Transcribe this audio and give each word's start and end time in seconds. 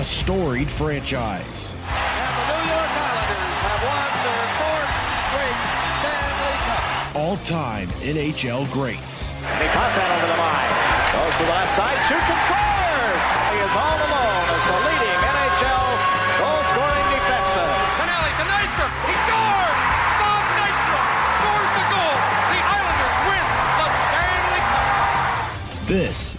a 0.00 0.04
storied 0.04 0.70
franchise. 0.70 1.68
And 1.68 2.32
the 2.38 2.56
New 2.56 2.72
York 2.72 2.92
Islanders 2.96 3.60
have 3.68 3.82
won 3.84 4.10
their 4.24 4.46
fourth 4.56 4.92
straight 5.28 5.60
Stanley 6.00 6.56
Cup. 6.64 7.16
All-time 7.16 7.88
NHL 8.00 8.64
greats. 8.72 9.28
And 9.28 9.62
he 9.62 9.68
caught 9.68 9.92
that 9.94 10.10
over 10.16 10.26
the 10.26 10.38
line. 10.40 10.72
Goes 11.12 11.36
to 11.36 11.44
the 11.44 11.50
left 11.50 11.76
side, 11.76 12.00
shoots 12.08 12.30
and 12.30 12.40
scores! 12.48 12.79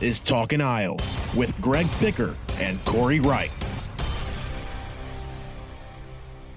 Is 0.02 0.20
Talking 0.20 0.62
Isles 0.62 1.16
with 1.36 1.54
Greg 1.62 1.90
Picker 2.00 2.36
and 2.60 2.84
Corey 2.86 3.20
Wright. 3.20 3.52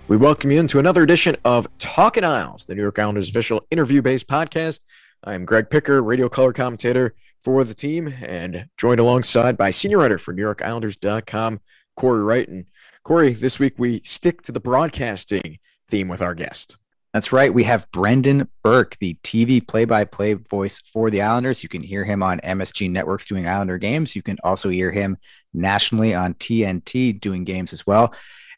We 0.08 0.16
welcome 0.16 0.50
you 0.50 0.60
into 0.60 0.78
another 0.78 1.02
edition 1.02 1.36
of 1.44 1.66
Talking 1.78 2.24
Isles, 2.24 2.66
the 2.66 2.74
New 2.74 2.82
York 2.82 2.98
Islanders 2.98 3.28
official 3.28 3.66
interview 3.70 4.02
based 4.02 4.26
podcast. 4.26 4.80
I 5.22 5.34
am 5.34 5.44
Greg 5.44 5.70
Picker, 5.70 6.02
radio 6.02 6.28
color 6.28 6.52
commentator 6.52 7.14
for 7.42 7.64
the 7.64 7.74
team, 7.74 8.14
and 8.22 8.66
joined 8.78 9.00
alongside 9.00 9.56
by 9.56 9.70
senior 9.70 9.98
writer 9.98 10.18
for 10.18 10.34
NewYorkIslanders.com, 10.34 11.60
Corey 11.96 12.22
Wright. 12.22 12.48
And 12.48 12.66
Corey, 13.02 13.32
this 13.32 13.58
week 13.58 13.74
we 13.78 14.00
stick 14.04 14.42
to 14.42 14.52
the 14.52 14.60
broadcasting 14.60 15.58
theme 15.86 16.08
with 16.08 16.22
our 16.22 16.34
guest. 16.34 16.78
That's 17.14 17.30
right. 17.30 17.54
We 17.54 17.62
have 17.62 17.88
Brendan 17.92 18.48
Burke, 18.64 18.96
the 18.98 19.14
TV 19.22 19.64
play 19.64 19.84
by 19.84 20.04
play 20.04 20.34
voice 20.34 20.80
for 20.80 21.10
the 21.10 21.22
Islanders. 21.22 21.62
You 21.62 21.68
can 21.68 21.80
hear 21.80 22.04
him 22.04 22.24
on 22.24 22.40
MSG 22.40 22.90
Networks 22.90 23.26
doing 23.26 23.46
Islander 23.46 23.78
games. 23.78 24.16
You 24.16 24.22
can 24.22 24.36
also 24.42 24.68
hear 24.68 24.90
him 24.90 25.16
nationally 25.52 26.12
on 26.12 26.34
TNT 26.34 27.20
doing 27.20 27.44
games 27.44 27.72
as 27.72 27.86
well. 27.86 28.12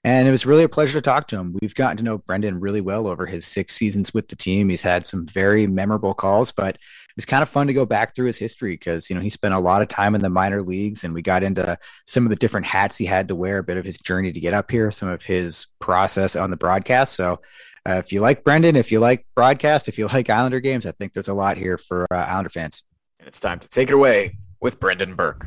And 0.04 0.26
it 0.26 0.30
was 0.30 0.46
really 0.46 0.62
a 0.62 0.70
pleasure 0.70 0.94
to 0.94 1.02
talk 1.02 1.26
to 1.28 1.36
him. 1.36 1.54
We've 1.60 1.74
gotten 1.74 1.98
to 1.98 2.02
know 2.02 2.16
Brendan 2.16 2.58
really 2.58 2.80
well 2.80 3.08
over 3.08 3.26
his 3.26 3.44
six 3.44 3.74
seasons 3.74 4.14
with 4.14 4.28
the 4.28 4.36
team. 4.36 4.70
He's 4.70 4.80
had 4.80 5.06
some 5.06 5.26
very 5.26 5.66
memorable 5.66 6.14
calls, 6.14 6.50
but 6.50 6.76
it 6.76 7.16
was 7.16 7.26
kind 7.26 7.42
of 7.42 7.50
fun 7.50 7.66
to 7.66 7.74
go 7.74 7.84
back 7.84 8.14
through 8.14 8.28
his 8.28 8.38
history 8.38 8.72
because, 8.72 9.10
you 9.10 9.16
know, 9.16 9.22
he 9.22 9.28
spent 9.28 9.52
a 9.52 9.58
lot 9.58 9.82
of 9.82 9.88
time 9.88 10.14
in 10.14 10.22
the 10.22 10.30
minor 10.30 10.62
leagues 10.62 11.04
and 11.04 11.12
we 11.12 11.20
got 11.20 11.42
into 11.42 11.76
some 12.06 12.24
of 12.24 12.30
the 12.30 12.36
different 12.36 12.64
hats 12.64 12.96
he 12.96 13.04
had 13.04 13.28
to 13.28 13.34
wear, 13.34 13.58
a 13.58 13.64
bit 13.64 13.76
of 13.76 13.84
his 13.84 13.98
journey 13.98 14.32
to 14.32 14.40
get 14.40 14.54
up 14.54 14.70
here, 14.70 14.90
some 14.90 15.10
of 15.10 15.22
his 15.24 15.66
process 15.78 16.36
on 16.36 16.50
the 16.50 16.56
broadcast. 16.56 17.14
So 17.14 17.40
uh, 17.86 17.94
if 17.94 18.12
you 18.12 18.20
like 18.20 18.42
Brendan, 18.42 18.74
if 18.74 18.90
you 18.90 18.98
like 18.98 19.26
broadcast, 19.34 19.88
if 19.88 19.98
you 19.98 20.06
like 20.12 20.28
Islander 20.28 20.60
games, 20.60 20.86
I 20.86 20.92
think 20.92 21.12
there's 21.12 21.28
a 21.28 21.34
lot 21.34 21.56
here 21.56 21.78
for 21.78 22.06
uh, 22.10 22.16
Islander 22.16 22.50
fans. 22.50 22.82
And 23.20 23.28
it's 23.28 23.40
time 23.40 23.58
to 23.60 23.68
take 23.68 23.90
it 23.90 23.94
away 23.94 24.36
with 24.60 24.80
Brendan 24.80 25.14
Burke. 25.14 25.46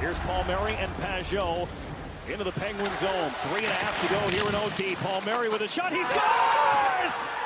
Here's 0.00 0.18
Palmieri 0.20 0.74
and 0.74 0.90
Pageau 0.96 1.68
into 2.30 2.44
the 2.44 2.52
Penguin 2.52 2.94
zone. 2.96 3.30
Three 3.48 3.60
and 3.60 3.66
a 3.66 3.74
half 3.74 4.00
to 4.00 4.14
go 4.14 4.20
here 4.28 4.48
in 4.48 4.54
OT. 4.54 4.94
Palmieri 4.96 5.48
with 5.48 5.60
a 5.60 5.68
shot. 5.68 5.92
He 5.92 6.02
scores! 6.04 7.43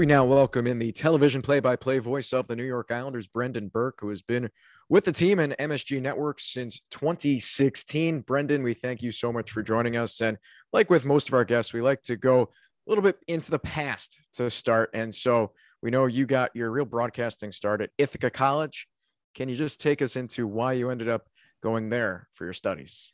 We 0.00 0.06
now 0.06 0.24
welcome 0.24 0.66
in 0.66 0.78
the 0.78 0.92
television 0.92 1.42
play 1.42 1.60
by 1.60 1.76
play 1.76 1.98
voice 1.98 2.32
of 2.32 2.46
the 2.48 2.56
New 2.56 2.64
York 2.64 2.90
Islanders, 2.90 3.26
Brendan 3.26 3.68
Burke, 3.68 3.98
who 4.00 4.08
has 4.08 4.22
been 4.22 4.48
with 4.88 5.04
the 5.04 5.12
team 5.12 5.38
and 5.38 5.54
MSG 5.60 6.00
Networks 6.00 6.50
since 6.54 6.80
2016. 6.90 8.22
Brendan, 8.22 8.62
we 8.62 8.72
thank 8.72 9.02
you 9.02 9.12
so 9.12 9.30
much 9.30 9.50
for 9.50 9.62
joining 9.62 9.98
us. 9.98 10.22
And 10.22 10.38
like 10.72 10.88
with 10.88 11.04
most 11.04 11.28
of 11.28 11.34
our 11.34 11.44
guests, 11.44 11.74
we 11.74 11.82
like 11.82 12.02
to 12.04 12.16
go 12.16 12.44
a 12.44 12.46
little 12.86 13.04
bit 13.04 13.18
into 13.28 13.50
the 13.50 13.58
past 13.58 14.18
to 14.36 14.48
start. 14.48 14.88
And 14.94 15.14
so 15.14 15.52
we 15.82 15.90
know 15.90 16.06
you 16.06 16.24
got 16.24 16.56
your 16.56 16.70
real 16.70 16.86
broadcasting 16.86 17.52
start 17.52 17.82
at 17.82 17.90
Ithaca 17.98 18.30
College. 18.30 18.88
Can 19.34 19.50
you 19.50 19.54
just 19.54 19.82
take 19.82 20.00
us 20.00 20.16
into 20.16 20.46
why 20.46 20.72
you 20.72 20.88
ended 20.88 21.10
up 21.10 21.28
going 21.62 21.90
there 21.90 22.26
for 22.32 22.44
your 22.44 22.54
studies? 22.54 23.12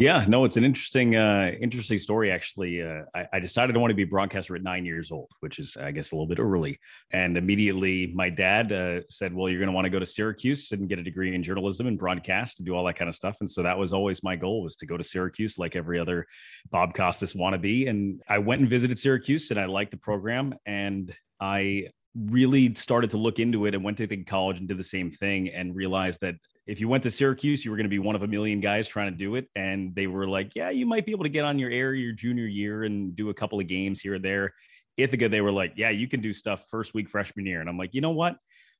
Yeah, 0.00 0.24
no, 0.26 0.46
it's 0.46 0.56
an 0.56 0.64
interesting, 0.64 1.14
uh, 1.14 1.52
interesting 1.60 1.98
story. 1.98 2.30
Actually, 2.32 2.80
uh, 2.80 3.02
I, 3.14 3.26
I, 3.34 3.38
decided 3.38 3.76
I 3.76 3.80
want 3.80 3.90
to 3.90 3.94
be 3.94 4.04
a 4.04 4.06
broadcaster 4.06 4.56
at 4.56 4.62
nine 4.62 4.86
years 4.86 5.12
old, 5.12 5.30
which 5.40 5.58
is, 5.58 5.76
I 5.76 5.90
guess, 5.90 6.12
a 6.12 6.14
little 6.14 6.26
bit 6.26 6.38
early. 6.38 6.80
And 7.12 7.36
immediately, 7.36 8.10
my 8.14 8.30
dad 8.30 8.72
uh, 8.72 9.02
said, 9.10 9.34
"Well, 9.34 9.50
you're 9.50 9.58
going 9.58 9.68
to 9.68 9.74
want 9.74 9.84
to 9.84 9.90
go 9.90 9.98
to 9.98 10.06
Syracuse 10.06 10.72
and 10.72 10.88
get 10.88 10.98
a 10.98 11.02
degree 11.02 11.34
in 11.34 11.42
journalism 11.42 11.86
and 11.86 11.98
broadcast 11.98 12.60
and 12.60 12.66
do 12.66 12.74
all 12.74 12.84
that 12.84 12.96
kind 12.96 13.10
of 13.10 13.14
stuff." 13.14 13.36
And 13.40 13.50
so 13.50 13.62
that 13.62 13.76
was 13.76 13.92
always 13.92 14.22
my 14.22 14.36
goal 14.36 14.62
was 14.62 14.74
to 14.76 14.86
go 14.86 14.96
to 14.96 15.04
Syracuse, 15.04 15.58
like 15.58 15.76
every 15.76 15.98
other 15.98 16.26
Bob 16.70 16.94
Costas 16.94 17.34
wannabe. 17.34 17.86
And 17.86 18.22
I 18.26 18.38
went 18.38 18.62
and 18.62 18.70
visited 18.70 18.98
Syracuse, 18.98 19.50
and 19.50 19.60
I 19.60 19.66
liked 19.66 19.90
the 19.90 19.98
program, 19.98 20.54
and 20.64 21.14
I 21.42 21.88
really 22.14 22.74
started 22.74 23.10
to 23.10 23.18
look 23.18 23.38
into 23.38 23.66
it 23.66 23.74
and 23.74 23.84
went 23.84 23.98
to 23.98 24.24
college 24.24 24.60
and 24.60 24.66
did 24.66 24.78
the 24.78 24.84
same 24.84 25.10
thing 25.10 25.50
and 25.50 25.76
realized 25.76 26.22
that 26.22 26.36
if 26.70 26.80
you 26.80 26.86
went 26.86 27.02
to 27.02 27.10
Syracuse, 27.10 27.64
you 27.64 27.72
were 27.72 27.76
going 27.76 27.86
to 27.86 27.90
be 27.90 27.98
one 27.98 28.14
of 28.14 28.22
a 28.22 28.28
million 28.28 28.60
guys 28.60 28.86
trying 28.86 29.10
to 29.10 29.18
do 29.18 29.34
it. 29.34 29.48
And 29.56 29.92
they 29.92 30.06
were 30.06 30.28
like, 30.28 30.54
yeah, 30.54 30.70
you 30.70 30.86
might 30.86 31.04
be 31.04 31.10
able 31.10 31.24
to 31.24 31.28
get 31.28 31.44
on 31.44 31.58
your 31.58 31.68
air 31.68 31.92
your 31.94 32.12
junior 32.12 32.46
year 32.46 32.84
and 32.84 33.16
do 33.16 33.28
a 33.28 33.34
couple 33.34 33.58
of 33.58 33.66
games 33.66 34.00
here 34.00 34.14
or 34.14 34.18
there. 34.20 34.54
Ithaca, 34.96 35.28
they 35.28 35.40
were 35.40 35.50
like, 35.50 35.72
yeah, 35.74 35.90
you 35.90 36.06
can 36.06 36.20
do 36.20 36.32
stuff 36.32 36.66
first 36.70 36.94
week 36.94 37.08
freshman 37.08 37.44
year. 37.44 37.60
And 37.60 37.68
I'm 37.68 37.76
like, 37.76 37.92
you 37.92 38.00
know 38.00 38.12
what? 38.12 38.36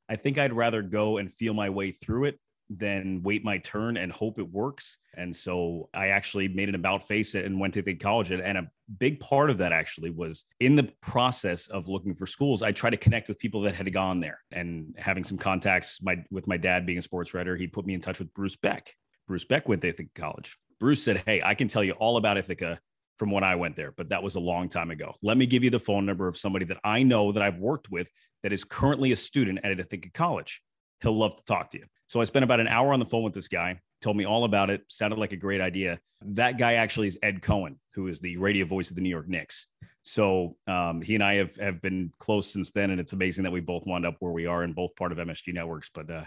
I 0.09 0.15
think 0.15 0.39
I'd 0.39 0.53
rather 0.53 0.83
go 0.83 1.19
and 1.19 1.33
feel 1.33 1.53
my 1.53 1.69
way 1.69 1.91
through 1.91 2.27
it 2.27 2.39
than 2.69 3.25
wait 3.25 3.45
my 3.45 3.59
turn 3.59 3.97
and 3.97 4.13
hope 4.13 4.39
it 4.39 4.49
works. 4.49 4.99
And 5.17 5.35
so 5.35 5.89
I 5.93 6.09
actually 6.09 6.47
made 6.47 6.69
an 6.69 6.77
about 6.77 7.09
face 7.09 7.35
and 7.35 7.59
went 7.59 7.75
to 7.75 7.83
the 7.83 7.97
college. 7.97 8.31
And 8.31 8.57
a 8.57 8.71
big 8.99 9.21
part 9.21 9.51
of 9.51 9.59
that 9.59 9.73
actually 9.73 10.11
was 10.11 10.45
in 10.59 10.77
the 10.77 10.91
process 11.01 11.69
of 11.69 11.89
looking 11.89 12.15
for 12.15 12.27
schools, 12.27 12.63
I 12.63 12.73
tried 12.73 12.91
to 12.91 12.97
connect 12.97 13.29
with 13.29 13.39
people 13.39 13.63
that 13.63 13.75
had 13.75 13.93
gone 13.93 14.21
there 14.21 14.41
and 14.51 14.95
having 14.99 15.25
some 15.25 15.39
contacts. 15.39 16.03
My 16.03 16.25
with 16.31 16.47
my 16.47 16.57
dad 16.57 16.87
being 16.87 16.99
a 16.99 17.03
sports 17.03 17.35
writer, 17.35 17.57
he 17.57 17.67
put 17.67 17.87
me 17.87 17.95
in 17.95 18.01
touch 18.01 18.19
with 18.19 18.33
Bruce 18.35 18.57
Beck. 18.57 18.95
Bruce 19.29 19.45
Beck 19.45 19.69
went 19.69 19.83
to 19.83 19.89
Ithaca 19.89 20.11
College. 20.15 20.57
Bruce 20.79 21.03
said, 21.03 21.23
Hey, 21.27 21.43
I 21.45 21.55
can 21.55 21.69
tell 21.69 21.85
you 21.85 21.93
all 21.93 22.17
about 22.17 22.37
Ithaca 22.37 22.81
from 23.19 23.31
when 23.31 23.45
I 23.45 23.55
went 23.55 23.77
there, 23.77 23.93
but 23.93 24.09
that 24.09 24.23
was 24.23 24.35
a 24.37 24.41
long 24.41 24.69
time 24.69 24.91
ago. 24.91 25.13
Let 25.23 25.37
me 25.37 25.47
give 25.47 25.63
you 25.63 25.69
the 25.71 25.79
phone 25.79 26.07
number 26.07 26.27
of 26.27 26.39
somebody 26.39 26.65
that 26.65 26.79
I 26.83 27.03
know 27.03 27.33
that 27.33 27.43
I've 27.43 27.59
worked 27.59 27.91
with 27.91 28.11
that 28.43 28.53
is 28.53 28.65
currently 28.65 29.13
a 29.13 29.17
student 29.17 29.61
at 29.63 29.79
Ithaca 29.79 30.11
College. 30.15 30.63
He'll 31.03 31.19
love 31.19 31.37
to 31.37 31.45
talk 31.45 31.71
to 31.71 31.79
you. 31.79 31.85
So 32.07 32.21
I 32.21 32.25
spent 32.25 32.45
about 32.45 32.61
an 32.61 32.67
hour 32.67 32.93
on 32.93 32.99
the 32.99 33.07
phone 33.07 33.23
with 33.23 33.35
this 33.35 33.49
guy, 33.49 33.81
told 34.01 34.17
me 34.17 34.25
all 34.25 34.45
about 34.45 34.71
it, 34.71 34.83
sounded 34.89 35.19
like 35.19 35.33
a 35.33 35.37
great 35.37 35.61
idea. 35.61 35.99
That 36.23 36.59
guy 36.59 36.75
actually 36.75 37.09
is 37.09 37.19
Ed 37.23 37.43
Cohen, 37.43 37.79
who 37.95 38.09
is 38.09 38.21
the 38.21 38.37
radio 38.37 38.67
voice 38.67 38.91
of 38.91 38.97
the 38.97 39.03
New 39.03 39.09
York 39.09 39.29
Knicks. 39.29 39.67
So 40.03 40.57
um, 40.67 41.03
he 41.03 41.15
and 41.15 41.25
I 41.25 41.35
have, 41.35 41.57
have 41.57 41.83
been 41.83 42.13
close 42.19 42.47
since 42.51 42.73
then. 42.73 42.91
And 42.91 43.01
it's 43.01 43.13
amazing 43.13 43.45
that 43.45 43.51
we 43.51 43.61
both 43.61 43.87
wound 43.87 44.07
up 44.07 44.17
where 44.21 44.33
we 44.33 44.47
are 44.47 44.63
and 44.63 44.75
both 44.75 44.97
part 44.97 45.13
of 45.13 45.19
MSG 45.19 45.53
networks. 45.53 45.91
But 45.93 46.11
uh, 46.11 46.25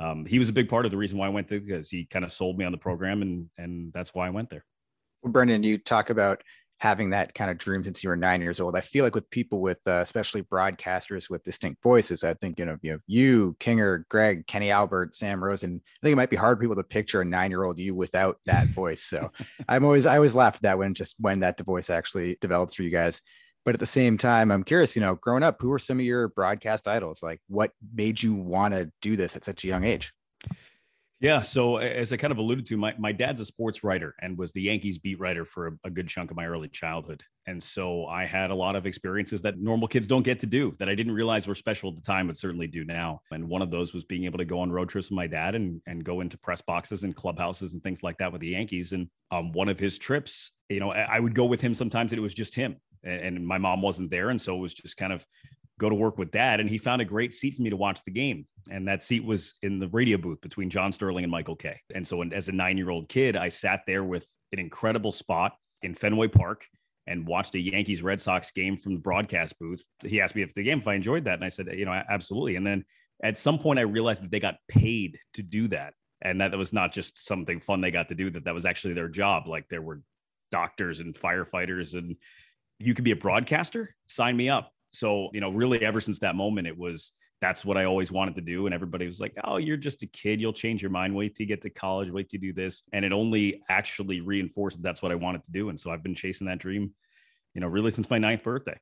um, 0.00 0.24
he 0.24 0.38
was 0.38 0.48
a 0.48 0.52
big 0.52 0.68
part 0.68 0.84
of 0.84 0.90
the 0.90 0.96
reason 0.96 1.18
why 1.18 1.26
I 1.26 1.30
went 1.30 1.48
there 1.48 1.60
because 1.60 1.90
he 1.90 2.04
kind 2.06 2.24
of 2.24 2.32
sold 2.32 2.58
me 2.58 2.64
on 2.64 2.72
the 2.72 2.78
program 2.78 3.22
and, 3.22 3.50
and 3.58 3.92
that's 3.92 4.14
why 4.14 4.26
I 4.26 4.30
went 4.30 4.50
there. 4.50 4.64
Well, 5.22 5.32
Brendan, 5.32 5.64
you 5.64 5.78
talk 5.78 6.10
about 6.10 6.42
having 6.80 7.10
that 7.10 7.34
kind 7.34 7.50
of 7.50 7.58
dream 7.58 7.82
since 7.82 8.04
you 8.04 8.08
were 8.08 8.16
nine 8.16 8.40
years 8.40 8.60
old. 8.60 8.76
I 8.76 8.80
feel 8.80 9.04
like 9.04 9.14
with 9.14 9.28
people 9.30 9.60
with, 9.60 9.78
uh, 9.86 10.00
especially 10.02 10.42
broadcasters 10.42 11.28
with 11.28 11.42
distinct 11.42 11.82
voices, 11.82 12.22
I 12.22 12.34
think 12.34 12.58
you 12.58 12.66
know, 12.66 12.76
you 12.82 12.92
know, 12.92 12.98
you, 13.06 13.56
Kinger, 13.58 14.04
Greg, 14.08 14.46
Kenny 14.46 14.70
Albert, 14.70 15.14
Sam 15.14 15.42
Rosen. 15.42 15.82
I 15.84 15.98
think 16.02 16.12
it 16.12 16.16
might 16.16 16.30
be 16.30 16.36
hard 16.36 16.56
for 16.56 16.62
people 16.62 16.76
to 16.76 16.84
picture 16.84 17.20
a 17.20 17.24
nine-year-old 17.24 17.78
you 17.78 17.94
without 17.94 18.38
that 18.46 18.68
voice. 18.68 19.02
So 19.02 19.30
I'm 19.68 19.84
always, 19.84 20.06
I 20.06 20.16
always 20.16 20.34
laugh 20.34 20.56
at 20.56 20.62
that 20.62 20.78
when 20.78 20.94
just 20.94 21.16
when 21.18 21.40
that 21.40 21.60
voice 21.60 21.90
actually 21.90 22.36
develops 22.40 22.74
for 22.74 22.84
you 22.84 22.90
guys. 22.90 23.20
But 23.64 23.74
at 23.74 23.80
the 23.80 23.86
same 23.86 24.16
time, 24.16 24.50
I'm 24.50 24.62
curious, 24.62 24.96
you 24.96 25.02
know, 25.02 25.16
growing 25.16 25.42
up, 25.42 25.56
who 25.60 25.68
were 25.68 25.78
some 25.78 25.98
of 25.98 26.06
your 26.06 26.28
broadcast 26.28 26.88
idols? 26.88 27.22
Like, 27.22 27.40
what 27.48 27.72
made 27.92 28.22
you 28.22 28.34
want 28.34 28.72
to 28.72 28.90
do 29.02 29.16
this 29.16 29.36
at 29.36 29.44
such 29.44 29.64
a 29.64 29.66
young 29.66 29.84
age? 29.84 30.12
Yeah. 31.20 31.40
So 31.40 31.78
as 31.78 32.12
I 32.12 32.16
kind 32.16 32.30
of 32.30 32.38
alluded 32.38 32.66
to, 32.66 32.76
my, 32.76 32.94
my 32.96 33.10
dad's 33.10 33.40
a 33.40 33.44
sports 33.44 33.82
writer 33.82 34.14
and 34.20 34.38
was 34.38 34.52
the 34.52 34.62
Yankees 34.62 34.98
beat 34.98 35.18
writer 35.18 35.44
for 35.44 35.66
a, 35.66 35.72
a, 35.84 35.90
good 35.90 36.06
chunk 36.06 36.30
of 36.30 36.36
my 36.36 36.46
early 36.46 36.68
childhood. 36.68 37.24
And 37.44 37.60
so 37.60 38.06
I 38.06 38.24
had 38.24 38.52
a 38.52 38.54
lot 38.54 38.76
of 38.76 38.86
experiences 38.86 39.42
that 39.42 39.58
normal 39.58 39.88
kids 39.88 40.06
don't 40.06 40.22
get 40.22 40.38
to 40.40 40.46
do 40.46 40.76
that 40.78 40.88
I 40.88 40.94
didn't 40.94 41.14
realize 41.14 41.48
were 41.48 41.56
special 41.56 41.90
at 41.90 41.96
the 41.96 42.02
time, 42.02 42.28
but 42.28 42.36
certainly 42.36 42.68
do 42.68 42.84
now. 42.84 43.20
And 43.32 43.48
one 43.48 43.62
of 43.62 43.70
those 43.72 43.92
was 43.92 44.04
being 44.04 44.26
able 44.26 44.38
to 44.38 44.44
go 44.44 44.60
on 44.60 44.70
road 44.70 44.90
trips 44.90 45.10
with 45.10 45.16
my 45.16 45.26
dad 45.26 45.56
and, 45.56 45.80
and 45.88 46.04
go 46.04 46.20
into 46.20 46.38
press 46.38 46.60
boxes 46.60 47.02
and 47.02 47.16
clubhouses 47.16 47.72
and 47.72 47.82
things 47.82 48.04
like 48.04 48.18
that 48.18 48.30
with 48.30 48.40
the 48.40 48.50
Yankees. 48.50 48.92
And 48.92 49.08
um, 49.32 49.50
one 49.50 49.68
of 49.68 49.80
his 49.80 49.98
trips, 49.98 50.52
you 50.68 50.78
know, 50.78 50.92
I, 50.92 51.16
I 51.16 51.20
would 51.20 51.34
go 51.34 51.46
with 51.46 51.60
him 51.60 51.74
sometimes 51.74 52.12
and 52.12 52.18
it 52.18 52.22
was 52.22 52.34
just 52.34 52.54
him 52.54 52.76
and 53.02 53.46
my 53.46 53.58
mom 53.58 53.82
wasn't 53.82 54.10
there. 54.10 54.30
And 54.30 54.40
so 54.40 54.56
it 54.56 54.60
was 54.60 54.74
just 54.74 54.96
kind 54.96 55.12
of 55.12 55.24
go 55.78 55.88
to 55.88 55.94
work 55.94 56.18
with 56.18 56.30
dad 56.30 56.60
and 56.60 56.68
he 56.68 56.76
found 56.76 57.00
a 57.00 57.04
great 57.04 57.32
seat 57.32 57.54
for 57.54 57.62
me 57.62 57.70
to 57.70 57.76
watch 57.76 58.04
the 58.04 58.10
game. 58.10 58.46
And 58.70 58.86
that 58.88 59.02
seat 59.02 59.24
was 59.24 59.54
in 59.62 59.78
the 59.78 59.88
radio 59.88 60.18
booth 60.18 60.40
between 60.40 60.68
john 60.70 60.92
sterling 60.92 61.24
and 61.24 61.30
michael 61.30 61.56
kay. 61.56 61.80
And 61.94 62.06
so 62.06 62.22
as 62.22 62.48
a 62.48 62.52
nine 62.52 62.76
year 62.76 62.90
old 62.90 63.08
kid 63.08 63.36
i 63.36 63.48
sat 63.48 63.82
there 63.86 64.04
with 64.04 64.28
an 64.52 64.58
incredible 64.58 65.12
spot 65.12 65.54
in 65.82 65.94
fenway 65.94 66.28
park 66.28 66.66
and 67.06 67.26
watched 67.26 67.54
a 67.54 67.60
yankees 67.60 68.02
red 68.02 68.20
sox 68.20 68.50
game 68.50 68.76
from 68.76 68.94
the 68.94 69.00
broadcast 69.00 69.58
booth. 69.58 69.82
He 70.02 70.20
asked 70.20 70.34
me 70.34 70.42
if 70.42 70.52
the 70.52 70.62
game 70.62 70.78
if 70.78 70.88
i 70.88 70.94
enjoyed 70.94 71.24
that. 71.24 71.34
And 71.34 71.44
i 71.44 71.48
said 71.48 71.68
you 71.72 71.84
know 71.84 71.92
absolutely. 71.92 72.56
And 72.56 72.66
then 72.66 72.84
at 73.22 73.38
some 73.38 73.58
point 73.58 73.78
i 73.78 73.82
realized 73.82 74.22
that 74.22 74.30
they 74.30 74.40
got 74.40 74.56
paid 74.68 75.18
to 75.34 75.42
do 75.42 75.68
that. 75.68 75.94
And 76.20 76.40
that 76.40 76.56
was 76.58 76.72
not 76.72 76.92
just 76.92 77.24
something 77.24 77.60
fun 77.60 77.80
they 77.80 77.92
got 77.92 78.08
to 78.08 78.16
do 78.16 78.28
that 78.30 78.44
that 78.44 78.54
was 78.54 78.66
actually 78.66 78.94
their 78.94 79.08
job. 79.08 79.46
Like 79.46 79.68
there 79.68 79.82
were 79.82 80.02
doctors 80.50 80.98
and 80.98 81.14
firefighters 81.14 81.94
and 81.94 82.16
you 82.78 82.94
could 82.94 83.04
be 83.04 83.10
a 83.10 83.16
broadcaster 83.16 83.94
sign 84.06 84.36
me 84.36 84.48
up 84.48 84.72
So, 84.92 85.28
you 85.32 85.40
know, 85.40 85.50
really 85.50 85.84
ever 85.84 86.00
since 86.00 86.18
that 86.20 86.34
moment, 86.34 86.66
it 86.66 86.76
was 86.76 87.12
that's 87.40 87.64
what 87.64 87.76
I 87.76 87.84
always 87.84 88.10
wanted 88.10 88.34
to 88.36 88.40
do. 88.40 88.66
And 88.66 88.74
everybody 88.74 89.06
was 89.06 89.20
like, 89.20 89.34
oh, 89.44 89.58
you're 89.58 89.76
just 89.76 90.02
a 90.02 90.06
kid. 90.06 90.40
You'll 90.40 90.52
change 90.52 90.82
your 90.82 90.90
mind. 90.90 91.14
Wait 91.14 91.34
till 91.34 91.44
you 91.44 91.48
get 91.48 91.62
to 91.62 91.70
college. 91.70 92.10
Wait 92.10 92.28
to 92.30 92.38
do 92.38 92.52
this. 92.52 92.82
And 92.92 93.04
it 93.04 93.12
only 93.12 93.62
actually 93.68 94.20
reinforced 94.20 94.78
that 94.78 94.82
that's 94.82 95.02
what 95.02 95.12
I 95.12 95.16
wanted 95.16 95.44
to 95.44 95.52
do. 95.52 95.68
And 95.68 95.78
so 95.78 95.90
I've 95.90 96.02
been 96.02 96.14
chasing 96.14 96.48
that 96.48 96.58
dream, 96.58 96.92
you 97.54 97.60
know, 97.60 97.68
really 97.68 97.90
since 97.90 98.10
my 98.10 98.18
ninth 98.18 98.42
birthday. 98.42 98.78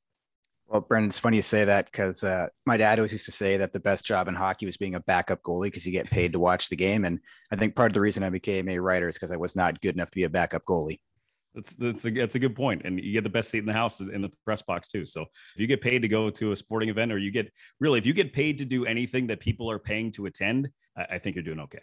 Well, 0.68 0.80
Brendan, 0.80 1.10
it's 1.10 1.18
funny 1.18 1.36
you 1.36 1.42
say 1.42 1.64
that 1.64 1.86
because 1.86 2.24
uh, 2.24 2.48
my 2.64 2.76
dad 2.76 2.98
always 2.98 3.12
used 3.12 3.26
to 3.26 3.32
say 3.32 3.56
that 3.56 3.72
the 3.72 3.78
best 3.78 4.04
job 4.04 4.26
in 4.26 4.34
hockey 4.34 4.66
was 4.66 4.76
being 4.76 4.96
a 4.96 5.00
backup 5.00 5.40
goalie 5.42 5.66
because 5.66 5.86
you 5.86 5.92
get 5.92 6.10
paid 6.10 6.32
to 6.32 6.40
watch 6.40 6.68
the 6.68 6.76
game. 6.76 7.04
And 7.04 7.20
I 7.52 7.56
think 7.56 7.76
part 7.76 7.90
of 7.90 7.94
the 7.94 8.00
reason 8.00 8.24
I 8.24 8.30
became 8.30 8.68
a 8.68 8.78
writer 8.78 9.06
is 9.06 9.14
because 9.14 9.30
I 9.30 9.36
was 9.36 9.54
not 9.54 9.80
good 9.80 9.94
enough 9.94 10.10
to 10.10 10.16
be 10.16 10.24
a 10.24 10.30
backup 10.30 10.64
goalie. 10.64 10.98
That's 11.56 11.74
that's 11.74 12.04
a 12.04 12.10
that's 12.10 12.34
a 12.34 12.38
good 12.38 12.54
point, 12.54 12.82
and 12.84 13.02
you 13.02 13.12
get 13.12 13.24
the 13.24 13.30
best 13.30 13.48
seat 13.48 13.60
in 13.60 13.66
the 13.66 13.72
house 13.72 14.00
in 14.00 14.20
the 14.20 14.30
press 14.44 14.60
box 14.60 14.88
too. 14.88 15.06
So 15.06 15.22
if 15.22 15.58
you 15.58 15.66
get 15.66 15.80
paid 15.80 16.02
to 16.02 16.08
go 16.08 16.28
to 16.28 16.52
a 16.52 16.56
sporting 16.56 16.90
event, 16.90 17.10
or 17.10 17.18
you 17.18 17.30
get 17.30 17.50
really 17.80 17.98
if 17.98 18.04
you 18.04 18.12
get 18.12 18.34
paid 18.34 18.58
to 18.58 18.66
do 18.66 18.84
anything 18.84 19.26
that 19.28 19.40
people 19.40 19.70
are 19.70 19.78
paying 19.78 20.12
to 20.12 20.26
attend, 20.26 20.68
I, 20.96 21.06
I 21.12 21.18
think 21.18 21.34
you're 21.34 21.42
doing 21.42 21.60
okay. 21.60 21.80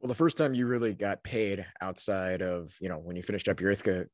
Well, 0.00 0.08
the 0.08 0.14
first 0.14 0.38
time 0.38 0.54
you 0.54 0.66
really 0.66 0.94
got 0.94 1.22
paid 1.22 1.66
outside 1.82 2.40
of 2.40 2.74
you 2.80 2.88
know 2.88 2.96
when 2.96 3.16
you 3.16 3.22
finished 3.22 3.48
up 3.48 3.60
your 3.60 3.70
Ithaca 3.70 4.06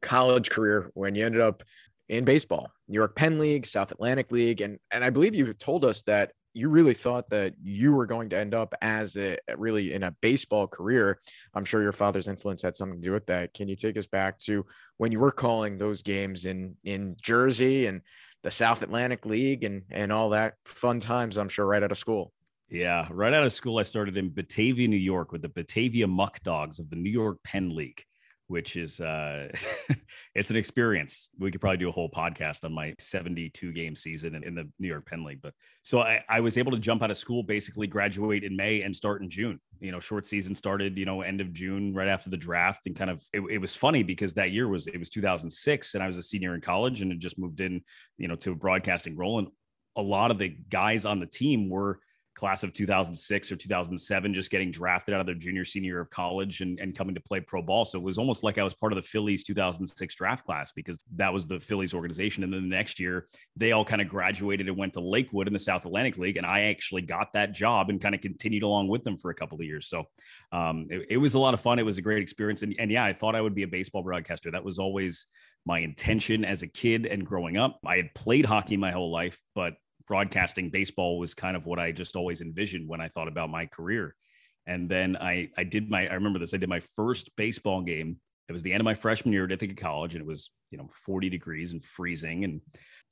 college 0.00 0.48
career, 0.48 0.90
when 0.94 1.14
you 1.14 1.26
ended 1.26 1.42
up 1.42 1.62
in 2.08 2.24
baseball, 2.24 2.70
New 2.88 2.94
York 2.94 3.14
Penn 3.14 3.38
League, 3.38 3.66
South 3.66 3.92
Atlantic 3.92 4.32
League, 4.32 4.62
and 4.62 4.78
and 4.90 5.04
I 5.04 5.10
believe 5.10 5.34
you 5.34 5.52
told 5.52 5.84
us 5.84 6.02
that 6.04 6.32
you 6.52 6.68
really 6.68 6.94
thought 6.94 7.30
that 7.30 7.54
you 7.62 7.92
were 7.92 8.06
going 8.06 8.30
to 8.30 8.38
end 8.38 8.54
up 8.54 8.74
as 8.80 9.16
a 9.16 9.38
really 9.56 9.92
in 9.92 10.02
a 10.02 10.14
baseball 10.20 10.66
career. 10.66 11.20
I'm 11.54 11.64
sure 11.64 11.82
your 11.82 11.92
father's 11.92 12.28
influence 12.28 12.62
had 12.62 12.76
something 12.76 13.00
to 13.00 13.08
do 13.08 13.12
with 13.12 13.26
that. 13.26 13.54
Can 13.54 13.68
you 13.68 13.76
take 13.76 13.96
us 13.96 14.06
back 14.06 14.38
to 14.40 14.66
when 14.96 15.12
you 15.12 15.20
were 15.20 15.32
calling 15.32 15.78
those 15.78 16.02
games 16.02 16.44
in 16.46 16.76
in 16.84 17.16
Jersey 17.22 17.86
and 17.86 18.00
the 18.42 18.50
South 18.50 18.82
Atlantic 18.82 19.26
League 19.26 19.64
and 19.64 19.82
and 19.90 20.12
all 20.12 20.30
that 20.30 20.54
fun 20.64 21.00
times? 21.00 21.38
I'm 21.38 21.48
sure 21.48 21.66
right 21.66 21.82
out 21.82 21.92
of 21.92 21.98
school. 21.98 22.32
Yeah, 22.68 23.08
right 23.10 23.34
out 23.34 23.44
of 23.44 23.52
school, 23.52 23.78
I 23.78 23.82
started 23.82 24.16
in 24.16 24.32
Batavia, 24.32 24.86
New 24.86 24.96
York, 24.96 25.32
with 25.32 25.42
the 25.42 25.48
Batavia 25.48 26.06
Muck 26.06 26.40
Dogs 26.44 26.78
of 26.78 26.88
the 26.88 26.94
New 26.94 27.10
York 27.10 27.38
Penn 27.42 27.74
League 27.74 28.04
which 28.50 28.74
is 28.74 29.00
uh 29.00 29.46
it's 30.34 30.50
an 30.50 30.56
experience. 30.56 31.30
We 31.38 31.52
could 31.52 31.60
probably 31.60 31.76
do 31.76 31.88
a 31.88 31.92
whole 31.92 32.10
podcast 32.10 32.64
on 32.64 32.72
my 32.72 32.94
72 32.98 33.72
game 33.72 33.94
season 33.94 34.34
in, 34.34 34.42
in 34.42 34.54
the 34.56 34.68
New 34.80 34.88
York 34.88 35.06
Penn 35.06 35.22
League. 35.22 35.40
But 35.40 35.54
so 35.82 36.00
I, 36.00 36.24
I 36.28 36.40
was 36.40 36.58
able 36.58 36.72
to 36.72 36.78
jump 36.78 37.00
out 37.04 37.12
of 37.12 37.16
school, 37.16 37.44
basically 37.44 37.86
graduate 37.86 38.42
in 38.42 38.56
May 38.56 38.82
and 38.82 38.94
start 38.94 39.22
in 39.22 39.30
June. 39.30 39.60
You 39.78 39.92
know, 39.92 40.00
short 40.00 40.26
season 40.26 40.56
started, 40.56 40.98
you 40.98 41.04
know, 41.04 41.22
end 41.22 41.40
of 41.40 41.52
June, 41.52 41.94
right 41.94 42.08
after 42.08 42.28
the 42.28 42.36
draft. 42.36 42.86
And 42.86 42.96
kind 42.96 43.10
of 43.10 43.22
it, 43.32 43.40
it 43.48 43.58
was 43.58 43.76
funny 43.76 44.02
because 44.02 44.34
that 44.34 44.50
year 44.50 44.66
was 44.66 44.88
it 44.88 44.98
was 44.98 45.10
2006 45.10 45.94
and 45.94 46.02
I 46.02 46.08
was 46.08 46.18
a 46.18 46.22
senior 46.22 46.56
in 46.56 46.60
college 46.60 47.02
and 47.02 47.12
had 47.12 47.20
just 47.20 47.38
moved 47.38 47.60
in, 47.60 47.82
you 48.18 48.26
know, 48.26 48.36
to 48.36 48.50
a 48.50 48.56
broadcasting 48.56 49.16
role. 49.16 49.38
And 49.38 49.48
a 49.94 50.02
lot 50.02 50.32
of 50.32 50.38
the 50.38 50.48
guys 50.48 51.04
on 51.04 51.20
the 51.20 51.26
team 51.26 51.70
were 51.70 52.00
class 52.34 52.62
of 52.62 52.72
2006 52.72 53.52
or 53.52 53.56
2007 53.56 54.34
just 54.34 54.50
getting 54.50 54.70
drafted 54.70 55.14
out 55.14 55.20
of 55.20 55.26
their 55.26 55.34
junior 55.34 55.64
senior 55.64 55.92
year 55.92 56.00
of 56.00 56.10
college 56.10 56.60
and, 56.60 56.78
and 56.78 56.96
coming 56.96 57.14
to 57.14 57.20
play 57.20 57.40
pro 57.40 57.60
ball. 57.60 57.84
So 57.84 57.98
it 57.98 58.02
was 58.02 58.18
almost 58.18 58.42
like 58.42 58.58
i 58.58 58.64
was 58.64 58.74
part 58.74 58.92
of 58.92 58.96
the 58.96 59.02
phillies 59.02 59.44
2006 59.44 60.14
draft 60.14 60.44
class 60.44 60.72
because 60.72 61.00
that 61.16 61.32
was 61.32 61.46
the 61.46 61.60
phillies 61.60 61.92
organization. 61.92 62.44
And 62.44 62.52
then 62.52 62.62
the 62.62 62.68
next 62.68 63.00
year 63.00 63.26
they 63.56 63.72
all 63.72 63.84
kind 63.84 64.00
of 64.00 64.08
graduated 64.08 64.68
and 64.68 64.76
went 64.76 64.94
to 64.94 65.00
lakewood 65.00 65.46
in 65.46 65.52
the 65.52 65.58
south 65.58 65.84
atlantic 65.84 66.18
league. 66.18 66.36
And 66.36 66.46
i 66.46 66.62
actually 66.62 67.02
got 67.02 67.32
that 67.32 67.52
job 67.52 67.90
and 67.90 68.00
kind 68.00 68.14
of 68.14 68.20
continued 68.20 68.62
along 68.62 68.88
with 68.88 69.04
them 69.04 69.16
for 69.16 69.30
a 69.30 69.34
couple 69.34 69.58
of 69.58 69.64
years. 69.64 69.88
So 69.88 70.04
um, 70.52 70.86
it, 70.90 71.06
it, 71.10 71.16
was 71.16 71.34
a 71.34 71.38
lot 71.38 71.54
of 71.54 71.60
fun. 71.60 71.78
It 71.78 71.84
was 71.84 71.98
a 71.98 72.02
great 72.02 72.22
experience. 72.22 72.62
And, 72.62 72.74
and 72.78 72.90
yeah 72.90 73.04
i 73.04 73.12
thought 73.12 73.34
i 73.34 73.40
would 73.40 73.54
be 73.54 73.64
a 73.64 73.68
baseball 73.68 74.02
broadcaster. 74.02 74.50
That 74.50 74.64
was 74.64 74.78
always 74.78 75.26
my 75.66 75.80
intention 75.80 76.44
as 76.44 76.62
a 76.62 76.66
kid 76.66 77.06
and 77.06 77.26
growing 77.26 77.58
up. 77.58 77.78
I 77.84 77.96
had 77.96 78.14
played 78.14 78.46
hockey 78.46 78.76
my 78.76 78.92
whole 78.92 79.10
life 79.10 79.40
but 79.54 79.74
broadcasting 80.10 80.70
baseball 80.70 81.20
was 81.20 81.34
kind 81.34 81.56
of 81.56 81.66
what 81.66 81.78
I 81.78 81.92
just 81.92 82.16
always 82.16 82.40
envisioned 82.40 82.88
when 82.88 83.00
I 83.00 83.06
thought 83.06 83.28
about 83.28 83.48
my 83.48 83.66
career. 83.66 84.16
And 84.66 84.88
then 84.90 85.16
I 85.16 85.50
I 85.56 85.62
did 85.62 85.88
my 85.88 86.08
I 86.08 86.14
remember 86.14 86.40
this 86.40 86.52
I 86.52 86.56
did 86.56 86.68
my 86.68 86.80
first 86.80 87.30
baseball 87.36 87.80
game. 87.80 88.16
It 88.48 88.52
was 88.52 88.64
the 88.64 88.72
end 88.72 88.80
of 88.80 88.84
my 88.84 88.94
freshman 88.94 89.32
year 89.32 89.44
at 89.44 89.52
Ithaca 89.52 89.76
College, 89.76 90.16
and 90.16 90.22
it 90.22 90.26
was 90.26 90.50
you 90.72 90.78
know 90.78 90.88
40 91.06 91.30
degrees 91.30 91.70
and 91.70 91.82
freezing, 91.82 92.42
and 92.42 92.60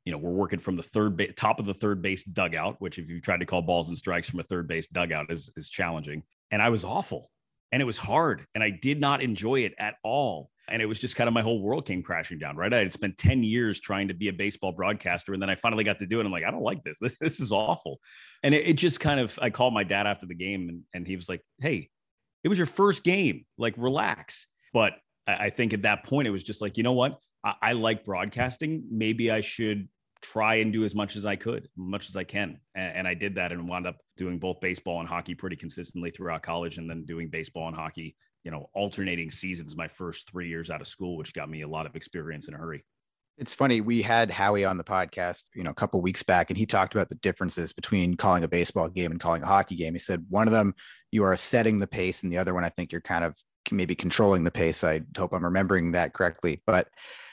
you 0.05 0.11
know 0.11 0.19
we're 0.19 0.33
working 0.33 0.59
from 0.59 0.75
the 0.75 0.83
third 0.83 1.17
ba- 1.17 1.33
top 1.33 1.61
of 1.61 1.67
the 1.67 1.75
third 1.75 2.03
base 2.03 2.25
dugout, 2.25 2.81
which 2.81 2.99
if 2.99 3.09
you've 3.09 3.23
tried 3.23 3.41
to 3.41 3.47
call 3.47 3.63
balls 3.63 3.89
and 3.89 3.97
strikes 3.97 4.29
from 4.29 4.41
a 4.41 4.43
third 4.43 4.67
base 4.67 4.89
dugout 4.89 5.31
is 5.31 5.53
is 5.57 5.71
challenging. 5.71 6.25
And 6.51 6.61
I 6.61 6.71
was 6.71 6.83
awful, 6.83 7.31
and 7.73 7.83
it 7.83 7.85
was 7.85 7.99
hard, 7.99 8.45
and 8.55 8.63
I 8.63 8.71
did 8.71 9.01
not 9.01 9.23
enjoy 9.23 9.61
it 9.61 9.75
at 9.79 9.97
all. 10.03 10.51
And 10.71 10.83
it 10.83 10.87
was 10.87 10.99
just 10.99 11.17
kind 11.17 11.29
of 11.29 11.35
my 11.35 11.41
whole 11.41 11.63
world 11.63 11.87
came 11.87 12.03
crashing 12.03 12.39
down 12.39 12.55
right? 12.55 12.75
I 12.75 12.79
had 12.79 12.93
spent 12.93 13.17
10 13.17 13.43
years 13.43 13.81
trying 13.81 14.09
to 14.09 14.15
be 14.15 14.29
a 14.29 14.35
baseball 14.35 14.73
broadcaster 14.73 15.33
and 15.33 15.41
then 15.41 15.49
i 15.49 15.55
finally 15.55 15.83
got 15.83 15.99
to 16.01 16.07
do 16.07 16.21
it 16.21 16.27
i'm 16.27 16.31
like 16.31 16.45
i 16.45 16.51
don't 16.51 16.63
like 16.63 16.85
this. 16.85 16.99
This, 17.01 17.17
this 17.19 17.41
is 17.41 17.53
awful. 17.53 18.01
And 18.43 18.55
it, 18.55 18.67
it 18.67 18.73
just 18.75 19.01
kind 19.01 19.19
of 19.19 19.39
i 19.41 19.49
called 19.49 19.73
my 19.73 19.83
dad 19.83 20.07
after 20.07 20.27
the 20.27 20.35
game 20.35 20.69
and, 20.69 20.83
and 20.93 21.07
he 21.07 21.17
was 21.17 21.27
like 21.27 21.41
hey 21.59 21.89
it 22.45 22.49
was 22.49 22.59
your 22.59 22.67
first 22.67 23.05
game. 23.05 23.45
Like 23.57 23.75
relax. 23.77 24.47
But 24.73 24.95
I, 25.27 25.35
I 25.35 25.51
think 25.51 25.73
at 25.73 25.83
that 25.83 26.05
point 26.05 26.29
it 26.29 26.31
was 26.31 26.43
just 26.43 26.63
like 26.63 26.77
you 26.77 26.83
know 26.83 26.93
what? 26.93 27.19
I, 27.45 27.55
I 27.63 27.73
like 27.73 28.05
broadcasting. 28.05 28.85
Maybe 28.91 29.31
i 29.31 29.41
should 29.41 29.89
try 30.21 30.57
and 30.57 30.73
do 30.73 30.85
as 30.85 30.95
much 30.95 31.17
as 31.17 31.25
I 31.25 31.37
could, 31.37 31.69
much 31.77 32.09
as 32.09 32.17
I 32.17 32.25
can. 32.25 32.61
And, 32.75 32.97
and, 32.97 33.09
I 33.09 33.15
did 33.15 33.37
that 33.37 33.53
and 33.53 33.69
wound 33.69 33.87
up 33.87 33.97
doing 34.17 34.39
both 34.39 34.61
baseball 34.61 35.01
and 35.01 35.09
hockey 35.09 35.35
pretty 35.35 35.57
consistently 35.57 36.11
throughout 36.11 36.43
college 36.43 36.79
and 36.79 36.91
then 36.91 37.05
doing 37.05 37.29
baseball 37.29 37.69
and 37.69 37.77
hockey 37.77 38.17
you 38.45 38.51
know, 38.51 38.71
alternating 38.75 39.31
seasons 39.31 39.77
my 39.77 39.89
first 39.89 40.31
three 40.31 40.49
years 40.49 40.71
out 40.71 40.81
of 40.81 40.89
school, 40.89 41.17
which 41.17 41.35
got 41.35 41.51
me 41.51 41.63
a 41.63 41.69
lot 41.69 41.87
of 41.87 41.97
experience 41.97 42.49
in 42.49 42.55
a 42.55 42.57
hurry. 42.57 42.85
It's 43.37 43.55
funny. 43.55 43.81
We 43.81 44.03
had 44.03 44.31
Howie 44.31 44.65
on 44.65 44.79
the 44.79 44.85
podcast, 44.85 45.45
you 45.55 45.63
know, 45.63 45.71
a 45.71 45.75
couple 45.75 46.01
weeks 46.01 46.23
back, 46.23 46.51
and 46.51 46.57
he 46.57 46.67
talked 46.67 46.95
about 46.95 47.09
the 47.09 47.17
differences 47.17 47.73
between 47.73 48.17
calling 48.17 48.45
a 48.45 48.49
baseball 48.49 48.89
game 48.89 49.13
and 49.13 49.21
calling 49.21 49.43
a 49.43 49.47
hockey 49.47 49.77
game. 49.77 49.93
He 49.93 49.99
said 49.99 50.25
one 50.29 50.49
of 50.49 50.53
them 50.53 50.75
you 51.13 51.25
are 51.25 51.37
setting 51.37 51.79
the 51.79 51.87
pace, 51.87 52.23
and 52.23 52.33
the 52.33 52.39
other 52.39 52.55
one 52.55 52.65
I 52.65 52.69
think 52.69 52.91
you're 52.91 53.01
kind 53.01 53.23
of 53.23 53.37
maybe 53.71 53.95
controlling 53.95 54.45
the 54.45 54.51
pace. 54.51 54.83
I 54.83 55.03
hope 55.17 55.33
I'm 55.33 55.45
remembering 55.45 55.93
that 55.93 56.15
correctly. 56.15 56.63
But 56.67 56.89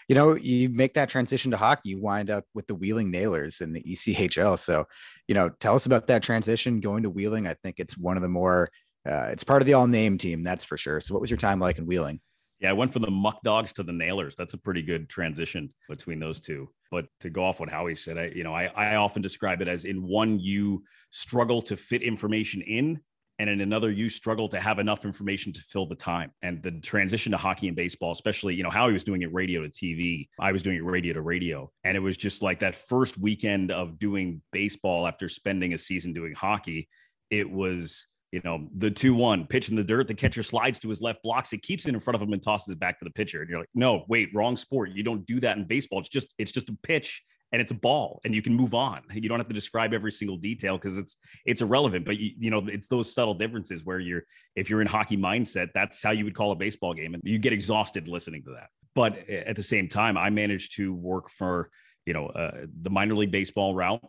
you 0.07 0.15
know, 0.15 0.35
you 0.35 0.69
make 0.69 0.93
that 0.93 1.09
transition 1.09 1.51
to 1.51 1.57
hockey, 1.57 1.89
you 1.89 2.01
wind 2.01 2.29
up 2.29 2.45
with 2.53 2.67
the 2.67 2.75
Wheeling 2.75 3.11
Nailers 3.11 3.61
in 3.61 3.73
the 3.73 3.81
ECHL. 3.81 4.59
So, 4.59 4.85
you 5.27 5.33
know, 5.35 5.49
tell 5.59 5.75
us 5.75 5.85
about 5.85 6.07
that 6.07 6.23
transition 6.23 6.79
going 6.79 7.03
to 7.03 7.09
Wheeling. 7.09 7.47
I 7.47 7.55
think 7.55 7.75
it's 7.79 7.97
one 7.97 8.15
of 8.15 8.21
the 8.21 8.29
more 8.29 8.69
uh, 9.07 9.29
it's 9.31 9.43
part 9.43 9.61
of 9.61 9.67
the 9.67 9.73
all 9.73 9.87
name 9.87 10.17
team, 10.17 10.41
that's 10.41 10.65
for 10.65 10.77
sure. 10.77 10.99
So, 10.99 11.13
what 11.13 11.21
was 11.21 11.29
your 11.29 11.37
time 11.37 11.59
like 11.59 11.77
in 11.77 11.85
Wheeling? 11.85 12.19
Yeah, 12.59 12.69
I 12.69 12.73
went 12.73 12.91
from 12.91 13.01
the 13.01 13.11
Muck 13.11 13.43
Dogs 13.43 13.73
to 13.73 13.83
the 13.83 13.91
Nailers. 13.91 14.35
That's 14.35 14.53
a 14.53 14.57
pretty 14.57 14.81
good 14.81 15.09
transition 15.09 15.73
between 15.89 16.19
those 16.19 16.39
two. 16.39 16.69
But 16.89 17.05
to 17.19 17.29
go 17.29 17.43
off 17.43 17.59
what 17.59 17.69
Howie 17.69 17.95
said, 17.95 18.17
I, 18.17 18.31
you 18.33 18.43
know, 18.43 18.53
I, 18.53 18.65
I 18.75 18.95
often 18.95 19.21
describe 19.21 19.61
it 19.61 19.67
as 19.67 19.85
in 19.85 20.01
one, 20.01 20.39
you 20.39 20.83
struggle 21.09 21.61
to 21.63 21.75
fit 21.75 22.01
information 22.01 22.61
in, 22.61 23.01
and 23.37 23.49
in 23.49 23.61
another, 23.61 23.91
you 23.91 24.07
struggle 24.09 24.47
to 24.49 24.59
have 24.59 24.79
enough 24.79 25.03
information 25.03 25.51
to 25.53 25.61
fill 25.61 25.85
the 25.85 25.95
time. 25.95 26.31
And 26.41 26.63
the 26.63 26.71
transition 26.79 27.31
to 27.33 27.37
hockey 27.37 27.67
and 27.67 27.75
baseball, 27.75 28.11
especially, 28.11 28.55
you 28.55 28.63
know, 28.63 28.69
Howie 28.69 28.93
was 28.93 29.03
doing 29.03 29.23
it 29.23 29.33
radio 29.33 29.61
to 29.61 29.69
TV. 29.69 30.29
I 30.39 30.51
was 30.51 30.63
doing 30.63 30.77
it 30.77 30.85
radio 30.85 31.13
to 31.13 31.21
radio. 31.21 31.69
And 31.83 31.97
it 31.97 31.99
was 31.99 32.15
just 32.15 32.41
like 32.41 32.59
that 32.59 32.75
first 32.75 33.17
weekend 33.17 33.71
of 33.71 33.99
doing 33.99 34.41
baseball 34.51 35.05
after 35.05 35.27
spending 35.27 35.73
a 35.73 35.77
season 35.77 36.13
doing 36.13 36.33
hockey. 36.33 36.87
It 37.29 37.49
was 37.49 38.07
you 38.31 38.41
know, 38.43 38.67
the 38.75 38.91
2 38.91 39.13
1 39.13 39.47
pitch 39.47 39.69
in 39.69 39.77
the 39.77 39.83
dirt, 39.83 40.09
the 40.09 40.13
catcher 40.13 40.43
slides 40.43 40.79
to 40.81 40.89
his 40.89 41.01
left, 41.01 41.23
blocks 41.23 41.53
it, 41.53 41.61
keeps 41.61 41.85
it 41.85 41.93
in 41.93 41.99
front 42.01 42.15
of 42.15 42.21
him, 42.21 42.33
and 42.33 42.43
tosses 42.43 42.73
it 42.73 42.79
back 42.79 42.99
to 42.99 43.05
the 43.05 43.11
pitcher. 43.11 43.39
And 43.39 43.49
you're 43.49 43.59
like, 43.59 43.69
no, 43.73 44.03
wait, 44.09 44.29
wrong 44.33 44.57
sport. 44.57 44.91
You 44.91 45.03
don't 45.03 45.25
do 45.25 45.39
that 45.39 45.57
in 45.57 45.63
baseball. 45.63 45.99
It's 45.99 46.09
just, 46.09 46.33
it's 46.37 46.51
just 46.51 46.67
a 46.67 46.77
pitch 46.83 47.23
and 47.51 47.61
it's 47.61 47.71
a 47.71 47.75
ball 47.75 48.19
and 48.25 48.33
you 48.33 48.41
can 48.41 48.53
move 48.53 48.73
on. 48.73 49.01
You 49.13 49.29
don't 49.29 49.39
have 49.39 49.47
to 49.47 49.53
describe 49.53 49.93
every 49.93 50.11
single 50.11 50.37
detail 50.37 50.77
because 50.77 50.97
it's 50.97 51.17
it's 51.45 51.61
irrelevant. 51.61 52.05
But 52.05 52.17
you, 52.17 52.31
you 52.37 52.51
know, 52.51 52.63
it's 52.67 52.87
those 52.87 53.13
subtle 53.13 53.33
differences 53.33 53.85
where 53.85 53.99
you're 53.99 54.23
if 54.55 54.69
you're 54.69 54.81
in 54.81 54.87
hockey 54.87 55.17
mindset, 55.17 55.69
that's 55.73 56.01
how 56.01 56.11
you 56.11 56.25
would 56.25 56.35
call 56.35 56.51
a 56.51 56.55
baseball 56.55 56.93
game. 56.93 57.13
And 57.13 57.23
you 57.25 57.37
get 57.37 57.53
exhausted 57.53 58.07
listening 58.07 58.43
to 58.43 58.51
that. 58.51 58.69
But 58.93 59.29
at 59.29 59.55
the 59.55 59.63
same 59.63 59.89
time, 59.89 60.17
I 60.17 60.29
managed 60.29 60.75
to 60.77 60.93
work 60.93 61.29
for, 61.29 61.69
you 62.05 62.13
know, 62.13 62.27
uh, 62.27 62.65
the 62.81 62.89
minor 62.89 63.13
league 63.15 63.31
baseball 63.31 63.75
route 63.75 64.01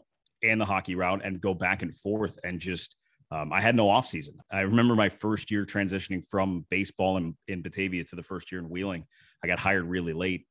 and 0.42 0.60
the 0.60 0.64
hockey 0.64 0.94
route 0.94 1.22
and 1.24 1.40
go 1.40 1.54
back 1.54 1.82
and 1.82 1.94
forth 1.94 2.38
and 2.44 2.60
just 2.60 2.96
um, 3.30 3.52
I 3.52 3.60
had 3.60 3.74
no 3.74 3.90
off 3.90 4.06
season. 4.06 4.38
I 4.52 4.60
remember 4.60 4.94
my 4.94 5.08
first 5.08 5.50
year 5.50 5.66
transitioning 5.66 6.24
from 6.24 6.64
baseball 6.70 7.16
in, 7.16 7.36
in 7.48 7.60
Batavia 7.60 8.04
to 8.04 8.16
the 8.16 8.22
first 8.22 8.52
year 8.52 8.60
in 8.60 8.70
Wheeling. 8.70 9.04
I 9.42 9.48
got 9.48 9.58
hired 9.58 9.84
really 9.84 10.12
late. 10.12 10.46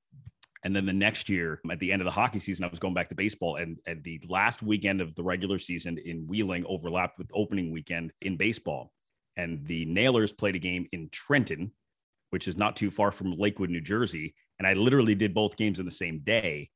And 0.64 0.76
then 0.76 0.86
the 0.86 0.94
next 0.94 1.30
year, 1.30 1.62
at 1.70 1.80
the 1.80 1.92
end 1.92 2.02
of 2.02 2.06
the 2.06 2.12
hockey 2.12 2.40
season, 2.40 2.66
I 2.66 2.70
was 2.70 2.80
going 2.80 2.96
back 2.96 3.10
to 3.10 3.16
baseball. 3.16 3.58
And, 3.58 3.78
the 4.04 4.20
last 4.28 4.64
weekend 4.64 5.00
of 5.00 5.14
the 5.16 5.24
regular 5.24 5.60
season 5.60 6.00
in 6.04 6.26
Wheeling 6.28 6.66
overlapped 6.68 7.20
with 7.20 7.30
opening 7.34 7.72
weekend 7.72 8.14
in 8.22 8.36
baseball. 8.36 8.92
And 9.38 9.66
the 9.66 9.86
Nailers 9.86 10.32
played 10.32 10.56
a 10.56 10.60
game 10.60 10.88
in 10.92 11.10
Trenton, 11.10 11.72
which 12.32 12.48
is 12.48 12.58
not 12.58 12.76
too 12.76 12.90
far 12.90 13.12
from 13.12 13.34
Lakewood, 13.34 13.70
New 13.70 13.82
Jersey. 13.82 14.34
And 14.58 14.68
I 14.68 14.74
literally 14.74 15.14
did 15.14 15.34
both 15.34 15.58
games 15.58 15.80
in 15.80 15.86
the 15.86 15.92
same 15.92 16.20
day. 16.24 16.72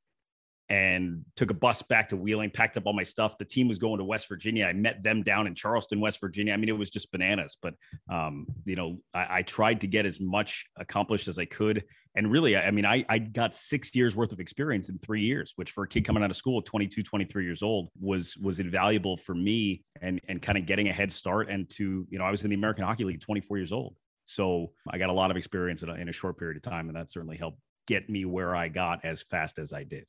And 0.70 1.26
took 1.36 1.50
a 1.50 1.54
bus 1.56 1.82
back 1.82 2.10
to 2.10 2.16
Wheeling, 2.16 2.52
packed 2.52 2.78
up 2.78 2.86
all 2.86 2.94
my 2.94 3.04
stuff. 3.04 3.38
The 3.40 3.46
team 3.46 3.68
was 3.68 3.80
going 3.80 3.98
to 3.98 4.04
West 4.04 4.30
Virginia. 4.30 4.66
I 4.66 4.74
met 4.74 5.02
them 5.02 5.24
down 5.24 5.48
in 5.48 5.56
Charleston, 5.56 6.00
West 6.00 6.22
Virginia. 6.22 6.54
I 6.54 6.58
mean, 6.58 6.70
it 6.70 6.78
was 6.78 6.92
just 6.92 7.12
bananas. 7.12 7.58
But 7.60 7.74
um, 8.10 8.46
you 8.66 8.76
know, 8.76 9.00
I, 9.14 9.40
I, 9.40 9.42
tried 9.42 9.82
to 9.82 9.88
get 9.88 10.06
as 10.06 10.20
much 10.20 10.66
accomplished 10.78 11.28
as 11.28 11.40
I 11.40 11.46
could. 11.46 11.84
And 12.16 12.32
really, 12.32 12.56
I, 12.56 12.68
I 12.68 12.72
mean, 12.72 12.86
I, 12.86 13.04
I 13.10 13.18
got 13.18 13.54
six 13.54 13.96
years 13.96 14.16
worth 14.16 14.32
of 14.32 14.40
experience 14.40 14.90
in 14.90 15.00
three 15.00 15.22
years, 15.22 15.54
which 15.56 15.72
for 15.72 15.86
a 15.86 15.88
kid 15.88 16.06
coming 16.06 16.24
out 16.24 16.30
of 16.30 16.36
school 16.36 16.60
at 16.60 16.66
22, 16.66 17.02
23 17.02 17.44
years 17.44 17.64
old 17.64 17.90
was 18.00 18.38
was 18.38 18.60
invaluable 18.60 19.18
for 19.18 19.34
me 19.34 19.84
and 20.02 20.22
and 20.28 20.40
kind 20.40 20.58
of 20.58 20.68
getting 20.68 20.88
a 20.88 20.94
head 20.94 21.12
start. 21.12 21.50
And 21.50 21.68
to, 21.72 22.06
you 22.10 22.20
know, 22.20 22.26
I 22.26 22.32
was 22.32 22.44
in 22.44 22.52
the 22.52 22.56
American 22.56 22.86
Hockey 22.86 23.06
League 23.06 23.22
24 23.22 23.58
years 23.58 23.72
old. 23.72 23.96
So 24.26 24.74
I 24.88 25.00
got 25.00 25.10
a 25.10 25.14
lot 25.14 25.32
of 25.32 25.38
experience 25.38 25.82
in 25.82 25.90
a, 25.90 25.96
in 25.96 26.10
a 26.10 26.12
short 26.12 26.38
period 26.38 26.58
of 26.58 26.62
time, 26.62 26.88
and 26.88 26.96
that 26.96 27.10
certainly 27.10 27.38
helped 27.38 27.58
get 27.88 28.08
me 28.08 28.26
where 28.26 28.56
I 28.56 28.68
got 28.68 29.04
as 29.04 29.24
fast 29.24 29.58
as 29.58 29.74
I 29.74 29.84
did 29.84 30.06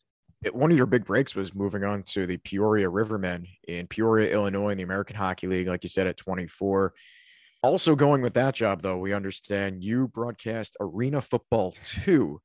one 0.53 0.71
of 0.71 0.77
your 0.77 0.87
big 0.87 1.05
breaks 1.05 1.35
was 1.35 1.55
moving 1.55 1.85
on 1.85 2.03
to 2.05 2.27
the 2.27 2.39
Peoria 2.39 2.91
Rivermen 2.91 3.47
in 3.69 3.87
Peoria, 3.87 4.33
Illinois, 4.33 4.71
in 4.71 4.79
the 4.79 4.85
American 4.85 5.17
Hockey 5.17 5.47
League, 5.47 5.69
like 5.69 5.85
you 5.85 5.89
said, 5.89 6.07
at 6.07 6.17
24. 6.17 6.95
Also, 7.63 7.95
going 7.95 8.23
with 8.23 8.35
that 8.35 8.55
job, 8.55 8.81
though, 8.81 8.97
we 8.97 9.13
understand 9.13 9.85
you 9.85 10.09
broadcast 10.09 10.77
Arena 10.81 11.21
Football 11.21 11.75
2 11.83 12.41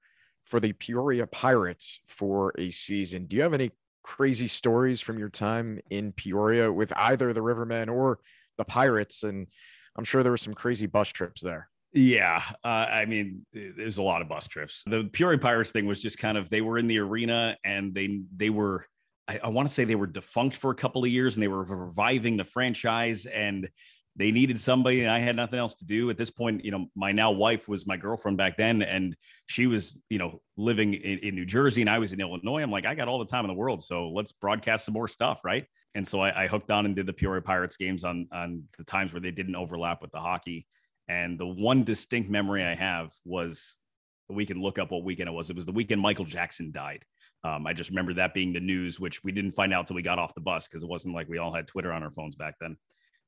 for 0.46 0.60
the 0.60 0.74
Peoria 0.74 1.26
Pirates 1.26 2.02
for 2.08 2.54
a 2.58 2.70
season. 2.70 3.26
Do 3.26 3.38
you 3.38 3.44
have 3.44 3.54
any 3.54 3.72
crazy 4.04 4.48
stories 4.48 5.00
from 5.00 5.18
your 5.18 5.30
time 5.30 5.80
in 5.90 6.12
Peoria 6.12 6.72
with 6.72 6.92
either 6.98 7.32
the 7.32 7.42
Rivermen 7.42 7.90
or 7.90 8.20
the 8.58 8.66
Pirates? 8.66 9.24
And 9.24 9.48
I'm 9.98 10.04
sure 10.04 10.22
there 10.22 10.34
were 10.34 10.38
some 10.38 10.54
crazy 10.54 10.86
bus 10.86 11.08
trips 11.08 11.42
there. 11.42 11.70
Yeah, 11.96 12.44
uh, 12.62 12.68
I 12.68 13.06
mean, 13.06 13.46
there's 13.54 14.00
a 14.00 14.04
lot 14.04 14.22
of 14.22 14.28
bus 14.28 14.48
trips. 14.48 14.84
The 14.86 15.06
Peoria 15.06 15.40
Pirates 15.40 15.72
thing 15.72 15.86
was 15.86 16.02
just 16.02 16.18
kind 16.18 16.38
of 16.38 16.50
they 16.50 16.60
were 16.60 16.78
in 16.78 16.88
the 16.88 17.00
arena 17.00 17.58
and 17.64 17.94
they 17.96 18.20
they 18.36 18.50
were 18.50 18.86
I, 19.30 19.40
I 19.46 19.48
want 19.48 19.70
to 19.70 19.74
say 19.74 19.86
they 19.86 19.96
were 19.96 20.06
defunct 20.06 20.58
for 20.58 20.72
a 20.72 20.76
couple 20.76 21.06
of 21.06 21.10
years 21.10 21.36
and 21.36 21.44
they 21.44 21.48
were 21.48 21.64
reviving 21.64 22.36
the 22.36 22.44
franchise 22.44 23.26
and 23.26 23.70
they 24.18 24.32
needed 24.32 24.58
somebody 24.58 25.02
and 25.02 25.10
I 25.10 25.20
had 25.20 25.38
nothing 25.38 25.58
else 25.58 25.76
to 25.76 25.86
do 25.86 26.10
at 26.10 26.18
this 26.18 26.30
point. 26.32 26.66
You 26.66 26.72
know, 26.72 26.88
my 26.98 27.14
now 27.14 27.32
wife 27.32 27.70
was 27.70 27.88
my 27.88 27.96
girlfriend 27.96 28.38
back 28.38 28.58
then 28.58 28.82
and 28.82 29.16
she 29.46 29.66
was, 29.66 29.98
you 30.10 30.18
know, 30.18 30.42
living 30.58 30.94
in, 30.96 31.20
in 31.20 31.36
New 31.36 31.46
Jersey 31.46 31.82
and 31.82 31.90
I 31.90 32.00
was 32.00 32.12
in 32.12 32.20
Illinois. 32.20 32.62
I'm 32.62 32.72
like, 32.72 32.86
I 32.86 32.96
got 32.96 33.08
all 33.08 33.20
the 33.20 33.26
time 33.26 33.46
in 33.46 33.50
the 33.50 33.56
world. 33.56 33.82
So 33.82 34.10
let's 34.10 34.34
broadcast 34.34 34.86
some 34.86 34.94
more 34.94 35.08
stuff. 35.08 35.42
Right. 35.46 35.66
And 35.96 36.06
so 36.06 36.20
I, 36.20 36.44
I 36.44 36.48
hooked 36.48 36.72
on 36.72 36.86
and 36.86 36.94
did 36.94 37.06
the 37.06 37.14
Peoria 37.14 37.42
Pirates 37.42 37.78
games 37.78 38.04
on, 38.04 38.28
on 38.34 38.64
the 38.78 38.84
times 38.84 39.14
where 39.14 39.22
they 39.22 39.32
didn't 39.32 39.56
overlap 39.56 40.02
with 40.02 40.12
the 40.12 40.20
hockey. 40.20 40.66
And 41.08 41.40
the 41.40 41.48
one 41.48 41.84
distinct 41.84 42.30
memory 42.30 42.64
I 42.64 42.76
have 42.76 43.12
was 43.26 43.78
we 44.28 44.46
can 44.46 44.62
look 44.62 44.80
up 44.80 44.92
what 44.92 45.04
weekend 45.04 45.30
it 45.30 45.34
was. 45.34 45.50
It 45.50 45.56
was 45.56 45.66
the 45.66 45.72
weekend 45.72 46.02
Michael 46.02 46.26
Jackson 46.26 46.72
died. 46.72 47.04
Um, 47.44 47.68
I 47.68 47.74
just 47.74 47.92
remember 47.92 48.16
that 48.16 48.34
being 48.34 48.54
the 48.54 48.60
news, 48.60 49.00
which 49.00 49.24
we 49.24 49.32
didn't 49.32 49.52
find 49.52 49.72
out 49.72 49.86
till 49.86 49.96
we 49.96 50.02
got 50.02 50.18
off 50.18 50.34
the 50.34 50.42
bus 50.42 50.68
because 50.68 50.82
it 50.82 50.90
wasn't 50.90 51.14
like 51.14 51.30
we 51.30 51.38
all 51.38 51.54
had 51.54 51.68
Twitter 51.68 51.92
on 51.92 52.02
our 52.02 52.10
phones 52.10 52.36
back 52.36 52.56
then. 52.60 52.76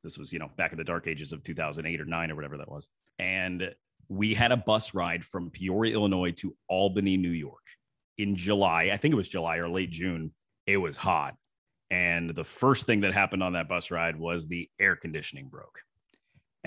This 0.04 0.18
was, 0.18 0.34
you 0.34 0.40
know, 0.40 0.50
back 0.58 0.72
in 0.72 0.78
the 0.78 0.84
dark 0.84 1.06
ages 1.06 1.34
of 1.34 1.44
2008 1.44 2.02
or 2.02 2.06
nine 2.06 2.32
or 2.32 2.36
whatever 2.36 2.58
that 2.58 2.70
was. 2.70 2.90
And 3.20 3.76
we 4.10 4.34
had 4.34 4.52
a 4.52 4.58
bus 4.58 4.96
ride 4.96 5.24
from 5.24 5.52
Peoria, 5.52 5.94
Illinois 5.94 6.32
to 6.32 6.56
Albany, 6.68 7.18
New 7.18 7.30
York 7.30 7.64
in 8.18 8.36
July. 8.36 8.90
I 8.92 8.98
think 8.98 9.14
it 9.14 9.18
was 9.18 9.30
July 9.30 9.58
or 9.58 9.70
late 9.70 9.92
June. 9.92 10.32
It 10.66 10.78
was 10.78 10.98
hot. 10.98 11.36
And 11.92 12.36
the 12.36 12.44
first 12.44 12.86
thing 12.86 13.02
that 13.02 13.14
happened 13.14 13.44
on 13.44 13.54
that 13.54 13.70
bus 13.70 13.92
ride 13.92 14.18
was 14.18 14.48
the 14.48 14.70
air 14.80 14.96
conditioning 14.96 15.48
broke. 15.48 15.80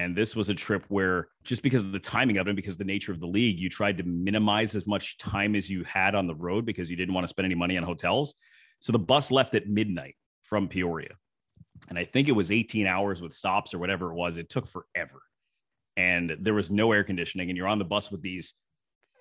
And 0.00 0.16
this 0.16 0.34
was 0.34 0.48
a 0.48 0.54
trip 0.54 0.84
where, 0.88 1.28
just 1.44 1.62
because 1.62 1.84
of 1.84 1.92
the 1.92 1.98
timing 1.98 2.38
of 2.38 2.48
it, 2.48 2.56
because 2.56 2.74
of 2.74 2.78
the 2.78 2.84
nature 2.84 3.12
of 3.12 3.20
the 3.20 3.26
league, 3.26 3.60
you 3.60 3.68
tried 3.68 3.98
to 3.98 4.04
minimize 4.04 4.74
as 4.74 4.86
much 4.86 5.18
time 5.18 5.54
as 5.54 5.68
you 5.68 5.84
had 5.84 6.14
on 6.14 6.26
the 6.26 6.34
road 6.34 6.64
because 6.64 6.90
you 6.90 6.96
didn't 6.96 7.12
want 7.12 7.24
to 7.24 7.28
spend 7.28 7.44
any 7.44 7.54
money 7.54 7.76
on 7.76 7.82
hotels. 7.82 8.34
So 8.78 8.92
the 8.92 8.98
bus 8.98 9.30
left 9.30 9.54
at 9.54 9.68
midnight 9.68 10.16
from 10.42 10.68
Peoria. 10.68 11.16
And 11.90 11.98
I 11.98 12.04
think 12.04 12.28
it 12.28 12.32
was 12.32 12.50
18 12.50 12.86
hours 12.86 13.20
with 13.20 13.34
stops 13.34 13.74
or 13.74 13.78
whatever 13.78 14.10
it 14.10 14.14
was. 14.14 14.38
It 14.38 14.48
took 14.48 14.66
forever. 14.66 15.20
And 15.98 16.34
there 16.40 16.54
was 16.54 16.70
no 16.70 16.92
air 16.92 17.04
conditioning. 17.04 17.50
And 17.50 17.56
you're 17.58 17.68
on 17.68 17.78
the 17.78 17.84
bus 17.84 18.10
with 18.10 18.22
these 18.22 18.54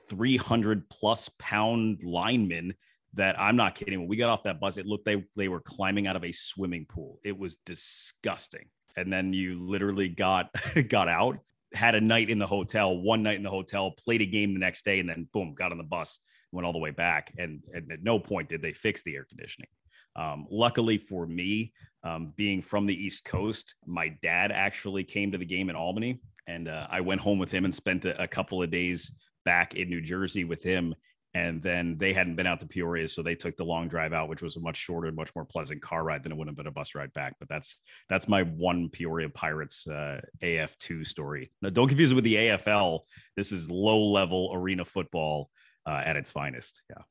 300 0.09 0.89
plus 0.89 1.29
pound 1.39 2.03
linemen 2.03 2.73
that 3.15 3.37
I'm 3.37 3.57
not 3.57 3.75
kidding. 3.75 3.99
When 3.99 4.07
we 4.07 4.15
got 4.15 4.29
off 4.29 4.43
that 4.43 4.61
bus, 4.61 4.77
it 4.77 4.85
looked 4.85 5.03
they 5.03 5.25
they 5.35 5.49
were 5.49 5.59
climbing 5.59 6.07
out 6.07 6.15
of 6.15 6.23
a 6.23 6.31
swimming 6.31 6.85
pool. 6.85 7.19
It 7.25 7.37
was 7.37 7.57
disgusting 7.65 8.69
and 8.99 9.11
then 9.11 9.33
you 9.33 9.59
literally 9.59 10.09
got 10.09 10.53
got 10.89 11.07
out 11.07 11.39
had 11.73 11.95
a 11.95 12.01
night 12.01 12.29
in 12.29 12.39
the 12.39 12.47
hotel 12.47 12.97
one 12.97 13.23
night 13.23 13.37
in 13.37 13.43
the 13.43 13.49
hotel 13.49 13.91
played 13.91 14.21
a 14.21 14.25
game 14.25 14.53
the 14.53 14.59
next 14.59 14.83
day 14.83 14.99
and 14.99 15.07
then 15.07 15.27
boom 15.33 15.53
got 15.53 15.71
on 15.71 15.77
the 15.77 15.83
bus 15.83 16.19
went 16.51 16.65
all 16.65 16.73
the 16.73 16.79
way 16.79 16.91
back 16.91 17.33
and, 17.37 17.63
and 17.73 17.91
at 17.91 18.03
no 18.03 18.19
point 18.19 18.49
did 18.49 18.61
they 18.61 18.73
fix 18.73 19.03
the 19.03 19.15
air 19.15 19.23
conditioning. 19.23 19.69
Um, 20.15 20.47
luckily 20.49 20.97
for 20.97 21.27
me 21.27 21.73
um, 22.03 22.33
being 22.35 22.61
from 22.61 22.87
the 22.87 22.95
east 22.95 23.23
coast 23.23 23.75
my 23.85 24.09
dad 24.21 24.51
actually 24.51 25.03
came 25.03 25.31
to 25.31 25.37
the 25.37 25.45
game 25.45 25.69
in 25.69 25.75
albany 25.75 26.19
and 26.47 26.67
uh, 26.67 26.87
i 26.89 26.99
went 26.99 27.21
home 27.21 27.37
with 27.37 27.51
him 27.51 27.65
and 27.65 27.73
spent 27.73 28.05
a, 28.05 28.23
a 28.23 28.27
couple 28.27 28.63
of 28.63 28.71
days 28.71 29.11
back 29.45 29.75
in 29.75 29.89
new 29.89 30.01
jersey 30.01 30.43
with 30.43 30.63
him 30.63 30.95
and 31.39 31.61
then 31.61 31.97
they 31.97 32.11
hadn't 32.11 32.35
been 32.35 32.45
out 32.45 32.59
to 32.59 32.67
Peoria, 32.67 33.07
so 33.07 33.23
they 33.23 33.35
took 33.35 33.55
the 33.55 33.63
long 33.63 33.87
drive 33.87 34.11
out, 34.11 34.27
which 34.27 34.41
was 34.41 34.57
a 34.57 34.59
much 34.59 34.75
shorter, 34.75 35.09
much 35.11 35.33
more 35.35 35.45
pleasant 35.45 35.81
car 35.81 36.03
ride 36.03 36.21
than 36.21 36.33
it 36.33 36.37
would 36.37 36.47
have 36.47 36.57
been 36.57 36.67
a 36.67 36.71
bus 36.71 36.95
ride 36.95 37.13
back. 37.13 37.35
But 37.39 37.47
that's 37.47 37.79
that's 38.09 38.27
my 38.27 38.43
one 38.43 38.89
Peoria 38.89 39.29
Pirates 39.29 39.87
uh, 39.87 40.19
AF2 40.43 41.07
story. 41.07 41.51
Now, 41.61 41.69
don't 41.69 41.87
confuse 41.87 42.11
it 42.11 42.15
with 42.15 42.25
the 42.25 42.35
AFL. 42.35 43.01
This 43.37 43.53
is 43.53 43.71
low 43.71 44.11
level 44.11 44.51
arena 44.53 44.83
football 44.83 45.49
uh, 45.85 46.01
at 46.05 46.17
its 46.17 46.29
finest. 46.29 46.81
Yeah. 46.89 47.03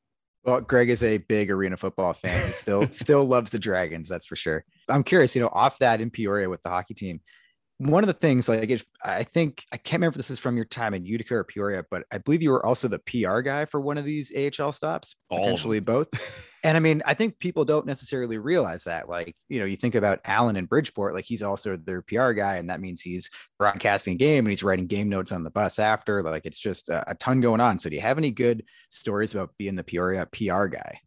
Well, 0.43 0.61
Greg 0.61 0.89
is 0.89 1.01
a 1.01 1.17
big 1.17 1.49
arena 1.49 1.75
football 1.75 2.13
fan. 2.13 2.47
He 2.47 2.53
still 2.53 2.87
still 2.89 3.25
loves 3.25 3.49
the 3.49 3.59
Dragons, 3.59 4.09
that's 4.09 4.27
for 4.27 4.35
sure. 4.35 4.63
I'm 4.87 5.03
curious, 5.03 5.35
you 5.35 5.41
know, 5.41 5.49
off 5.51 5.79
that 5.79 6.01
in 6.01 6.11
Peoria 6.11 6.49
with 6.49 6.61
the 6.61 6.69
hockey 6.69 6.93
team, 6.93 7.19
one 7.79 8.03
of 8.03 8.07
the 8.07 8.13
things 8.13 8.49
like 8.49 8.69
if, 8.69 8.85
i 9.03 9.23
think 9.23 9.63
i 9.71 9.77
can't 9.77 9.99
remember 9.99 10.13
if 10.13 10.17
this 10.17 10.29
is 10.29 10.39
from 10.39 10.57
your 10.57 10.65
time 10.65 10.93
in 10.93 11.05
utica 11.05 11.35
or 11.35 11.45
peoria 11.45 11.83
but 11.89 12.03
i 12.11 12.17
believe 12.17 12.41
you 12.41 12.51
were 12.51 12.65
also 12.65 12.87
the 12.89 12.99
pr 12.99 13.39
guy 13.39 13.63
for 13.63 13.79
one 13.79 13.97
of 13.97 14.03
these 14.03 14.33
ahl 14.35 14.71
stops 14.71 15.15
potentially 15.29 15.79
both. 15.79 16.07
And 16.61 16.75
i 16.75 16.81
mean 16.81 17.01
i 17.05 17.13
think 17.13 17.39
people 17.39 17.63
don't 17.63 17.85
necessarily 17.85 18.37
realize 18.37 18.83
that 18.83 19.07
like 19.07 19.33
you 19.47 19.59
know 19.59 19.65
you 19.65 19.77
think 19.77 19.95
about 19.95 20.19
allen 20.25 20.57
and 20.57 20.67
bridgeport 20.67 21.13
like 21.13 21.23
he's 21.23 21.41
also 21.41 21.77
their 21.77 22.01
pr 22.01 22.31
guy 22.33 22.57
and 22.57 22.69
that 22.69 22.81
means 22.81 23.01
he's 23.01 23.29
broadcasting 23.57 24.15
a 24.15 24.17
game 24.17 24.45
and 24.45 24.49
he's 24.49 24.61
writing 24.61 24.85
game 24.85 25.07
notes 25.07 25.31
on 25.31 25.45
the 25.45 25.51
bus 25.51 25.79
after 25.79 26.21
like 26.21 26.45
it's 26.45 26.59
just 26.59 26.89
a, 26.89 27.11
a 27.11 27.15
ton 27.15 27.39
going 27.39 27.61
on. 27.61 27.79
So 27.79 27.89
do 27.89 27.95
you 27.95 28.01
have 28.01 28.17
any 28.17 28.31
good 28.31 28.65
stories 28.89 29.33
about 29.33 29.51
being 29.57 29.75
the 29.75 29.83
peoria 29.85 30.25
pr 30.25 30.65
guy 30.65 30.99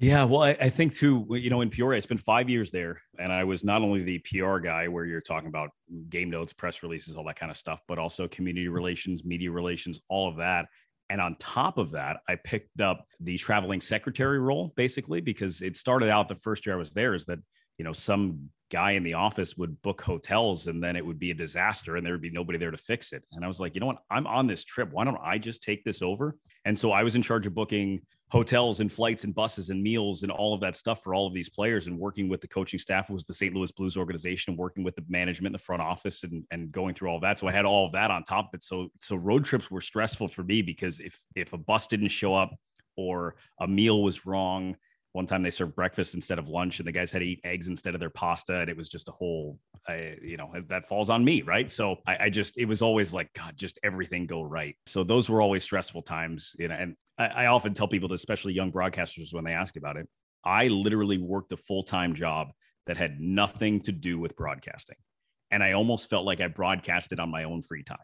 yeah, 0.00 0.24
well, 0.24 0.42
I, 0.42 0.56
I, 0.58 0.70
think 0.70 0.94
too, 0.94 1.26
you 1.30 1.50
know, 1.50 1.60
in 1.60 1.68
Peoria, 1.68 1.98
I 1.98 2.00
spent 2.00 2.20
five 2.20 2.48
years 2.48 2.70
there, 2.70 3.02
and 3.18 3.30
I 3.30 3.44
was 3.44 3.62
not 3.62 3.82
only 3.82 4.02
the 4.02 4.18
PR 4.18 4.56
guy, 4.56 4.88
where 4.88 5.04
you're 5.04 5.20
talking 5.20 5.48
about 5.48 5.70
game 6.08 6.30
notes, 6.30 6.54
press 6.54 6.82
releases, 6.82 7.16
all 7.16 7.24
that 7.24 7.38
kind 7.38 7.50
of 7.50 7.58
stuff, 7.58 7.82
but 7.86 7.98
also 7.98 8.26
community 8.26 8.64
mm-hmm. 8.64 8.74
relations, 8.74 9.26
media 9.26 9.50
relations, 9.50 10.00
all 10.08 10.26
of 10.26 10.36
that. 10.36 10.68
And 11.10 11.20
on 11.20 11.36
top 11.38 11.76
of 11.76 11.90
that, 11.90 12.20
I 12.26 12.36
picked 12.36 12.80
up 12.80 13.04
the 13.20 13.36
traveling 13.36 13.82
secretary 13.82 14.38
role, 14.38 14.72
basically, 14.74 15.20
because 15.20 15.60
it 15.60 15.76
started 15.76 16.08
out 16.08 16.28
the 16.28 16.34
first 16.34 16.64
year 16.64 16.76
I 16.76 16.78
was 16.78 16.92
there 16.92 17.14
is 17.14 17.26
that 17.26 17.40
you 17.76 17.84
know 17.84 17.92
some 17.92 18.50
guy 18.70 18.92
in 18.92 19.02
the 19.02 19.14
office 19.14 19.56
would 19.56 19.82
book 19.82 20.00
hotels 20.00 20.66
and 20.66 20.82
then 20.82 20.96
it 20.96 21.04
would 21.04 21.18
be 21.18 21.32
a 21.32 21.34
disaster 21.34 21.96
and 21.96 22.06
there 22.06 22.12
would 22.14 22.22
be 22.22 22.30
nobody 22.30 22.58
there 22.58 22.70
to 22.70 22.76
fix 22.76 23.12
it. 23.12 23.24
And 23.32 23.44
I 23.44 23.48
was 23.48 23.60
like, 23.60 23.74
you 23.74 23.80
know 23.80 23.86
what? 23.88 24.02
I'm 24.10 24.26
on 24.26 24.46
this 24.46 24.64
trip. 24.64 24.90
Why 24.92 25.04
don't 25.04 25.18
I 25.22 25.38
just 25.38 25.62
take 25.62 25.84
this 25.84 26.00
over? 26.00 26.36
And 26.64 26.78
so 26.78 26.92
I 26.92 27.02
was 27.02 27.16
in 27.16 27.22
charge 27.22 27.46
of 27.46 27.54
booking 27.54 28.00
hotels 28.30 28.80
and 28.80 28.90
flights 28.90 29.24
and 29.24 29.34
buses 29.34 29.70
and 29.70 29.82
meals 29.82 30.22
and 30.22 30.30
all 30.30 30.54
of 30.54 30.60
that 30.60 30.76
stuff 30.76 31.02
for 31.02 31.14
all 31.14 31.26
of 31.26 31.34
these 31.34 31.48
players 31.48 31.88
and 31.88 31.98
working 31.98 32.28
with 32.28 32.40
the 32.40 32.46
coaching 32.46 32.78
staff 32.78 33.10
was 33.10 33.24
the 33.24 33.34
St. 33.34 33.54
Louis 33.54 33.72
Blues 33.72 33.96
organization 33.96 34.56
working 34.56 34.84
with 34.84 34.94
the 34.94 35.04
management, 35.08 35.52
the 35.52 35.58
front 35.58 35.82
office 35.82 36.22
and, 36.22 36.44
and 36.52 36.70
going 36.70 36.94
through 36.94 37.08
all 37.08 37.20
that. 37.20 37.38
So 37.38 37.48
I 37.48 37.52
had 37.52 37.64
all 37.64 37.86
of 37.86 37.92
that 37.92 38.10
on 38.10 38.22
top 38.22 38.46
of 38.48 38.54
it. 38.54 38.62
So, 38.62 38.88
so 39.00 39.16
road 39.16 39.44
trips 39.44 39.70
were 39.70 39.80
stressful 39.80 40.28
for 40.28 40.44
me 40.44 40.62
because 40.62 41.00
if, 41.00 41.18
if 41.34 41.52
a 41.52 41.58
bus 41.58 41.88
didn't 41.88 42.08
show 42.08 42.34
up 42.34 42.54
or 42.96 43.34
a 43.60 43.66
meal 43.66 44.02
was 44.02 44.24
wrong, 44.24 44.76
one 45.12 45.26
time 45.26 45.42
they 45.42 45.50
served 45.50 45.74
breakfast 45.74 46.14
instead 46.14 46.38
of 46.38 46.48
lunch 46.48 46.78
and 46.78 46.86
the 46.86 46.92
guys 46.92 47.10
had 47.10 47.18
to 47.18 47.26
eat 47.26 47.40
eggs 47.44 47.68
instead 47.68 47.94
of 47.94 48.00
their 48.00 48.10
pasta 48.10 48.60
and 48.60 48.70
it 48.70 48.76
was 48.76 48.88
just 48.88 49.08
a 49.08 49.12
whole 49.12 49.58
I, 49.88 50.16
you 50.22 50.36
know 50.36 50.52
that 50.68 50.86
falls 50.86 51.10
on 51.10 51.24
me 51.24 51.42
right 51.42 51.70
so 51.70 51.96
I, 52.06 52.16
I, 52.20 52.30
just 52.30 52.58
it 52.58 52.66
was 52.66 52.82
always 52.82 53.12
like 53.12 53.32
god 53.32 53.56
just 53.56 53.78
everything 53.82 54.26
go 54.26 54.42
right 54.42 54.76
so 54.86 55.02
those 55.02 55.28
were 55.28 55.42
always 55.42 55.64
stressful 55.64 56.02
times 56.02 56.54
you 56.58 56.68
know 56.68 56.76
and 56.76 56.94
I, 57.20 57.26
I 57.26 57.46
often 57.46 57.74
tell 57.74 57.88
people 57.88 58.12
especially 58.12 58.54
young 58.54 58.72
broadcasters 58.72 59.32
when 59.32 59.44
they 59.44 59.52
ask 59.52 59.76
about 59.76 59.96
it 59.96 60.08
i 60.44 60.68
literally 60.68 61.18
worked 61.18 61.52
a 61.52 61.56
full-time 61.56 62.14
job 62.14 62.48
that 62.86 62.96
had 62.96 63.20
nothing 63.20 63.80
to 63.82 63.92
do 63.92 64.18
with 64.18 64.36
broadcasting 64.36 64.96
and 65.50 65.62
i 65.62 65.72
almost 65.72 66.10
felt 66.10 66.24
like 66.24 66.40
i 66.40 66.48
broadcasted 66.48 67.20
on 67.20 67.30
my 67.30 67.44
own 67.44 67.62
free 67.62 67.84
time 67.84 67.98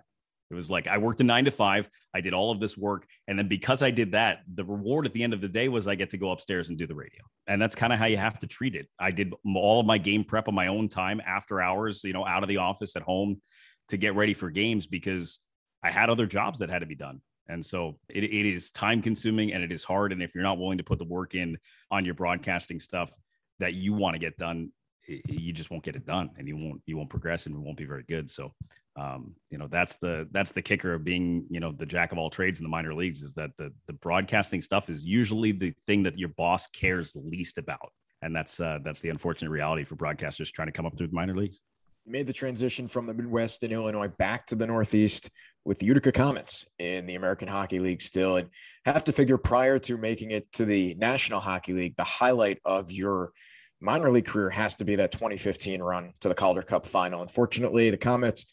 it 0.50 0.54
was 0.54 0.70
like 0.70 0.86
I 0.86 0.98
worked 0.98 1.20
a 1.20 1.24
nine 1.24 1.44
to 1.46 1.50
five. 1.50 1.90
I 2.14 2.20
did 2.20 2.32
all 2.32 2.52
of 2.52 2.60
this 2.60 2.76
work. 2.76 3.06
And 3.26 3.38
then 3.38 3.48
because 3.48 3.82
I 3.82 3.90
did 3.90 4.12
that, 4.12 4.42
the 4.52 4.64
reward 4.64 5.06
at 5.06 5.12
the 5.12 5.22
end 5.22 5.34
of 5.34 5.40
the 5.40 5.48
day 5.48 5.68
was 5.68 5.88
I 5.88 5.96
get 5.96 6.10
to 6.10 6.18
go 6.18 6.30
upstairs 6.30 6.68
and 6.68 6.78
do 6.78 6.86
the 6.86 6.94
radio. 6.94 7.22
And 7.48 7.60
that's 7.60 7.74
kind 7.74 7.92
of 7.92 7.98
how 7.98 8.06
you 8.06 8.16
have 8.16 8.38
to 8.40 8.46
treat 8.46 8.76
it. 8.76 8.86
I 8.98 9.10
did 9.10 9.34
all 9.56 9.80
of 9.80 9.86
my 9.86 9.98
game 9.98 10.22
prep 10.22 10.46
on 10.46 10.54
my 10.54 10.68
own 10.68 10.88
time 10.88 11.20
after 11.26 11.60
hours, 11.60 12.04
you 12.04 12.12
know, 12.12 12.24
out 12.24 12.44
of 12.44 12.48
the 12.48 12.58
office 12.58 12.94
at 12.94 13.02
home 13.02 13.40
to 13.88 13.96
get 13.96 14.14
ready 14.14 14.34
for 14.34 14.50
games 14.50 14.86
because 14.86 15.40
I 15.82 15.90
had 15.90 16.10
other 16.10 16.26
jobs 16.26 16.60
that 16.60 16.70
had 16.70 16.80
to 16.80 16.86
be 16.86 16.94
done. 16.94 17.20
And 17.48 17.64
so 17.64 17.98
it, 18.08 18.24
it 18.24 18.46
is 18.46 18.70
time 18.70 19.02
consuming 19.02 19.52
and 19.52 19.62
it 19.62 19.72
is 19.72 19.84
hard. 19.84 20.12
And 20.12 20.22
if 20.22 20.34
you're 20.34 20.44
not 20.44 20.58
willing 20.58 20.78
to 20.78 20.84
put 20.84 20.98
the 20.98 21.04
work 21.04 21.34
in 21.34 21.58
on 21.90 22.04
your 22.04 22.14
broadcasting 22.14 22.80
stuff 22.80 23.12
that 23.58 23.74
you 23.74 23.92
want 23.92 24.14
to 24.14 24.20
get 24.20 24.36
done, 24.36 24.72
you 25.06 25.52
just 25.52 25.70
won't 25.70 25.84
get 25.84 25.94
it 25.94 26.04
done 26.04 26.30
and 26.36 26.48
you 26.48 26.56
won't 26.56 26.82
you 26.84 26.96
won't 26.96 27.08
progress 27.08 27.46
and 27.46 27.54
it 27.54 27.60
won't 27.60 27.76
be 27.76 27.84
very 27.84 28.02
good. 28.08 28.28
So 28.28 28.52
um, 28.96 29.34
you 29.50 29.58
know 29.58 29.68
that's 29.68 29.96
the 29.98 30.28
that's 30.32 30.52
the 30.52 30.62
kicker 30.62 30.94
of 30.94 31.04
being 31.04 31.46
you 31.48 31.60
know 31.60 31.70
the 31.70 31.86
jack 31.86 32.12
of 32.12 32.18
all 32.18 32.30
trades 32.30 32.58
in 32.58 32.64
the 32.64 32.70
minor 32.70 32.94
leagues 32.94 33.22
is 33.22 33.32
that 33.34 33.50
the 33.56 33.72
the 33.86 33.92
broadcasting 33.92 34.60
stuff 34.60 34.88
is 34.90 35.06
usually 35.06 35.52
the 35.52 35.72
thing 35.86 36.02
that 36.04 36.18
your 36.18 36.30
boss 36.30 36.66
cares 36.68 37.14
least 37.14 37.58
about. 37.58 37.92
And 38.22 38.34
that's 38.34 38.58
uh, 38.58 38.78
that's 38.82 39.00
the 39.00 39.10
unfortunate 39.10 39.50
reality 39.50 39.84
for 39.84 39.94
broadcasters 39.94 40.50
trying 40.50 40.68
to 40.68 40.72
come 40.72 40.86
up 40.86 40.96
through 40.98 41.08
the 41.08 41.14
minor 41.14 41.36
leagues 41.36 41.60
made 42.06 42.26
the 42.26 42.32
transition 42.32 42.88
from 42.88 43.06
the 43.06 43.14
Midwest 43.14 43.62
in 43.62 43.72
Illinois 43.72 44.08
back 44.08 44.46
to 44.46 44.54
the 44.54 44.66
Northeast 44.66 45.30
with 45.64 45.78
the 45.78 45.86
Utica 45.86 46.12
Comets 46.12 46.64
in 46.78 47.06
the 47.06 47.16
American 47.16 47.48
Hockey 47.48 47.80
League 47.80 48.00
still. 48.00 48.36
And 48.36 48.48
have 48.84 49.04
to 49.04 49.12
figure 49.12 49.38
prior 49.38 49.78
to 49.80 49.96
making 49.96 50.30
it 50.30 50.50
to 50.52 50.64
the 50.64 50.94
National 50.94 51.40
Hockey 51.40 51.72
League, 51.72 51.96
the 51.96 52.04
highlight 52.04 52.60
of 52.64 52.90
your 52.92 53.32
minor 53.80 54.10
league 54.10 54.26
career 54.26 54.50
has 54.50 54.76
to 54.76 54.84
be 54.84 54.96
that 54.96 55.12
2015 55.12 55.82
run 55.82 56.12
to 56.20 56.28
the 56.28 56.34
Calder 56.34 56.62
Cup 56.62 56.86
final. 56.86 57.22
Unfortunately, 57.22 57.90
the 57.90 57.96
Comets 57.96 58.46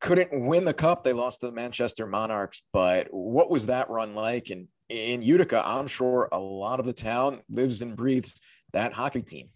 couldn't 0.00 0.46
win 0.46 0.64
the 0.64 0.74
cup. 0.74 1.04
They 1.04 1.12
lost 1.12 1.40
to 1.40 1.46
the 1.46 1.52
Manchester 1.52 2.06
Monarchs. 2.06 2.62
But 2.72 3.08
what 3.10 3.50
was 3.50 3.66
that 3.66 3.90
run 3.90 4.14
like? 4.14 4.50
And 4.50 4.68
in 4.88 5.22
Utica, 5.22 5.66
I'm 5.66 5.86
sure 5.86 6.28
a 6.32 6.38
lot 6.38 6.80
of 6.80 6.86
the 6.86 6.92
town 6.92 7.40
lives 7.48 7.80
and 7.82 7.96
breathes 7.96 8.40
that 8.72 8.92
hockey 8.92 9.22
team. 9.22 9.48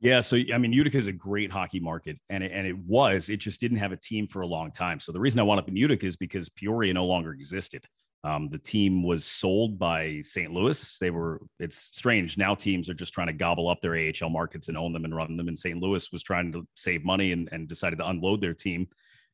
Yeah, 0.00 0.20
so 0.20 0.36
I 0.52 0.58
mean, 0.58 0.72
Utica 0.72 0.98
is 0.98 1.06
a 1.06 1.12
great 1.12 1.50
hockey 1.50 1.80
market, 1.80 2.18
and 2.28 2.44
it, 2.44 2.52
and 2.52 2.66
it 2.66 2.76
was. 2.76 3.30
It 3.30 3.38
just 3.38 3.60
didn't 3.60 3.78
have 3.78 3.92
a 3.92 3.96
team 3.96 4.26
for 4.26 4.42
a 4.42 4.46
long 4.46 4.70
time. 4.70 5.00
So 5.00 5.10
the 5.10 5.20
reason 5.20 5.40
I 5.40 5.42
wound 5.42 5.58
up 5.58 5.68
in 5.68 5.76
Utica 5.76 6.04
is 6.04 6.16
because 6.16 6.48
Peoria 6.50 6.92
no 6.92 7.06
longer 7.06 7.32
existed. 7.32 7.86
Um, 8.22 8.48
the 8.50 8.58
team 8.58 9.02
was 9.02 9.24
sold 9.24 9.78
by 9.78 10.20
St. 10.22 10.52
Louis. 10.52 10.98
They 10.98 11.10
were. 11.10 11.40
It's 11.58 11.78
strange 11.78 12.36
now. 12.36 12.54
Teams 12.54 12.90
are 12.90 12.94
just 12.94 13.14
trying 13.14 13.28
to 13.28 13.32
gobble 13.32 13.68
up 13.68 13.80
their 13.80 13.96
AHL 13.96 14.28
markets 14.28 14.68
and 14.68 14.76
own 14.76 14.92
them 14.92 15.04
and 15.04 15.16
run 15.16 15.36
them. 15.36 15.48
And 15.48 15.58
St. 15.58 15.80
Louis 15.80 16.12
was 16.12 16.22
trying 16.22 16.52
to 16.52 16.66
save 16.74 17.04
money 17.04 17.32
and, 17.32 17.48
and 17.52 17.66
decided 17.66 17.98
to 17.98 18.08
unload 18.08 18.42
their 18.42 18.54
team, 18.54 18.86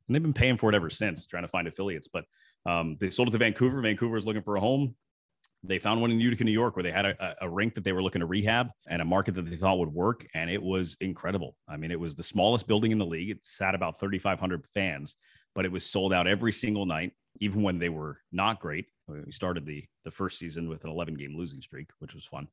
and 0.06 0.14
they've 0.14 0.22
been 0.22 0.32
paying 0.32 0.56
for 0.56 0.70
it 0.70 0.76
ever 0.76 0.90
since, 0.90 1.26
trying 1.26 1.44
to 1.44 1.48
find 1.48 1.66
affiliates. 1.66 2.06
But 2.06 2.24
um, 2.66 2.96
they 3.00 3.10
sold 3.10 3.28
it 3.28 3.32
to 3.32 3.38
Vancouver. 3.38 3.80
Vancouver 3.80 4.16
is 4.16 4.26
looking 4.26 4.42
for 4.42 4.54
a 4.54 4.60
home 4.60 4.94
they 5.64 5.78
found 5.78 6.00
one 6.00 6.10
in 6.10 6.20
Utica, 6.20 6.44
New 6.44 6.52
York, 6.52 6.76
where 6.76 6.82
they 6.82 6.90
had 6.90 7.06
a, 7.06 7.36
a, 7.40 7.48
rink 7.48 7.74
that 7.74 7.84
they 7.84 7.92
were 7.92 8.02
looking 8.02 8.20
to 8.20 8.26
rehab 8.26 8.70
and 8.88 9.00
a 9.00 9.04
market 9.04 9.34
that 9.34 9.42
they 9.42 9.56
thought 9.56 9.78
would 9.78 9.92
work. 9.92 10.26
And 10.34 10.50
it 10.50 10.62
was 10.62 10.96
incredible. 11.00 11.56
I 11.68 11.76
mean, 11.76 11.90
it 11.90 12.00
was 12.00 12.14
the 12.14 12.22
smallest 12.22 12.66
building 12.66 12.90
in 12.90 12.98
the 12.98 13.06
league. 13.06 13.30
It 13.30 13.44
sat 13.44 13.74
about 13.74 14.00
3,500 14.00 14.66
fans, 14.74 15.16
but 15.54 15.64
it 15.64 15.70
was 15.70 15.86
sold 15.86 16.12
out 16.12 16.26
every 16.26 16.52
single 16.52 16.84
night, 16.84 17.12
even 17.40 17.62
when 17.62 17.78
they 17.78 17.88
were 17.88 18.18
not 18.32 18.60
great. 18.60 18.86
We 19.06 19.32
started 19.32 19.66
the 19.66 19.84
the 20.04 20.10
first 20.10 20.38
season 20.38 20.68
with 20.68 20.84
an 20.84 20.90
11 20.90 21.14
game 21.14 21.36
losing 21.36 21.60
streak, 21.60 21.88
which 21.98 22.14
was 22.14 22.24
fun 22.24 22.48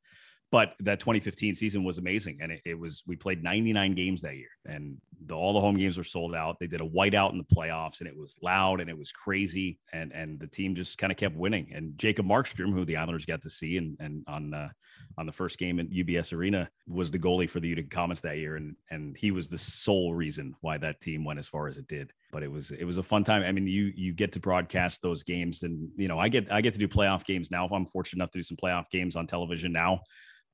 but 0.51 0.73
that 0.79 0.99
2015 0.99 1.53
season 1.55 1.83
was 1.83 1.97
amazing 1.97 2.39
and 2.41 2.51
it, 2.51 2.61
it, 2.65 2.79
was 2.79 3.03
we 3.05 3.15
played 3.15 3.43
99 3.43 3.93
games 3.93 4.21
that 4.21 4.35
year 4.35 4.49
and 4.65 4.97
the, 5.25 5.35
all 5.35 5.53
the 5.53 5.61
home 5.61 5.77
games 5.77 5.97
were 5.97 6.03
sold 6.03 6.33
out. 6.33 6.57
They 6.59 6.67
did 6.67 6.81
a 6.81 6.87
whiteout 6.87 7.31
in 7.31 7.37
the 7.37 7.55
playoffs 7.55 7.99
and 7.99 8.07
it 8.07 8.17
was 8.17 8.37
loud 8.41 8.81
and 8.81 8.89
it 8.89 8.97
was 8.97 9.11
crazy 9.11 9.79
and 9.93 10.11
and 10.11 10.39
the 10.39 10.47
team 10.47 10.75
just 10.75 10.97
kind 10.97 11.11
of 11.11 11.17
kept 11.17 11.35
winning 11.35 11.71
and 11.73 11.97
jacob 11.97 12.25
markstrom 12.25 12.73
who 12.73 12.85
the 12.85 12.97
islanders 12.97 13.25
got 13.25 13.41
to 13.41 13.49
see 13.49 13.77
and 13.77 13.97
and 13.99 14.23
on 14.27 14.53
uh, 14.53 14.69
on 15.17 15.25
the 15.25 15.31
first 15.31 15.57
game 15.57 15.79
at 15.79 15.89
ubs 15.89 16.33
arena 16.33 16.69
was 16.87 17.11
the 17.11 17.19
goalie 17.19 17.49
for 17.49 17.59
the 17.59 17.67
utica 17.67 17.89
comets 17.89 18.21
that 18.21 18.37
year 18.37 18.55
and 18.55 18.75
and 18.91 19.17
he 19.17 19.31
was 19.31 19.47
the 19.47 19.57
sole 19.57 20.13
reason 20.13 20.53
why 20.61 20.77
that 20.77 20.99
team 21.01 21.23
went 21.23 21.39
as 21.39 21.47
far 21.47 21.67
as 21.67 21.77
it 21.77 21.87
did 21.87 22.11
but 22.31 22.43
it 22.43 22.51
was 22.51 22.71
it 22.71 22.83
was 22.83 22.97
a 22.97 23.03
fun 23.03 23.23
time. 23.23 23.43
I 23.43 23.51
mean 23.51 23.67
you 23.67 23.91
you 23.95 24.13
get 24.13 24.33
to 24.33 24.39
broadcast 24.39 25.01
those 25.01 25.23
games 25.23 25.63
and 25.63 25.89
you 25.95 26.07
know 26.07 26.19
i 26.19 26.29
get 26.29 26.51
i 26.51 26.61
get 26.61 26.73
to 26.73 26.79
do 26.79 26.87
playoff 26.87 27.25
games 27.25 27.51
now. 27.51 27.65
If 27.65 27.71
i'm 27.71 27.85
fortunate 27.85 28.19
enough 28.19 28.31
to 28.31 28.39
do 28.39 28.43
some 28.43 28.57
playoff 28.57 28.89
games 28.91 29.15
on 29.15 29.27
television 29.27 29.71
now 29.71 30.01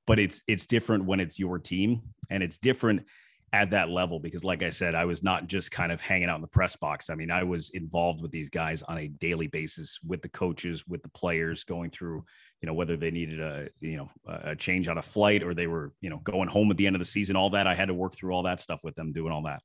but 0.08 0.20
it's 0.20 0.42
it's 0.48 0.68
different 0.68 1.06
when 1.06 1.20
it's 1.20 1.40
your 1.40 1.60
team 1.60 2.02
and 2.30 2.44
it's 2.44 2.58
different 2.58 3.04
at 3.54 3.70
that 3.70 3.90
level 3.90 4.20
because 4.20 4.44
like 4.44 4.64
i 4.64 4.70
said 4.70 4.96
i 4.96 5.06
was 5.06 5.24
not 5.24 5.48
just 5.48 5.72
kind 5.72 5.92
of 5.92 6.02
hanging 6.02 6.28
out 6.28 6.36
in 6.36 6.42
the 6.42 6.48
press 6.48 6.76
box. 6.76 7.10
I 7.10 7.16
mean 7.16 7.32
i 7.32 7.44
was 7.44 7.70
involved 7.70 8.22
with 8.22 8.32
these 8.32 8.50
guys 8.50 8.84
on 8.84 8.98
a 8.98 9.08
daily 9.08 9.48
basis 9.48 10.00
with 10.06 10.22
the 10.22 10.30
coaches 10.30 10.86
with 10.88 11.04
the 11.04 11.10
players 11.10 11.64
going 11.64 11.90
through 11.90 12.26
you 12.62 12.68
know 12.68 12.74
whether 12.74 12.98
they 12.98 13.12
needed 13.12 13.40
a 13.40 13.70
you 13.80 13.98
know 13.98 14.10
a 14.28 14.56
change 14.56 14.88
on 14.88 14.98
a 14.98 15.02
flight 15.02 15.44
or 15.44 15.54
they 15.54 15.68
were 15.68 15.94
you 16.02 16.10
know 16.10 16.18
going 16.18 16.50
home 16.50 16.72
at 16.72 16.78
the 16.78 16.88
end 16.88 16.96
of 16.96 17.00
the 17.00 17.06
season 17.06 17.36
all 17.36 17.52
that. 17.52 17.68
I 17.68 17.76
had 17.76 17.90
to 17.90 17.94
work 17.94 18.16
through 18.16 18.34
all 18.34 18.44
that 18.44 18.60
stuff 18.60 18.82
with 18.84 18.96
them 18.96 19.14
doing 19.14 19.32
all 19.32 19.44
that 19.44 19.62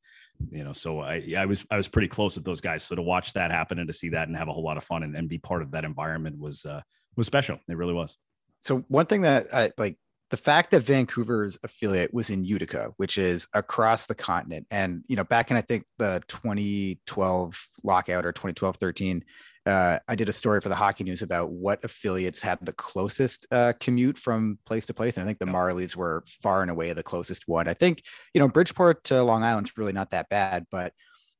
you 0.51 0.65
know 0.65 0.73
so 0.73 1.01
i 1.01 1.35
i 1.37 1.47
was 1.47 1.65
i 1.71 1.77
was 1.77 1.89
pretty 1.89 2.09
close 2.09 2.35
with 2.35 2.45
those 2.45 2.61
guys. 2.61 2.83
So 2.83 2.95
to 2.95 3.03
watch 3.03 3.33
that 3.33 3.51
happen 3.51 3.79
and 3.79 3.89
to 3.89 3.93
see 3.95 4.11
that 4.11 4.29
and 4.29 4.37
have 4.37 4.49
a 4.49 4.53
whole 4.53 4.65
lot 4.65 4.77
of 4.77 4.85
fun 4.85 5.03
and, 5.03 5.17
and 5.17 5.29
be 5.29 5.39
part 5.39 5.63
of 5.63 5.71
that 5.71 5.85
environment 5.85 6.39
was 6.39 6.67
uh 6.67 6.83
was 7.17 7.27
special. 7.27 7.59
It 7.69 7.77
really 7.77 7.95
was. 7.95 8.17
So 8.63 8.85
one 8.89 9.07
thing 9.07 9.23
that 9.23 9.53
I 9.55 9.73
like 9.79 9.97
the 10.31 10.37
fact 10.37 10.71
that 10.71 10.83
Vancouver's 10.83 11.59
affiliate 11.65 12.15
was 12.15 12.31
in 12.31 12.45
Utica, 12.45 12.93
which 12.97 13.19
is 13.19 13.49
across 13.53 14.07
the 14.07 14.15
continent, 14.15 14.67
and 14.71 15.03
you 15.09 15.17
know, 15.17 15.25
back 15.25 15.51
in 15.51 15.57
I 15.57 15.61
think 15.61 15.85
the 15.99 16.23
2012 16.29 17.67
lockout 17.83 18.25
or 18.25 18.33
2012 18.33 18.77
13, 18.77 19.25
uh, 19.67 19.99
I 20.07 20.15
did 20.15 20.29
a 20.29 20.33
story 20.33 20.61
for 20.61 20.69
the 20.69 20.77
Hockey 20.77 21.03
News 21.03 21.23
about 21.23 21.51
what 21.51 21.85
affiliates 21.85 22.41
had 22.41 22.59
the 22.63 22.73
closest 22.73 23.47
uh, 23.51 23.73
commute 23.81 24.17
from 24.17 24.59
place 24.67 24.87
to 24.87 24.95
place, 24.95 25.17
and 25.17 25.25
I 25.25 25.27
think 25.27 25.41
the 25.41 25.47
Marlies 25.47 25.97
were 25.97 26.23
far 26.43 26.63
and 26.63 26.71
away 26.71 26.93
the 26.93 27.03
closest 27.03 27.49
one. 27.49 27.67
I 27.67 27.75
think 27.75 28.03
you 28.33 28.41
know 28.41 28.49
Bridgeport 28.49 29.03
to 29.05 29.23
Long 29.25 29.43
Island's 29.43 29.77
really 29.77 29.93
not 29.93 30.11
that 30.11 30.29
bad, 30.29 30.65
but 30.71 30.93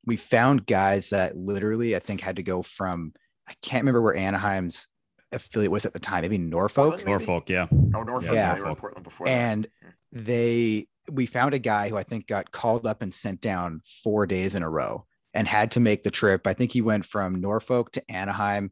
we 0.05 0.17
found 0.17 0.65
guys 0.65 1.11
that 1.11 1.37
literally 1.37 1.95
I 1.95 1.99
think 1.99 2.19
had 2.19 2.35
to 2.35 2.43
go 2.43 2.61
from 2.61 3.13
I 3.47 3.53
can't 3.61 3.83
remember 3.83 4.01
where 4.01 4.15
Anaheim's 4.15 4.87
affiliate 5.31 5.71
was 5.71 5.85
at 5.85 5.93
the 5.93 5.99
time, 5.99 6.21
maybe 6.21 6.37
Norfolk. 6.37 6.97
Maybe? 6.97 7.09
Norfolk, 7.09 7.49
yeah. 7.49 7.67
Oh, 7.71 8.03
Norfolk. 8.03 8.33
Yeah, 8.33 8.57
yeah. 8.57 8.73
Portland 8.75 9.03
before. 9.03 9.27
And 9.27 9.67
that. 10.11 10.25
they, 10.25 10.87
we 11.11 11.25
found 11.25 11.53
a 11.53 11.59
guy 11.59 11.89
who 11.89 11.97
I 11.97 12.03
think 12.03 12.27
got 12.27 12.51
called 12.51 12.85
up 12.85 13.01
and 13.01 13.13
sent 13.13 13.41
down 13.41 13.81
four 14.03 14.25
days 14.25 14.55
in 14.55 14.63
a 14.63 14.69
row 14.69 15.05
and 15.33 15.47
had 15.47 15.71
to 15.71 15.79
make 15.79 16.03
the 16.03 16.11
trip. 16.11 16.45
I 16.45 16.53
think 16.53 16.71
he 16.71 16.81
went 16.81 17.05
from 17.05 17.41
Norfolk 17.41 17.91
to 17.93 18.11
Anaheim. 18.11 18.71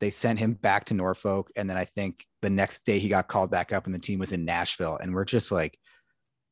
They 0.00 0.10
sent 0.10 0.38
him 0.38 0.54
back 0.54 0.86
to 0.86 0.94
Norfolk, 0.94 1.50
and 1.56 1.68
then 1.68 1.76
I 1.76 1.84
think 1.84 2.24
the 2.42 2.50
next 2.50 2.84
day 2.84 2.98
he 2.98 3.08
got 3.08 3.28
called 3.28 3.50
back 3.50 3.72
up, 3.72 3.86
and 3.86 3.94
the 3.94 3.98
team 3.98 4.18
was 4.18 4.32
in 4.32 4.44
Nashville. 4.44 4.96
And 4.96 5.14
we're 5.14 5.26
just 5.26 5.52
like, 5.52 5.78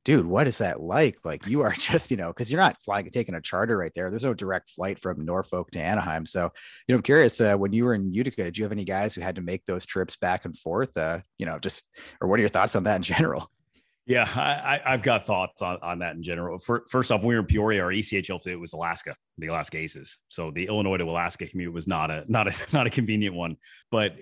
dude, 0.09 0.25
what 0.25 0.47
is 0.47 0.57
that 0.57 0.81
like? 0.81 1.19
Like 1.23 1.47
you 1.47 1.61
are 1.61 1.73
just, 1.79 2.11
you 2.11 2.17
know, 2.17 2.29
because 2.29 2.51
you're 2.51 2.63
not 2.63 2.83
flying 2.83 3.11
taking 3.11 3.35
a 3.35 3.43
charter 3.43 3.77
right 3.77 3.93
there. 3.95 4.09
There's 4.09 4.25
no 4.25 4.33
direct 4.33 4.71
flight 4.71 4.99
from 4.99 5.23
Norfolk 5.23 5.71
to 5.73 5.81
Anaheim. 5.81 6.25
So, 6.25 6.45
you 6.87 6.95
know, 6.95 6.97
I'm 6.97 7.03
curious, 7.03 7.39
uh, 7.43 7.57
when 7.57 7.75
you 7.75 7.85
were 7.85 7.93
in 7.93 8.15
Utica, 8.15 8.45
did 8.45 8.57
you 8.57 8.65
have 8.65 8.73
any 8.73 8.87
guys 8.87 9.15
who 9.15 9.21
had 9.21 9.35
to 9.35 9.43
make 9.43 9.67
those 9.67 9.85
trips 9.85 10.17
back 10.17 10.47
and 10.47 10.59
forth? 10.59 10.97
Uh, 10.97 11.21
you 11.37 11.45
know, 11.45 11.59
just 11.59 11.87
or 12.23 12.29
what 12.29 12.39
are 12.39 12.41
your 12.41 12.49
thoughts 12.49 12.75
on 12.75 12.85
that 12.85 12.97
in 12.97 13.03
general? 13.03 13.51
Yeah, 14.07 14.23
I, 14.25 14.93
have 14.93 15.03
got 15.03 15.27
thoughts 15.27 15.61
on, 15.61 15.77
on 15.83 15.99
that 15.99 16.17
in 16.17 16.23
general. 16.23 16.57
For, 16.59 16.85
first 16.89 17.13
off, 17.13 17.21
when 17.21 17.29
we 17.29 17.35
were 17.35 17.41
in 17.41 17.47
Peoria, 17.47 17.83
our 17.83 17.91
ECHL 17.91 18.47
it 18.47 18.57
was 18.57 18.73
Alaska, 18.73 19.15
the 19.37 19.49
Alaska 19.49 19.77
Aces. 19.77 20.19
So 20.31 20.51
the 20.51 20.67
Illinois 20.67 20.97
to 20.97 21.05
Alaska 21.05 21.47
commute 21.47 21.75
was 21.75 21.87
not 21.87 22.11
a 22.11 22.25
not 22.33 22.49
a 22.49 22.55
not 22.73 22.87
a 22.87 22.91
convenient 22.91 23.37
one. 23.37 23.59
But 23.91 24.17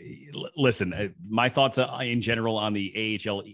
listen, 0.56 0.92
uh, 0.92 1.08
my 1.28 1.48
thoughts 1.48 1.78
uh, 1.78 1.98
in 2.00 2.20
general 2.20 2.56
on 2.56 2.72
the 2.72 3.20
AHL 3.24 3.44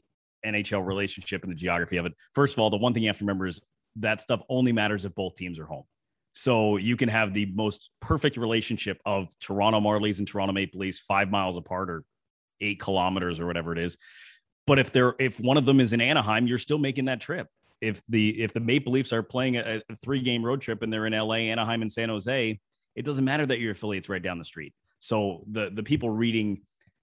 NHL 0.45 0.87
relationship 0.87 1.43
and 1.43 1.51
the 1.51 1.57
geography 1.57 1.97
of 1.97 2.07
it. 2.07 2.13
First 2.35 2.55
of 2.55 2.59
all, 2.59 2.71
the 2.71 2.77
one 2.77 2.95
thing 2.95 3.03
you 3.03 3.09
have 3.09 3.19
to 3.19 3.25
remember 3.25 3.47
is 3.47 3.61
that 3.97 4.21
stuff 4.21 4.43
only 4.49 4.73
matters 4.73 5.05
if 5.05 5.15
both 5.15 5.35
teams 5.35 5.59
are 5.59 5.67
home. 5.67 5.85
So 6.35 6.79
you 6.79 6.97
can 6.97 7.09
have 7.09 7.35
the 7.35 7.47
most 7.47 7.91
perfect 8.01 8.37
relationship 8.37 9.01
of 9.05 9.29
Toronto 9.39 9.81
Marlies 9.81 10.19
and 10.19 10.27
Toronto 10.27 10.53
Maple 10.53 10.81
Leafs 10.81 10.99
five 10.99 11.31
miles 11.31 11.57
apart 11.57 11.91
or 11.91 12.05
eight 12.61 12.81
kilometers 12.81 13.39
or 13.39 13.47
whatever 13.47 13.73
it 13.73 13.79
is. 13.79 13.99
But 14.67 14.79
if 14.79 14.93
they're 14.93 15.15
if 15.19 15.41
one 15.41 15.57
of 15.57 15.67
them 15.67 15.81
is 15.81 15.93
in 15.93 16.01
Anaheim, 16.01 16.47
you're 16.47 16.59
still 16.59 16.79
making 16.79 17.07
that 17.07 17.21
trip. 17.21 17.49
If 17.81 18.03
the 18.09 18.43
if 18.43 18.53
the 18.53 18.61
Maple 18.61 18.93
Leafs 18.93 19.13
are 19.13 19.23
playing 19.23 19.57
a, 19.57 19.83
a 19.91 19.97
three 19.97 20.21
game 20.21 20.45
road 20.45 20.61
trip 20.61 20.83
and 20.83 20.93
they're 20.93 21.07
in 21.07 21.13
LA, 21.13 21.35
Anaheim, 21.35 21.83
and 21.83 21.91
San 21.91 22.09
Jose, 22.09 22.61
it 22.95 23.05
doesn't 23.05 23.25
matter 23.25 23.45
that 23.45 23.59
your 23.59 23.73
affiliate's 23.73 24.09
right 24.09 24.23
down 24.23 24.39
the 24.39 24.45
street. 24.45 24.73
So 25.01 25.45
the 25.51 25.71
the 25.71 25.83
people 25.83 26.09
reading 26.11 26.63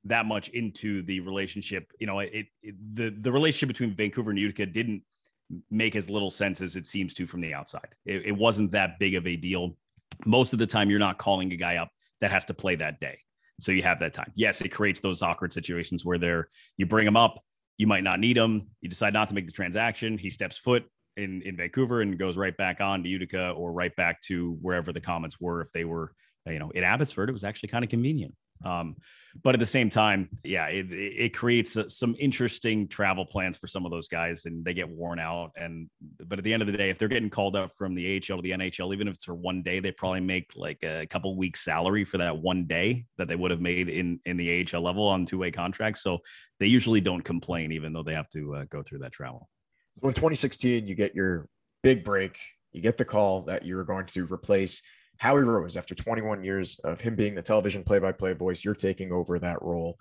that 0.09 0.25
much 0.25 0.49
into 0.49 1.01
the 1.03 1.21
relationship. 1.21 1.91
You 1.99 2.07
know, 2.07 2.19
it, 2.19 2.47
it, 2.61 2.75
the 2.95 3.09
the 3.09 3.31
relationship 3.31 3.69
between 3.69 3.95
Vancouver 3.95 4.31
and 4.31 4.39
Utica 4.39 4.65
didn't 4.65 5.03
make 5.71 5.95
as 5.95 6.09
little 6.09 6.29
sense 6.29 6.61
as 6.61 6.75
it 6.75 6.85
seems 6.85 7.13
to 7.15 7.25
from 7.25 7.41
the 7.41 7.53
outside. 7.53 7.95
It, 8.05 8.25
it 8.27 8.31
wasn't 8.31 8.71
that 8.73 8.99
big 8.99 9.15
of 9.15 9.25
a 9.25 9.35
deal. 9.35 9.77
Most 10.25 10.53
of 10.53 10.59
the 10.59 10.67
time, 10.67 10.89
you're 10.89 10.99
not 10.99 11.17
calling 11.17 11.51
a 11.53 11.55
guy 11.55 11.77
up 11.77 11.89
that 12.21 12.31
has 12.31 12.45
to 12.45 12.53
play 12.53 12.75
that 12.75 12.99
day, 12.99 13.19
so 13.59 13.71
you 13.71 13.81
have 13.83 13.99
that 14.01 14.13
time. 14.13 14.31
Yes, 14.35 14.61
it 14.61 14.69
creates 14.69 14.99
those 14.99 15.21
awkward 15.21 15.53
situations 15.53 16.03
where 16.03 16.17
they're 16.17 16.49
you 16.77 16.85
bring 16.85 17.07
him 17.07 17.15
up, 17.15 17.39
you 17.77 17.87
might 17.87 18.03
not 18.03 18.19
need 18.19 18.37
him, 18.37 18.67
you 18.81 18.89
decide 18.89 19.13
not 19.13 19.29
to 19.29 19.35
make 19.35 19.45
the 19.45 19.53
transaction, 19.53 20.17
he 20.17 20.29
steps 20.29 20.57
foot. 20.57 20.85
In, 21.17 21.41
in 21.41 21.57
Vancouver 21.57 21.99
and 21.99 22.17
goes 22.17 22.37
right 22.37 22.55
back 22.55 22.79
on 22.79 23.03
to 23.03 23.09
Utica 23.09 23.49
or 23.49 23.73
right 23.73 23.93
back 23.97 24.21
to 24.21 24.57
wherever 24.61 24.93
the 24.93 25.01
Comets 25.01 25.37
were 25.37 25.59
if 25.59 25.69
they 25.73 25.83
were 25.83 26.13
you 26.45 26.59
know 26.59 26.69
in 26.69 26.85
Abbotsford 26.85 27.27
it 27.27 27.33
was 27.33 27.43
actually 27.43 27.67
kind 27.67 27.83
of 27.83 27.89
convenient 27.89 28.33
Um, 28.63 28.95
but 29.43 29.53
at 29.53 29.59
the 29.59 29.65
same 29.65 29.89
time, 29.89 30.29
yeah, 30.43 30.67
it, 30.67 30.87
it 30.91 31.35
creates 31.35 31.77
some 31.87 32.15
interesting 32.19 32.87
travel 32.87 33.25
plans 33.25 33.57
for 33.57 33.67
some 33.67 33.85
of 33.85 33.91
those 33.91 34.07
guys, 34.07 34.45
and 34.45 34.65
they 34.65 34.73
get 34.73 34.89
worn 34.89 35.19
out. 35.19 35.51
And 35.55 35.89
but 36.25 36.39
at 36.39 36.43
the 36.43 36.51
end 36.51 36.61
of 36.61 36.67
the 36.67 36.77
day, 36.77 36.89
if 36.89 36.97
they're 36.97 37.07
getting 37.07 37.29
called 37.29 37.55
up 37.55 37.71
from 37.71 37.95
the 37.95 38.17
AHL 38.17 38.37
to 38.37 38.41
the 38.41 38.51
NHL, 38.51 38.93
even 38.93 39.07
if 39.07 39.15
it's 39.15 39.25
for 39.25 39.35
one 39.35 39.61
day, 39.61 39.79
they 39.79 39.91
probably 39.91 40.21
make 40.21 40.51
like 40.55 40.83
a 40.83 41.05
couple 41.05 41.35
weeks 41.37 41.63
salary 41.63 42.05
for 42.05 42.17
that 42.17 42.37
one 42.37 42.65
day 42.65 43.05
that 43.17 43.27
they 43.27 43.35
would 43.35 43.51
have 43.51 43.61
made 43.61 43.87
in 43.87 44.19
in 44.25 44.35
the 44.35 44.65
AHL 44.73 44.81
level 44.81 45.07
on 45.07 45.25
two 45.25 45.37
way 45.37 45.51
contracts. 45.51 46.01
So 46.01 46.19
they 46.59 46.67
usually 46.67 47.01
don't 47.01 47.21
complain, 47.21 47.71
even 47.71 47.93
though 47.93 48.03
they 48.03 48.13
have 48.13 48.29
to 48.29 48.55
uh, 48.55 48.65
go 48.69 48.81
through 48.81 48.99
that 48.99 49.11
travel. 49.11 49.47
So 50.01 50.07
in 50.07 50.13
2016, 50.13 50.87
you 50.87 50.95
get 50.95 51.15
your 51.15 51.47
big 51.83 52.03
break. 52.03 52.39
You 52.71 52.81
get 52.81 52.97
the 52.97 53.05
call 53.05 53.43
that 53.43 53.65
you're 53.65 53.83
going 53.83 54.05
to 54.07 54.25
replace 54.25 54.81
Howie 55.19 55.41
Rose, 55.41 55.77
after 55.77 55.93
21 55.93 56.43
years 56.43 56.79
of 56.83 57.01
him 57.01 57.15
being 57.15 57.35
the 57.35 57.41
television 57.41 57.83
play 57.83 57.99
by 57.99 58.13
play 58.13 58.33
voice, 58.33 58.63
you're 58.63 58.73
taking 58.73 59.11
over 59.11 59.37
that 59.37 59.61
role. 59.61 59.97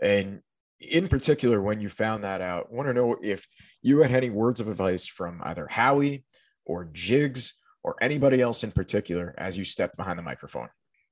And 0.00 0.40
in 0.80 1.08
particular, 1.08 1.60
when 1.60 1.80
you 1.80 1.88
found 1.88 2.24
that 2.24 2.40
out, 2.40 2.68
I 2.70 2.74
want 2.74 2.88
to 2.88 2.94
know 2.94 3.16
if 3.20 3.46
you 3.82 4.00
had 4.00 4.12
any 4.12 4.30
words 4.30 4.60
of 4.60 4.68
advice 4.68 5.06
from 5.06 5.40
either 5.42 5.66
Howie 5.68 6.24
or 6.64 6.88
Jigs 6.92 7.54
or 7.82 7.96
anybody 8.00 8.40
else 8.40 8.62
in 8.62 8.70
particular 8.70 9.34
as 9.36 9.58
you 9.58 9.64
stepped 9.64 9.96
behind 9.96 10.18
the 10.18 10.22
microphone. 10.22 10.68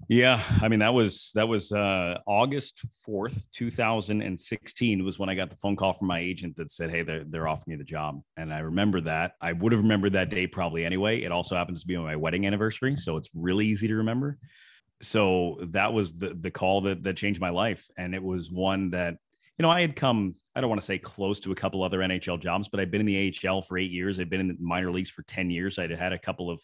Yeah, 0.07 0.43
I 0.63 0.69
mean 0.69 0.79
that 0.79 0.95
was 0.95 1.33
that 1.35 1.49
was 1.49 1.73
uh, 1.73 2.19
August 2.27 2.81
fourth, 3.05 3.49
two 3.53 3.71
thousand 3.71 4.23
and 4.23 4.39
sixteen, 4.39 5.05
was 5.05 5.19
when 5.19 5.29
I 5.29 5.35
got 5.35 5.51
the 5.51 5.57
phone 5.57 5.75
call 5.75 5.93
from 5.93 6.07
my 6.09 6.21
agent 6.21 6.57
that 6.57 6.71
said, 6.71 6.91
"Hey, 6.91 7.03
they're 7.03 7.25
they're 7.25 7.49
offering 7.49 7.73
you 7.73 7.79
the 7.79 7.85
job," 7.85 8.23
and 8.37 8.53
I 8.55 8.61
remember 8.61 9.01
that. 9.03 9.33
I 9.41 9.53
would 9.53 9.73
have 9.73 9.83
remembered 9.83 10.13
that 10.13 10.31
day 10.31 10.47
probably 10.47 10.85
anyway. 10.85 11.23
It 11.23 11.33
also 11.33 11.57
happens 11.57 11.81
to 11.81 11.87
be 11.87 11.97
my 11.97 12.15
wedding 12.17 12.47
anniversary, 12.47 12.97
so 12.97 13.17
it's 13.17 13.29
really 13.35 13.67
easy 13.67 13.89
to 13.89 13.97
remember. 13.97 14.39
So 15.03 15.59
that 15.73 15.93
was 15.93 16.17
the 16.17 16.33
the 16.41 16.51
call 16.51 16.83
that 16.83 17.03
that 17.03 17.17
changed 17.17 17.41
my 17.41 17.51
life, 17.51 17.89
and 17.99 18.15
it 18.15 18.23
was 18.23 18.53
one 18.53 18.91
that 18.91 19.17
you 19.59 19.63
know 19.63 19.71
I 19.71 19.81
had 19.81 19.97
come. 19.97 20.37
I 20.55 20.61
don't 20.61 20.71
want 20.71 20.81
to 20.81 20.87
say 20.87 20.99
close 20.99 21.39
to 21.41 21.53
a 21.53 21.55
couple 21.55 21.83
other 21.83 21.99
NHL 21.99 22.41
jobs, 22.41 22.69
but 22.69 22.81
I'd 22.81 22.91
been 22.91 23.01
in 23.01 23.07
the 23.07 23.35
AHL 23.47 23.63
for 23.63 23.79
eight 23.79 23.91
years. 23.91 24.19
I'd 24.19 24.31
been 24.31 24.41
in 24.41 24.49
the 24.49 24.57
minor 24.59 24.91
leagues 24.91 25.11
for 25.11 25.23
ten 25.23 25.51
years. 25.51 25.79
I'd 25.79 25.91
had 25.91 26.13
a 26.13 26.19
couple 26.19 26.51
of 26.51 26.63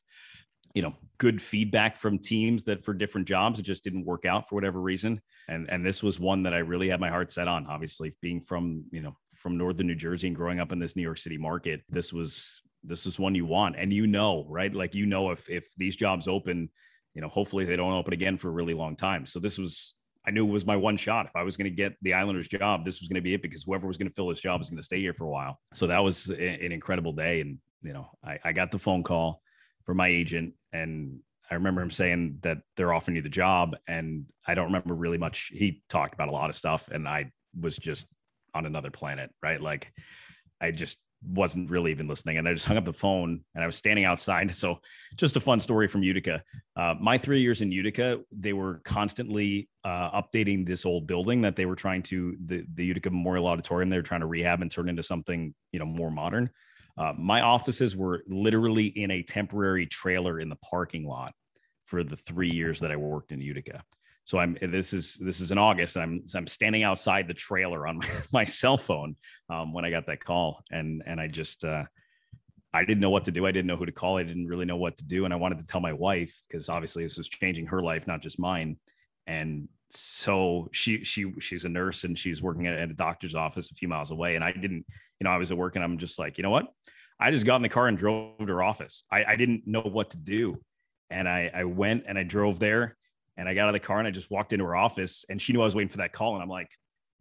you 0.74 0.82
know 0.82 0.94
good 1.18 1.40
feedback 1.40 1.96
from 1.96 2.18
teams 2.18 2.64
that 2.64 2.82
for 2.82 2.92
different 2.92 3.26
jobs 3.26 3.58
it 3.58 3.62
just 3.62 3.84
didn't 3.84 4.04
work 4.04 4.26
out 4.26 4.48
for 4.48 4.56
whatever 4.56 4.80
reason 4.80 5.20
and 5.48 5.70
and 5.70 5.86
this 5.86 6.02
was 6.02 6.20
one 6.20 6.42
that 6.42 6.52
i 6.52 6.58
really 6.58 6.88
had 6.88 7.00
my 7.00 7.08
heart 7.08 7.30
set 7.30 7.48
on 7.48 7.66
obviously 7.66 8.12
being 8.20 8.40
from 8.40 8.84
you 8.90 9.00
know 9.00 9.16
from 9.32 9.56
northern 9.56 9.86
new 9.86 9.94
jersey 9.94 10.26
and 10.26 10.36
growing 10.36 10.60
up 10.60 10.72
in 10.72 10.78
this 10.78 10.96
new 10.96 11.02
york 11.02 11.18
city 11.18 11.38
market 11.38 11.80
this 11.88 12.12
was 12.12 12.60
this 12.82 13.06
is 13.06 13.18
one 13.18 13.34
you 13.34 13.46
want 13.46 13.76
and 13.78 13.92
you 13.92 14.06
know 14.06 14.44
right 14.48 14.74
like 14.74 14.94
you 14.94 15.06
know 15.06 15.30
if 15.30 15.48
if 15.48 15.66
these 15.76 15.96
jobs 15.96 16.28
open 16.28 16.68
you 17.14 17.22
know 17.22 17.28
hopefully 17.28 17.64
they 17.64 17.76
don't 17.76 17.94
open 17.94 18.12
again 18.12 18.36
for 18.36 18.48
a 18.48 18.52
really 18.52 18.74
long 18.74 18.96
time 18.96 19.24
so 19.24 19.38
this 19.38 19.56
was 19.56 19.94
I 20.26 20.30
knew 20.30 20.46
it 20.46 20.50
was 20.50 20.64
my 20.64 20.76
one 20.76 20.96
shot. 20.96 21.26
If 21.26 21.36
I 21.36 21.42
was 21.42 21.58
going 21.58 21.70
to 21.70 21.76
get 21.76 21.96
the 22.00 22.14
Islanders 22.14 22.48
job, 22.48 22.84
this 22.84 23.00
was 23.00 23.10
going 23.10 23.16
to 23.16 23.22
be 23.22 23.34
it 23.34 23.42
because 23.42 23.64
whoever 23.64 23.86
was 23.86 23.98
going 23.98 24.08
to 24.08 24.14
fill 24.14 24.28
this 24.28 24.40
job 24.40 24.58
was 24.58 24.70
going 24.70 24.78
to 24.78 24.82
stay 24.82 24.98
here 24.98 25.12
for 25.12 25.24
a 25.24 25.30
while. 25.30 25.60
So 25.74 25.86
that 25.88 26.02
was 26.02 26.28
an 26.30 26.72
incredible 26.72 27.12
day. 27.12 27.42
And, 27.42 27.58
you 27.82 27.92
know, 27.92 28.08
I, 28.24 28.38
I 28.42 28.52
got 28.52 28.70
the 28.70 28.78
phone 28.78 29.02
call 29.02 29.42
for 29.84 29.94
my 29.94 30.08
agent 30.08 30.54
and 30.74 31.20
I 31.50 31.54
remember 31.54 31.80
him 31.80 31.90
saying 31.90 32.38
that 32.42 32.58
they're 32.76 32.92
offering 32.92 33.16
you 33.16 33.22
the 33.22 33.28
job 33.28 33.76
and 33.86 34.26
I 34.46 34.54
don't 34.54 34.66
remember 34.66 34.94
really 34.94 35.18
much. 35.18 35.50
He 35.54 35.82
talked 35.88 36.14
about 36.14 36.28
a 36.28 36.32
lot 36.32 36.50
of 36.50 36.56
stuff 36.56 36.88
and 36.88 37.06
I 37.06 37.30
was 37.58 37.76
just 37.76 38.08
on 38.54 38.66
another 38.66 38.90
planet 38.90 39.30
right? 39.42 39.60
Like 39.60 39.92
I 40.60 40.70
just 40.70 40.98
wasn't 41.26 41.70
really 41.70 41.90
even 41.90 42.06
listening 42.06 42.36
and 42.36 42.46
I 42.46 42.52
just 42.52 42.66
hung 42.66 42.76
up 42.76 42.84
the 42.84 42.92
phone 42.92 43.40
and 43.54 43.64
I 43.64 43.66
was 43.66 43.76
standing 43.76 44.04
outside. 44.04 44.54
So 44.54 44.78
just 45.16 45.36
a 45.36 45.40
fun 45.40 45.60
story 45.60 45.88
from 45.88 46.02
Utica. 46.02 46.42
Uh, 46.76 46.94
my 47.00 47.18
3 47.18 47.40
years 47.40 47.62
in 47.62 47.72
Utica 47.72 48.20
they 48.32 48.52
were 48.52 48.80
constantly 48.84 49.68
uh, 49.84 50.20
updating 50.20 50.66
this 50.66 50.84
old 50.84 51.06
building 51.06 51.42
that 51.42 51.56
they 51.56 51.66
were 51.66 51.76
trying 51.76 52.02
to 52.04 52.36
the 52.44 52.64
the 52.74 52.84
Utica 52.84 53.10
Memorial 53.10 53.46
Auditorium 53.46 53.90
they 53.90 53.96
were 53.96 54.02
trying 54.02 54.20
to 54.20 54.26
rehab 54.26 54.62
and 54.62 54.70
turn 54.70 54.88
into 54.88 55.02
something 55.02 55.54
you 55.72 55.78
know 55.78 55.86
more 55.86 56.10
modern 56.10 56.50
uh, 56.96 57.12
my 57.18 57.40
offices 57.40 57.96
were 57.96 58.22
literally 58.28 58.86
in 58.86 59.10
a 59.10 59.22
temporary 59.22 59.86
trailer 59.86 60.38
in 60.38 60.48
the 60.48 60.56
parking 60.56 61.06
lot 61.06 61.32
for 61.84 62.04
the 62.04 62.16
three 62.16 62.50
years 62.50 62.80
that 62.80 62.90
I 62.90 62.96
worked 62.96 63.32
in 63.32 63.40
Utica. 63.40 63.82
So 64.24 64.38
I'm 64.38 64.56
this 64.60 64.92
is 64.92 65.14
this 65.20 65.40
is 65.40 65.50
in 65.50 65.58
August. 65.58 65.96
I'm 65.96 66.24
I'm 66.34 66.46
standing 66.46 66.82
outside 66.82 67.28
the 67.28 67.34
trailer 67.34 67.86
on 67.86 67.98
my, 67.98 68.08
my 68.32 68.44
cell 68.44 68.78
phone 68.78 69.16
um, 69.50 69.72
when 69.72 69.84
I 69.84 69.90
got 69.90 70.06
that 70.06 70.24
call, 70.24 70.62
and 70.70 71.02
and 71.04 71.20
I 71.20 71.28
just 71.28 71.64
uh, 71.64 71.84
I 72.72 72.84
didn't 72.84 73.00
know 73.00 73.10
what 73.10 73.24
to 73.26 73.32
do. 73.32 73.46
I 73.46 73.52
didn't 73.52 73.66
know 73.66 73.76
who 73.76 73.86
to 73.86 73.92
call. 73.92 74.16
I 74.16 74.22
didn't 74.22 74.46
really 74.46 74.64
know 74.64 74.76
what 74.76 74.96
to 74.96 75.04
do, 75.04 75.24
and 75.24 75.34
I 75.34 75.36
wanted 75.36 75.58
to 75.58 75.66
tell 75.66 75.80
my 75.80 75.92
wife 75.92 76.42
because 76.48 76.68
obviously 76.68 77.02
this 77.02 77.18
was 77.18 77.28
changing 77.28 77.66
her 77.66 77.82
life, 77.82 78.06
not 78.06 78.22
just 78.22 78.38
mine. 78.38 78.78
And 79.26 79.68
so 79.96 80.68
she 80.72 81.04
she 81.04 81.32
she's 81.40 81.64
a 81.64 81.68
nurse 81.68 82.04
and 82.04 82.18
she's 82.18 82.42
working 82.42 82.66
at, 82.66 82.76
at 82.78 82.90
a 82.90 82.94
doctor's 82.94 83.34
office 83.34 83.70
a 83.70 83.74
few 83.74 83.88
miles 83.88 84.10
away. 84.10 84.34
And 84.34 84.44
I 84.44 84.52
didn't, 84.52 84.84
you 85.20 85.24
know, 85.24 85.30
I 85.30 85.36
was 85.36 85.50
at 85.50 85.58
work 85.58 85.76
and 85.76 85.84
I'm 85.84 85.98
just 85.98 86.18
like, 86.18 86.38
you 86.38 86.42
know 86.42 86.50
what? 86.50 86.66
I 87.20 87.30
just 87.30 87.46
got 87.46 87.56
in 87.56 87.62
the 87.62 87.68
car 87.68 87.86
and 87.88 87.96
drove 87.96 88.38
to 88.38 88.46
her 88.46 88.62
office. 88.62 89.04
I, 89.10 89.24
I 89.24 89.36
didn't 89.36 89.66
know 89.66 89.82
what 89.82 90.10
to 90.10 90.16
do. 90.16 90.60
And 91.10 91.28
I, 91.28 91.50
I 91.54 91.64
went 91.64 92.04
and 92.06 92.18
I 92.18 92.24
drove 92.24 92.58
there 92.58 92.96
and 93.36 93.48
I 93.48 93.54
got 93.54 93.62
out 93.62 93.68
of 93.68 93.74
the 93.74 93.80
car 93.80 93.98
and 93.98 94.08
I 94.08 94.10
just 94.10 94.30
walked 94.30 94.52
into 94.52 94.64
her 94.64 94.76
office 94.76 95.24
and 95.28 95.40
she 95.40 95.52
knew 95.52 95.62
I 95.62 95.64
was 95.64 95.74
waiting 95.74 95.88
for 95.88 95.98
that 95.98 96.12
call. 96.12 96.34
And 96.34 96.42
I'm 96.42 96.48
like, 96.48 96.70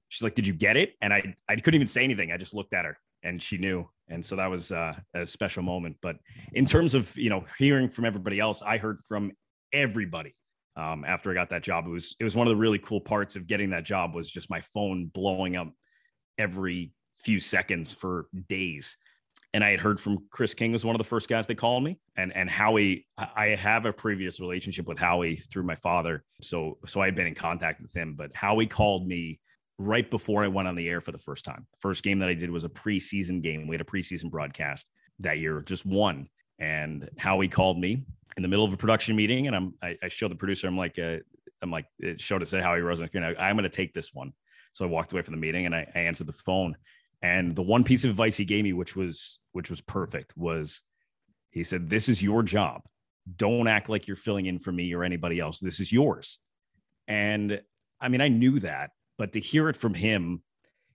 she's 0.09 0.23
like, 0.23 0.35
did 0.35 0.47
you 0.47 0.53
get 0.53 0.77
it? 0.77 0.93
And 1.01 1.13
I, 1.13 1.35
I 1.47 1.55
couldn't 1.55 1.75
even 1.75 1.87
say 1.87 2.03
anything. 2.03 2.31
I 2.31 2.37
just 2.37 2.53
looked 2.53 2.73
at 2.73 2.85
her 2.85 2.97
and 3.21 3.41
she 3.41 3.57
knew. 3.57 3.87
And 4.09 4.23
so 4.25 4.35
that 4.35 4.49
was 4.49 4.71
uh, 4.71 4.93
a 5.13 5.25
special 5.25 5.63
moment. 5.63 5.97
But 6.01 6.17
in 6.53 6.65
terms 6.65 6.93
of, 6.95 7.15
you 7.17 7.29
know, 7.29 7.45
hearing 7.57 7.89
from 7.89 8.05
everybody 8.05 8.39
else, 8.39 8.61
I 8.61 8.77
heard 8.77 8.99
from 8.99 9.31
everybody 9.71 10.35
um, 10.75 11.03
after 11.05 11.31
I 11.31 11.33
got 11.33 11.49
that 11.49 11.63
job. 11.63 11.85
It 11.85 11.91
was 11.91 12.15
it 12.19 12.23
was 12.23 12.35
one 12.35 12.47
of 12.47 12.51
the 12.51 12.57
really 12.57 12.79
cool 12.79 13.01
parts 13.01 13.35
of 13.35 13.47
getting 13.47 13.71
that 13.71 13.83
job 13.83 14.13
was 14.13 14.29
just 14.29 14.49
my 14.49 14.61
phone 14.61 15.11
blowing 15.13 15.55
up 15.55 15.71
every 16.37 16.93
few 17.17 17.39
seconds 17.39 17.93
for 17.93 18.27
days. 18.49 18.97
And 19.53 19.63
I 19.63 19.69
had 19.69 19.81
heard 19.81 19.99
from 19.99 20.25
Chris 20.31 20.55
King 20.55 20.71
was 20.71 20.83
one 20.83 20.95
of 20.95 20.97
the 20.97 21.03
first 21.03 21.29
guys 21.29 21.45
they 21.45 21.53
called 21.53 21.83
me, 21.83 21.99
and 22.15 22.35
and 22.35 22.49
Howie. 22.49 23.05
I 23.17 23.49
have 23.49 23.85
a 23.85 23.93
previous 23.93 24.39
relationship 24.39 24.87
with 24.87 24.97
Howie 24.97 25.35
through 25.35 25.63
my 25.63 25.75
father, 25.75 26.23
so 26.41 26.79
so 26.87 27.01
I 27.01 27.05
had 27.05 27.15
been 27.15 27.27
in 27.27 27.35
contact 27.35 27.81
with 27.81 27.95
him. 27.95 28.15
But 28.15 28.35
Howie 28.35 28.65
called 28.65 29.07
me 29.07 29.39
right 29.77 30.09
before 30.09 30.43
I 30.43 30.47
went 30.47 30.67
on 30.67 30.75
the 30.75 30.87
air 30.87 31.01
for 31.01 31.11
the 31.11 31.17
first 31.17 31.45
time. 31.45 31.67
First 31.79 32.03
game 32.03 32.19
that 32.19 32.29
I 32.29 32.33
did 32.33 32.49
was 32.49 32.63
a 32.63 32.69
preseason 32.69 33.41
game. 33.41 33.67
We 33.67 33.75
had 33.75 33.81
a 33.81 33.85
preseason 33.85 34.29
broadcast 34.29 34.89
that 35.19 35.37
year, 35.37 35.61
just 35.61 35.85
one. 35.85 36.27
And 36.59 37.09
Howie 37.17 37.47
called 37.47 37.79
me 37.79 38.05
in 38.37 38.43
the 38.43 38.49
middle 38.49 38.65
of 38.65 38.73
a 38.73 38.77
production 38.77 39.15
meeting, 39.15 39.47
and 39.47 39.55
I'm 39.55 39.73
I, 39.81 39.97
I 40.03 40.07
showed 40.09 40.31
the 40.31 40.35
producer. 40.35 40.67
I'm 40.67 40.77
like, 40.77 40.97
uh, 40.99 41.17
I'm 41.61 41.71
like, 41.71 41.85
it 41.99 42.21
showed 42.21 42.41
it 42.41 42.47
said 42.47 42.63
Howie 42.63 42.81
Rosen. 42.81 43.09
I'm 43.13 43.55
going 43.55 43.63
to 43.63 43.69
take 43.69 43.93
this 43.93 44.13
one. 44.13 44.33
So 44.73 44.85
I 44.85 44.87
walked 44.87 45.11
away 45.11 45.21
from 45.21 45.33
the 45.33 45.39
meeting 45.39 45.65
and 45.65 45.75
I, 45.75 45.87
I 45.95 45.99
answered 45.99 46.27
the 46.27 46.33
phone. 46.33 46.75
And 47.21 47.55
the 47.55 47.61
one 47.61 47.83
piece 47.83 48.03
of 48.03 48.09
advice 48.09 48.35
he 48.35 48.43
gave 48.43 48.63
me, 48.63 48.73
which 48.73 48.95
was 48.95 49.39
which 49.53 49.69
was 49.69 49.79
perfect, 49.79 50.35
was 50.35 50.81
he 51.51 51.63
said, 51.63 51.89
"This 51.89 52.09
is 52.09 52.21
your 52.21 52.43
job. 52.43 52.81
Don't 53.37 53.67
act 53.67 53.87
like 53.87 54.07
you're 54.07 54.17
filling 54.17 54.45
in 54.45 54.59
for 54.59 54.71
me 54.71 54.93
or 54.93 55.03
anybody 55.03 55.39
else. 55.39 55.59
This 55.59 55.79
is 55.79 55.91
yours." 55.91 56.39
And 57.07 57.61
I 58.01 58.09
mean, 58.09 58.19
I 58.19 58.27
knew 58.27 58.59
that, 58.59 58.91
but 59.17 59.33
to 59.33 59.39
hear 59.39 59.69
it 59.69 59.77
from 59.77 59.93
him, 59.93 60.43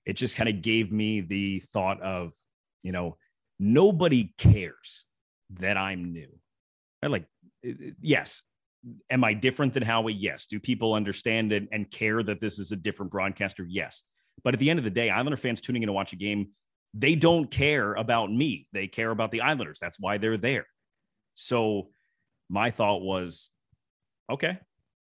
it 0.05 0.15
just 0.15 0.37
kind 0.37 0.51
of 0.51 0.61
gave 0.61 0.93
me 0.93 1.23
the 1.23 1.61
thought 1.61 2.03
of, 2.03 2.33
you 2.83 2.93
know, 2.93 3.17
nobody 3.59 4.35
cares 4.37 5.07
that 5.51 5.79
I'm 5.79 6.13
new. 6.13 6.38
Right? 7.03 7.11
Like, 7.11 7.27
yes. 8.01 8.43
Am 9.11 9.25
I 9.25 9.35
different 9.35 9.75
than 9.75 9.83
Howie? 9.83 10.13
Yes. 10.13 10.47
Do 10.47 10.61
people 10.61 10.95
understand 10.95 11.53
and, 11.53 11.69
and 11.73 11.91
care 11.91 12.23
that 12.23 12.41
this 12.41 12.59
is 12.59 12.71
a 12.73 12.77
different 12.77 13.11
broadcaster? 13.11 13.67
Yes. 13.69 14.03
But 14.45 14.55
at 14.55 14.61
the 14.61 14.71
end 14.71 14.79
of 14.79 14.85
the 14.85 14.91
day, 14.91 15.11
Islander 15.11 15.37
fans 15.37 15.61
tuning 15.61 15.83
in 15.83 15.89
to 15.89 15.93
watch 15.93 16.13
a 16.13 16.17
game, 16.17 16.51
they 16.95 17.15
don't 17.17 17.51
care 17.51 17.95
about 17.95 18.33
me. 18.33 18.69
They 18.73 18.87
care 18.87 19.11
about 19.11 19.31
the 19.31 19.41
Islanders. 19.41 19.79
That's 19.81 19.99
why 19.99 20.19
they're 20.19 20.37
there. 20.37 20.67
So 21.35 21.91
my 22.49 22.71
thought 22.71 23.03
was, 23.03 23.51
okay, 24.31 24.59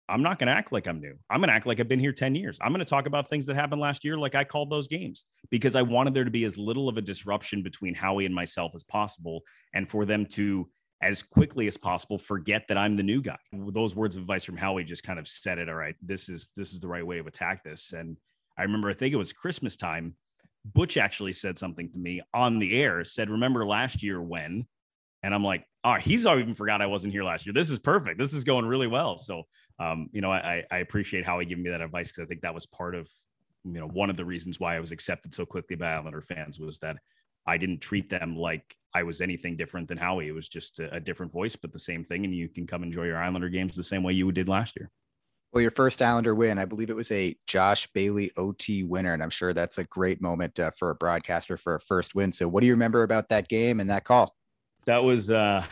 I'm 0.09 0.23
not 0.23 0.39
going 0.39 0.49
to 0.49 0.53
act 0.53 0.73
like 0.73 0.87
I'm 0.87 1.01
new. 1.01 1.15
I'm 1.31 1.41
going 1.41 1.49
to 1.49 1.55
act 1.55 1.67
like 1.67 1.81
I've 1.81 1.89
been 1.89 2.01
here 2.01 2.13
10 2.13 2.35
years. 2.35 2.59
I'm 2.61 2.73
going 2.73 2.85
to 2.85 2.85
talk 2.85 3.07
about 3.07 3.29
things 3.29 3.47
that 3.47 3.57
happened 3.57 3.81
last 3.81 4.05
year, 4.05 4.19
like 4.19 4.35
I 4.35 4.45
called 4.45 4.71
those 4.71 4.89
games, 4.89 5.25
because 5.51 5.75
I 5.75 5.83
wanted 5.83 6.15
there 6.15 6.25
to 6.25 6.31
be 6.31 6.45
as 6.45 6.59
little 6.59 6.89
of 6.89 6.99
a 6.99 7.03
disruption 7.03 7.63
between 7.63 7.95
Howie 7.95 8.27
and 8.27 8.35
myself 8.35 8.75
as 8.75 8.85
possible, 8.85 9.43
and 9.73 9.89
for 9.89 10.05
them 10.05 10.27
to 10.33 10.69
as 11.03 11.23
quickly 11.23 11.67
as 11.67 11.77
possible 11.77 12.17
forget 12.17 12.63
that 12.69 12.79
I'm 12.79 12.97
the 12.97 13.03
new 13.03 13.21
guy. 13.21 13.39
Those 13.53 13.97
words 13.97 14.17
of 14.17 14.23
advice 14.23 14.45
from 14.45 14.57
Howie 14.57 14.85
just 14.85 15.03
kind 15.03 15.19
of 15.19 15.27
said 15.27 15.59
it. 15.59 15.69
All 15.69 15.75
right, 15.75 15.97
this 16.01 16.29
is 16.29 16.51
this 16.57 16.73
is 16.73 16.81
the 16.81 16.89
right 16.89 17.07
way 17.07 17.19
to 17.19 17.27
attack 17.27 17.65
this. 17.65 17.93
And 17.93 18.17
I 18.57 18.63
remember, 18.63 18.89
I 18.89 18.93
think 18.93 19.13
it 19.13 19.19
was 19.19 19.33
Christmas 19.33 19.77
time. 19.77 20.15
Butch 20.65 20.97
actually 20.97 21.33
said 21.33 21.59
something 21.59 21.91
to 21.91 21.99
me 21.99 22.23
on 22.33 22.61
the 22.61 22.81
air. 22.81 23.03
Said, 23.03 23.31
"Remember 23.31 23.67
last 23.67 24.03
year 24.03 24.23
when?" 24.23 24.67
And 25.25 25.35
I'm 25.35 25.45
like, 25.45 25.67
"Oh, 25.83 25.95
he's 25.95 26.25
even 26.25 26.55
forgot 26.55 26.81
I 26.81 26.87
wasn't 26.87 27.13
here 27.13 27.25
last 27.25 27.47
year. 27.47 27.53
This 27.53 27.71
is 27.71 27.81
perfect. 27.81 28.19
This 28.19 28.33
is 28.33 28.45
going 28.45 28.65
really 28.65 28.87
well." 28.87 29.19
So, 29.19 29.43
um, 29.81 30.09
you 30.13 30.21
know, 30.21 30.31
I, 30.31 30.63
I 30.71 30.79
appreciate 30.79 31.27
how 31.27 31.41
he 31.41 31.47
gave 31.47 31.59
me 31.59 31.71
that 31.71 31.81
advice 31.81 32.13
because 32.13 32.25
I 32.25 32.27
think 32.27 32.43
that 32.43 32.55
was 32.55 32.67
part 32.67 32.95
of, 32.95 33.11
you 33.65 33.81
know, 33.81 33.89
one 33.89 34.09
of 34.09 34.17
the 34.17 34.25
reasons 34.25 34.61
why 34.61 34.77
I 34.77 34.81
was 34.81 34.93
accepted 34.93 35.35
so 35.35 35.45
quickly 35.45 35.75
by 35.75 35.95
Islander 35.95 36.21
fans 36.21 36.61
was 36.61 36.79
that 36.79 36.99
I 37.45 37.59
didn't 37.59 37.81
treat 37.81 38.09
them 38.09 38.37
like 38.37 38.77
I 38.95 39.03
was 39.03 39.21
anything 39.21 39.57
different 39.57 39.89
than 39.89 39.99
Howie. 39.99 40.29
It 40.29 40.35
was 40.35 40.49
just 40.49 40.81
a, 40.81 40.95
a, 40.97 41.01
different 41.01 41.33
voice, 41.33 41.57
but 41.57 41.73
the 41.73 41.79
same 41.79 42.05
thing. 42.05 42.25
And 42.25 42.35
you 42.35 42.49
can 42.49 42.67
come 42.67 42.83
enjoy 42.83 43.05
your 43.05 43.17
Islander 43.17 43.49
games 43.49 43.77
the 43.77 43.83
same 43.83 44.03
way 44.03 44.13
you 44.13 44.31
did 44.33 44.49
last 44.49 44.77
year. 44.79 44.91
Well, 45.53 45.63
your 45.63 45.71
first 45.71 46.01
Islander 46.01 46.35
win, 46.35 46.59
I 46.59 46.65
believe 46.65 46.89
it 46.89 46.97
was 46.97 47.13
a 47.13 47.37
Josh 47.47 47.87
Bailey 47.89 48.31
OT 48.39 48.85
winner, 48.85 49.13
and 49.13 49.23
I'm 49.23 49.31
sure 49.31 49.53
that's 49.53 49.77
a 49.77 49.85
great 49.85 50.23
moment 50.23 50.59
uh, 50.59 50.71
for 50.79 50.91
a 50.91 50.95
broadcaster 50.95 51.59
for 51.59 51.75
a 51.75 51.81
first 51.81 52.15
win. 52.15 52.33
So, 52.33 52.49
what 52.49 52.63
do 52.63 52.67
you 52.67 52.73
remember 52.73 53.03
about 53.03 53.29
that 53.29 53.49
game 53.49 53.79
and 53.79 53.91
that 53.91 54.05
call? 54.05 54.35
That 54.87 55.05
was, 55.05 55.31
uh, 55.31 55.63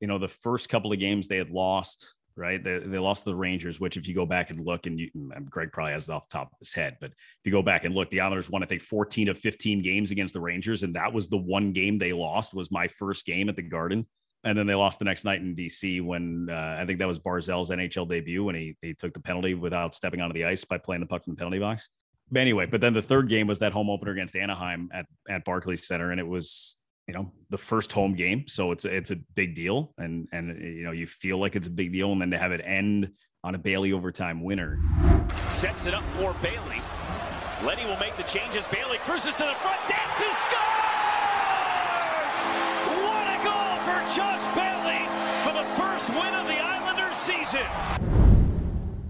you 0.00 0.08
know, 0.08 0.16
the 0.16 0.28
first 0.28 0.70
couple 0.70 0.90
of 0.90 0.98
games 0.98 1.28
they 1.28 1.36
had 1.36 1.50
lost. 1.50 2.14
Right, 2.36 2.62
they, 2.62 2.78
they 2.78 2.98
lost 2.98 3.24
to 3.24 3.30
the 3.30 3.36
Rangers, 3.36 3.80
which 3.80 3.96
if 3.96 4.08
you 4.08 4.14
go 4.14 4.24
back 4.24 4.50
and 4.50 4.64
look, 4.64 4.86
and 4.86 4.98
you, 4.98 5.10
Greg 5.50 5.72
probably 5.72 5.92
has 5.92 6.08
it 6.08 6.12
off 6.12 6.28
the 6.28 6.38
top 6.38 6.52
of 6.52 6.58
his 6.58 6.72
head, 6.72 6.96
but 7.00 7.10
if 7.10 7.40
you 7.44 7.52
go 7.52 7.62
back 7.62 7.84
and 7.84 7.94
look, 7.94 8.08
the 8.08 8.20
Islanders 8.20 8.48
won 8.48 8.62
I 8.62 8.66
think 8.66 8.82
14 8.82 9.28
of 9.28 9.36
15 9.36 9.82
games 9.82 10.10
against 10.10 10.32
the 10.32 10.40
Rangers, 10.40 10.82
and 10.82 10.94
that 10.94 11.12
was 11.12 11.28
the 11.28 11.36
one 11.36 11.72
game 11.72 11.98
they 11.98 12.12
lost. 12.12 12.54
Was 12.54 12.70
my 12.70 12.88
first 12.88 13.26
game 13.26 13.48
at 13.48 13.56
the 13.56 13.62
Garden 13.62 14.06
and 14.44 14.56
then 14.56 14.66
they 14.66 14.74
lost 14.74 14.98
the 14.98 15.04
next 15.04 15.24
night 15.24 15.40
in 15.40 15.54
DC 15.54 16.02
when 16.02 16.48
uh, 16.50 16.76
I 16.78 16.86
think 16.86 16.98
that 16.98 17.08
was 17.08 17.18
Barzal's 17.18 17.70
NHL 17.70 18.08
debut 18.08 18.44
when 18.44 18.54
he 18.54 18.76
he 18.80 18.94
took 18.94 19.12
the 19.12 19.20
penalty 19.20 19.54
without 19.54 19.94
stepping 19.94 20.20
onto 20.20 20.34
the 20.34 20.46
ice 20.46 20.64
by 20.64 20.78
playing 20.78 21.00
the 21.00 21.06
puck 21.06 21.24
from 21.24 21.34
the 21.34 21.38
penalty 21.38 21.58
box. 21.58 21.88
But 22.30 22.40
anyway, 22.40 22.66
but 22.66 22.80
then 22.80 22.94
the 22.94 23.02
third 23.02 23.28
game 23.28 23.46
was 23.46 23.58
that 23.58 23.72
home 23.72 23.90
opener 23.90 24.12
against 24.12 24.36
Anaheim 24.36 24.88
at 24.92 25.06
at 25.28 25.44
Barclays 25.44 25.86
Center, 25.86 26.10
and 26.10 26.20
it 26.20 26.26
was 26.26 26.76
you 27.10 27.14
know 27.16 27.32
the 27.50 27.58
first 27.58 27.90
home 27.90 28.14
game, 28.14 28.46
so 28.46 28.70
it's 28.70 28.84
it's 28.84 29.10
a 29.10 29.16
big 29.34 29.56
deal, 29.56 29.92
and 29.98 30.28
and 30.30 30.56
you 30.62 30.84
know 30.84 30.92
you 30.92 31.08
feel 31.08 31.38
like 31.38 31.56
it's 31.56 31.66
a 31.66 31.70
big 31.70 31.92
deal, 31.92 32.12
and 32.12 32.20
then 32.20 32.30
to 32.30 32.38
have 32.38 32.52
it 32.52 32.60
end 32.64 33.10
on 33.42 33.56
a 33.56 33.58
Bailey 33.58 33.92
overtime 33.92 34.44
winner. 34.44 34.78
Sets 35.48 35.86
it 35.86 35.94
up 35.94 36.04
for 36.12 36.36
Bailey. 36.40 36.80
Leddy 37.64 37.84
will 37.84 37.98
make 37.98 38.16
the 38.16 38.22
changes. 38.22 38.64
Bailey 38.68 38.98
cruises 38.98 39.34
to 39.34 39.42
the 39.42 39.54
front, 39.54 39.80
dances, 39.88 40.36
scores! 40.46 40.70
What 43.02 43.26
a 43.26 43.38
goal 43.42 43.74
for 43.82 43.98
Josh 44.14 44.44
Bailey 44.54 45.02
for 45.42 45.52
the 45.52 45.66
first 45.74 46.10
win 46.10 46.32
of 46.38 46.46
the 46.46 46.60
Islanders 46.62 47.16
season. 47.16 47.66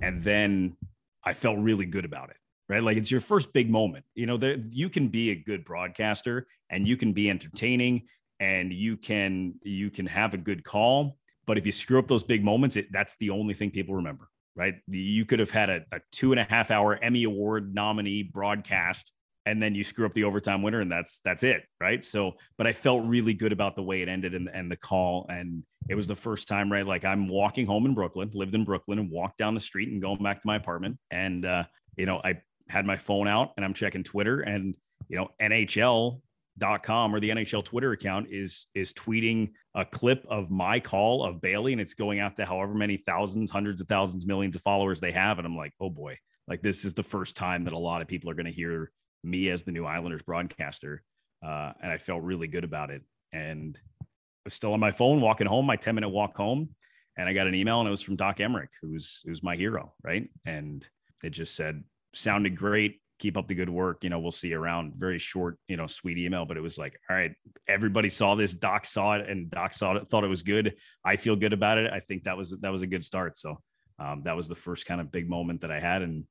And 0.01 0.23
then 0.23 0.79
I 1.23 1.35
felt 1.35 1.59
really 1.59 1.85
good 1.85 2.07
about 2.07 2.31
it, 2.31 2.39
right? 2.71 2.85
Like 2.85 2.97
it's 2.97 3.11
your 3.11 3.21
first 3.21 3.53
big 3.53 3.69
moment. 3.69 4.05
You 4.15 4.27
know, 4.27 4.37
there, 4.37 4.57
you 4.71 4.89
can 4.89 5.09
be 5.09 5.31
a 5.31 5.35
good 5.35 5.65
broadcaster 5.65 6.47
and 6.71 6.87
you 6.87 6.97
can 6.97 7.13
be 7.13 7.29
entertaining 7.29 8.03
and 8.39 8.73
you 8.73 8.97
can 8.97 9.57
you 9.65 9.91
can 9.91 10.07
have 10.07 10.35
a 10.35 10.39
good 10.39 10.63
call. 10.63 11.19
But 11.47 11.59
if 11.59 11.67
you 11.67 11.73
screw 11.73 11.99
up 11.99 12.07
those 12.07 12.23
big 12.23 12.45
moments, 12.45 12.77
it, 12.77 12.87
that's 12.93 13.17
the 13.19 13.31
only 13.31 13.55
thing 13.55 13.73
people 13.73 13.97
remember, 13.97 14.29
right? 14.55 14.75
You 14.87 15.25
could 15.25 15.41
have 15.41 15.51
had 15.51 15.69
a, 15.69 15.85
a 15.91 16.01
two 16.13 16.31
and 16.31 16.39
a 16.39 16.45
half 16.45 16.71
hour 16.71 16.97
Emmy 16.97 17.25
Award 17.25 17.75
nominee 17.75 18.23
broadcast 18.23 19.13
and 19.47 19.61
then 19.61 19.75
you 19.75 19.83
screw 19.83 20.07
up 20.07 20.13
the 20.13 20.25
overtime 20.25 20.63
winner 20.63 20.81
and 20.81 20.93
that's 20.93 21.21
that's 21.25 21.43
it 21.43 21.63
right 21.81 22.05
so 22.05 22.33
but 22.59 22.67
i 22.67 22.75
felt 22.75 23.07
really 23.07 23.33
good 23.33 23.53
about 23.53 23.75
the 23.75 23.83
way 23.83 24.03
it 24.03 24.09
ended 24.09 24.35
and, 24.35 24.51
and 24.53 24.71
the 24.71 24.77
call 24.77 25.25
and 25.31 25.65
it 25.89 25.95
was 25.95 26.07
the 26.07 26.15
first 26.15 26.47
time 26.47 26.71
right 26.71 26.87
like 26.87 27.07
i'm 27.07 27.27
walking 27.27 27.65
home 27.65 27.87
in 27.87 27.95
brooklyn 27.95 28.31
lived 28.35 28.55
in 28.55 28.65
brooklyn 28.65 28.99
and 28.99 29.11
walked 29.11 29.39
down 29.39 29.55
the 29.55 29.61
street 29.61 29.89
and 29.89 30.03
going 30.03 30.23
back 30.23 30.43
to 30.43 30.47
my 30.47 30.57
apartment 30.57 30.99
and 31.11 31.47
uh 31.47 31.65
you 31.97 32.05
know 32.05 32.21
i 32.23 32.39
had 32.71 32.87
my 32.87 32.97
phone 32.97 33.29
out 33.29 33.53
and 33.57 33.65
i'm 33.65 33.75
checking 33.75 34.03
twitter 34.05 34.41
and 34.41 34.75
you 35.11 35.17
know 35.17 35.29
NHL.com 35.41 37.15
or 37.15 37.21
the 37.21 37.31
NHL 37.31 37.65
Twitter 37.65 37.93
account 37.93 38.29
is 38.31 38.67
is 38.75 38.95
tweeting 38.95 39.51
a 39.75 39.85
clip 39.85 40.25
of 40.29 40.51
my 40.51 40.81
call 40.81 41.25
of 41.25 41.41
Bailey 41.41 41.73
and 41.73 41.81
it's 41.81 41.95
going 41.95 42.21
out 42.21 42.37
to 42.37 42.47
however 42.47 42.75
many 42.75 42.97
thousands, 42.97 43.51
hundreds 43.51 43.81
of 43.81 43.89
thousands, 43.89 44.25
millions 44.25 44.57
of 44.57 44.63
followers 44.63 45.01
they 45.01 45.13
have. 45.13 45.39
And 45.39 45.47
I'm 45.47 45.57
like, 45.57 45.73
oh 45.81 45.91
boy, 45.91 46.17
like 46.49 46.63
this 46.63 46.85
is 46.85 46.95
the 46.95 47.03
first 47.03 47.37
time 47.37 47.65
that 47.65 47.73
a 47.73 47.79
lot 47.79 48.03
of 48.03 48.09
people 48.09 48.31
are 48.31 48.35
going 48.35 48.47
to 48.47 48.53
hear 48.53 48.91
me 49.25 49.51
as 49.51 49.65
the 49.65 49.73
new 49.73 49.85
Islanders 49.85 50.23
broadcaster. 50.23 51.03
Uh, 51.45 51.73
and 51.83 51.91
I 51.91 51.99
felt 51.99 52.23
really 52.23 52.47
good 52.47 52.65
about 52.65 52.91
it. 52.91 53.03
And 53.33 53.79
I 54.03 54.05
was 54.45 54.55
still 54.55 54.73
on 54.73 54.81
my 54.81 54.91
phone 54.91 55.21
walking 55.21 55.47
home, 55.47 55.67
my 55.67 55.77
10 55.77 55.95
minute 55.95 56.09
walk 56.09 56.37
home. 56.37 56.71
And 57.17 57.29
I 57.29 57.33
got 57.33 57.47
an 57.47 57.55
email 57.55 57.81
and 57.81 57.89
it 57.89 57.91
was 57.91 58.03
from 58.03 58.17
Doc 58.17 58.39
Emrick, 58.39 58.69
who's 58.81 59.23
who's 59.27 59.43
my 59.43 59.57
hero, 59.57 59.93
right? 60.03 60.29
And 60.47 60.87
it 61.23 61.31
just 61.31 61.55
said, 61.55 61.83
sounded 62.15 62.57
great. 62.57 63.01
Keep 63.19 63.37
up 63.37 63.49
the 63.49 63.55
good 63.55 63.69
work. 63.69 64.03
You 64.03 64.11
know, 64.11 64.19
we'll 64.19 64.31
see 64.31 64.49
you 64.49 64.59
around. 64.59 64.95
Very 64.97 65.19
short, 65.19 65.59
you 65.69 65.77
know, 65.77 65.87
sweet 65.87 66.17
email, 66.17 66.47
but 66.47 66.57
it 66.57 66.63
was 66.63 66.79
like, 66.79 66.99
all 67.09 67.17
right, 67.17 67.33
everybody 67.69 68.09
saw 68.09 68.35
this. 68.35 68.55
Doc 68.55 68.87
saw 68.87 69.15
it, 69.15 69.29
and 69.29 69.51
Doc 69.51 69.75
saw 69.75 69.97
it, 69.97 70.09
thought 70.09 70.25
it 70.25 70.29
was 70.29 70.43
good. 70.43 70.75
I 71.05 71.17
feel 71.17 71.37
good 71.37 71.53
about 71.53 71.79
it. 71.79 71.93
I 71.93 72.01
think 72.01 72.25
that 72.25 72.37
was 72.37 72.59
that 72.61 72.73
was 72.73 72.83
a 72.83 72.87
good 72.87 73.05
start. 73.05 73.37
So 73.37 73.61
um, 73.99 74.23
that 74.25 74.37
was 74.37 74.49
the 74.49 74.55
first 74.55 74.87
kind 74.87 75.01
of 75.01 75.13
big 75.13 75.29
moment 75.29 75.61
that 75.61 75.71
I 75.71 75.81
had, 75.81 76.01
and 76.01 76.25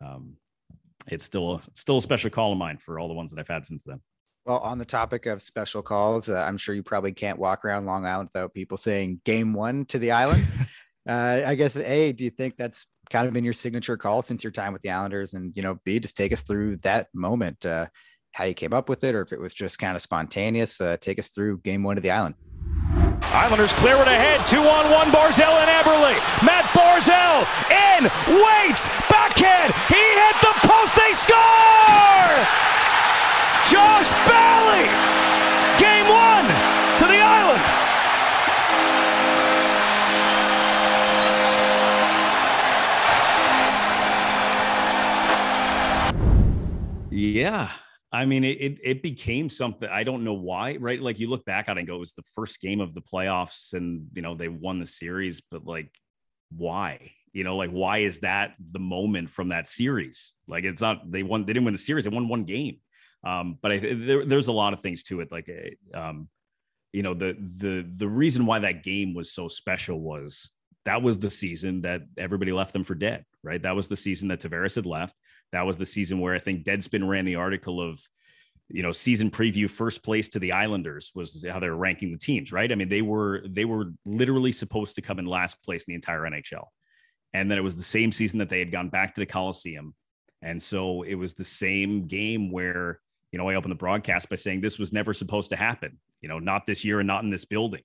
um, 0.00 0.34
it's 1.08 1.24
still 1.24 1.54
a, 1.54 1.60
still 1.74 1.98
a 1.98 2.02
special 2.02 2.30
call 2.30 2.52
of 2.52 2.58
mine 2.58 2.78
for 2.78 3.00
all 3.00 3.08
the 3.08 3.14
ones 3.14 3.32
that 3.32 3.40
I've 3.40 3.48
had 3.48 3.66
since 3.66 3.82
then. 3.82 4.00
Well, 4.46 4.58
on 4.60 4.78
the 4.78 4.84
topic 4.84 5.26
of 5.26 5.42
special 5.42 5.82
calls, 5.82 6.28
uh, 6.28 6.38
I'm 6.38 6.56
sure 6.56 6.74
you 6.74 6.82
probably 6.82 7.12
can't 7.12 7.38
walk 7.38 7.64
around 7.64 7.84
Long 7.84 8.06
Island 8.06 8.30
without 8.32 8.54
people 8.54 8.76
saying 8.76 9.20
"Game 9.24 9.52
One" 9.52 9.84
to 9.86 9.98
the 9.98 10.12
island. 10.12 10.46
uh, 11.08 11.42
I 11.44 11.54
guess 11.54 11.76
A, 11.76 12.12
do 12.12 12.24
you 12.24 12.30
think 12.30 12.56
that's 12.56 12.86
kind 13.10 13.26
of 13.26 13.32
been 13.32 13.44
your 13.44 13.52
signature 13.52 13.96
call 13.96 14.22
since 14.22 14.44
your 14.44 14.50
time 14.50 14.72
with 14.72 14.82
the 14.82 14.90
Islanders? 14.90 15.34
And 15.34 15.52
you 15.56 15.62
know, 15.62 15.78
B, 15.84 15.98
just 15.98 16.16
take 16.16 16.32
us 16.32 16.42
through 16.42 16.76
that 16.78 17.08
moment, 17.14 17.64
uh, 17.66 17.86
how 18.32 18.44
you 18.44 18.54
came 18.54 18.72
up 18.72 18.88
with 18.88 19.04
it, 19.04 19.14
or 19.14 19.22
if 19.22 19.32
it 19.32 19.40
was 19.40 19.54
just 19.54 19.78
kind 19.78 19.96
of 19.96 20.02
spontaneous. 20.02 20.80
Uh, 20.80 20.96
take 21.00 21.18
us 21.18 21.28
through 21.28 21.58
Game 21.58 21.82
One 21.82 21.96
of 21.96 22.02
the 22.02 22.10
Island. 22.10 22.34
Islanders 23.30 23.72
clear 23.74 23.96
it 23.96 24.08
ahead. 24.08 24.46
Two 24.46 24.60
on 24.60 24.90
one. 24.90 25.10
Barzal 25.12 25.52
and 25.60 25.70
Eberle. 25.70 26.16
Matt 26.44 26.64
Barzal 26.72 27.44
in. 27.68 28.04
Waits. 28.40 28.88
Backhand. 29.10 29.74
He 29.88 30.00
hit 30.00 30.36
the 30.40 30.54
post. 30.66 30.96
They 30.96 31.12
score! 31.12 32.38
Josh 33.68 34.08
Bailey. 34.26 35.07
Yeah. 47.48 47.70
I 48.12 48.26
mean, 48.26 48.44
it, 48.44 48.78
it, 48.82 49.02
became 49.02 49.48
something. 49.48 49.88
I 49.88 50.02
don't 50.02 50.24
know 50.24 50.34
why, 50.34 50.76
right? 50.76 51.00
Like 51.00 51.18
you 51.18 51.28
look 51.30 51.44
back 51.44 51.68
on 51.68 51.76
it 51.76 51.82
and 51.82 51.88
go, 51.88 51.96
it 51.96 52.00
was 52.00 52.12
the 52.12 52.22
first 52.34 52.60
game 52.60 52.80
of 52.80 52.94
the 52.94 53.02
playoffs, 53.02 53.74
and 53.74 54.06
you 54.14 54.22
know 54.22 54.34
they 54.34 54.48
won 54.48 54.80
the 54.80 54.86
series, 54.86 55.42
but 55.42 55.66
like, 55.66 55.94
why? 56.50 57.12
You 57.32 57.44
know, 57.44 57.56
like 57.56 57.70
why 57.70 57.98
is 57.98 58.20
that 58.20 58.54
the 58.58 58.78
moment 58.78 59.28
from 59.28 59.48
that 59.48 59.68
series? 59.68 60.34
Like 60.46 60.64
it's 60.64 60.80
not 60.80 61.10
they 61.10 61.22
won. 61.22 61.44
They 61.44 61.52
didn't 61.52 61.66
win 61.66 61.74
the 61.74 61.78
series. 61.78 62.04
They 62.04 62.10
won 62.10 62.28
one 62.28 62.44
game. 62.44 62.78
Um, 63.24 63.58
but 63.60 63.72
I 63.72 63.78
there, 63.78 64.24
there's 64.24 64.48
a 64.48 64.52
lot 64.52 64.72
of 64.72 64.80
things 64.80 65.02
to 65.04 65.20
it. 65.20 65.30
Like, 65.30 65.50
eh, 65.50 65.70
um, 65.92 66.28
you 66.94 67.02
know, 67.02 67.12
the 67.12 67.36
the 67.56 67.86
the 67.94 68.08
reason 68.08 68.46
why 68.46 68.60
that 68.60 68.84
game 68.84 69.12
was 69.14 69.32
so 69.32 69.48
special 69.48 70.00
was 70.00 70.50
that 70.86 71.02
was 71.02 71.18
the 71.18 71.30
season 71.30 71.82
that 71.82 72.02
everybody 72.16 72.52
left 72.52 72.72
them 72.72 72.84
for 72.84 72.94
dead, 72.94 73.24
right? 73.42 73.62
That 73.62 73.76
was 73.76 73.88
the 73.88 73.96
season 73.96 74.28
that 74.28 74.40
Tavares 74.40 74.74
had 74.74 74.86
left. 74.86 75.14
That 75.52 75.66
was 75.66 75.78
the 75.78 75.86
season 75.86 76.20
where 76.20 76.34
I 76.34 76.38
think 76.38 76.64
Deadspin 76.64 77.08
ran 77.08 77.24
the 77.24 77.36
article 77.36 77.80
of, 77.80 78.00
you 78.68 78.82
know, 78.82 78.92
season 78.92 79.30
preview 79.30 79.68
first 79.68 80.02
place 80.02 80.28
to 80.30 80.38
the 80.38 80.52
Islanders 80.52 81.10
was 81.14 81.44
how 81.48 81.58
they 81.58 81.70
were 81.70 81.76
ranking 81.76 82.12
the 82.12 82.18
teams, 82.18 82.52
right? 82.52 82.70
I 82.70 82.74
mean, 82.74 82.88
they 82.88 83.02
were 83.02 83.42
they 83.46 83.64
were 83.64 83.92
literally 84.04 84.52
supposed 84.52 84.94
to 84.96 85.02
come 85.02 85.18
in 85.18 85.26
last 85.26 85.62
place 85.62 85.84
in 85.84 85.92
the 85.92 85.94
entire 85.94 86.20
NHL. 86.20 86.66
And 87.34 87.50
then 87.50 87.58
it 87.58 87.64
was 87.64 87.76
the 87.76 87.82
same 87.82 88.12
season 88.12 88.38
that 88.38 88.48
they 88.48 88.58
had 88.58 88.72
gone 88.72 88.88
back 88.88 89.14
to 89.14 89.20
the 89.20 89.26
Coliseum. 89.26 89.94
And 90.42 90.62
so 90.62 91.02
it 91.02 91.14
was 91.14 91.34
the 91.34 91.44
same 91.44 92.06
game 92.06 92.50
where, 92.50 93.00
you 93.32 93.38
know, 93.38 93.48
I 93.48 93.54
opened 93.54 93.72
the 93.72 93.76
broadcast 93.76 94.28
by 94.28 94.36
saying 94.36 94.60
this 94.60 94.78
was 94.78 94.92
never 94.92 95.12
supposed 95.12 95.50
to 95.50 95.56
happen, 95.56 95.98
you 96.20 96.28
know, 96.28 96.38
not 96.38 96.66
this 96.66 96.84
year 96.84 97.00
and 97.00 97.06
not 97.06 97.24
in 97.24 97.30
this 97.30 97.44
building 97.44 97.82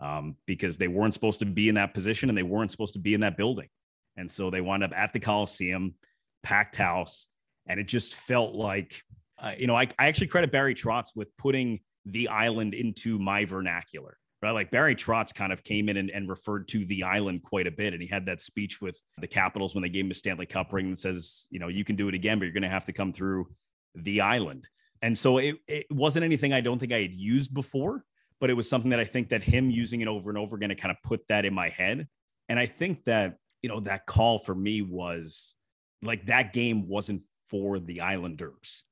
um, 0.00 0.36
because 0.46 0.78
they 0.78 0.88
weren't 0.88 1.14
supposed 1.14 1.40
to 1.40 1.46
be 1.46 1.68
in 1.68 1.74
that 1.74 1.94
position 1.94 2.28
and 2.28 2.38
they 2.38 2.42
weren't 2.42 2.70
supposed 2.70 2.94
to 2.94 3.00
be 3.00 3.14
in 3.14 3.20
that 3.20 3.36
building. 3.36 3.68
And 4.16 4.30
so 4.30 4.50
they 4.50 4.60
wound 4.60 4.84
up 4.84 4.92
at 4.96 5.12
the 5.12 5.20
Coliseum, 5.20 5.94
packed 6.42 6.76
house. 6.76 7.28
And 7.66 7.78
it 7.78 7.84
just 7.84 8.14
felt 8.14 8.54
like, 8.54 9.02
uh, 9.38 9.52
you 9.58 9.66
know, 9.66 9.76
I, 9.76 9.88
I 9.98 10.08
actually 10.08 10.28
credit 10.28 10.50
Barry 10.50 10.74
Trotz 10.74 11.08
with 11.14 11.28
putting 11.36 11.80
the 12.06 12.28
island 12.28 12.74
into 12.74 13.18
my 13.18 13.44
vernacular, 13.44 14.16
right? 14.42 14.52
Like 14.52 14.70
Barry 14.70 14.96
Trotz 14.96 15.34
kind 15.34 15.52
of 15.52 15.62
came 15.62 15.88
in 15.88 15.96
and, 15.98 16.10
and 16.10 16.28
referred 16.28 16.68
to 16.68 16.86
the 16.86 17.04
island 17.04 17.42
quite 17.42 17.66
a 17.66 17.70
bit. 17.70 17.92
And 17.92 18.02
he 18.02 18.08
had 18.08 18.26
that 18.26 18.40
speech 18.40 18.80
with 18.80 19.00
the 19.20 19.26
Capitals 19.26 19.74
when 19.74 19.82
they 19.82 19.90
gave 19.90 20.04
him 20.04 20.10
a 20.10 20.14
Stanley 20.14 20.46
Cup 20.46 20.72
ring 20.72 20.90
that 20.90 20.98
says, 20.98 21.46
you 21.50 21.58
know, 21.58 21.68
you 21.68 21.84
can 21.84 21.96
do 21.96 22.08
it 22.08 22.14
again, 22.14 22.38
but 22.38 22.46
you're 22.46 22.54
going 22.54 22.62
to 22.62 22.68
have 22.68 22.86
to 22.86 22.92
come 22.92 23.12
through 23.12 23.48
the 23.94 24.22
island. 24.22 24.66
And 25.02 25.16
so 25.16 25.38
it, 25.38 25.56
it 25.68 25.86
wasn't 25.90 26.24
anything 26.24 26.52
I 26.52 26.60
don't 26.60 26.78
think 26.78 26.92
I 26.92 27.02
had 27.02 27.12
used 27.12 27.52
before 27.54 28.04
but 28.40 28.50
it 28.50 28.54
was 28.54 28.68
something 28.68 28.90
that 28.90 29.00
I 29.00 29.04
think 29.04 29.30
that 29.30 29.42
him 29.42 29.70
using 29.70 30.00
it 30.00 30.08
over 30.08 30.30
and 30.30 30.38
over 30.38 30.56
again 30.56 30.68
to 30.68 30.74
kind 30.74 30.92
of 30.92 31.02
put 31.02 31.26
that 31.28 31.44
in 31.44 31.54
my 31.54 31.68
head. 31.68 32.06
And 32.48 32.58
I 32.58 32.66
think 32.66 33.04
that, 33.04 33.36
you 33.62 33.68
know, 33.68 33.80
that 33.80 34.06
call 34.06 34.38
for 34.38 34.54
me 34.54 34.82
was 34.82 35.56
like 36.02 36.26
that 36.26 36.52
game 36.52 36.88
wasn't 36.88 37.22
for 37.50 37.78
the 37.78 38.00
Islanders, 38.02 38.84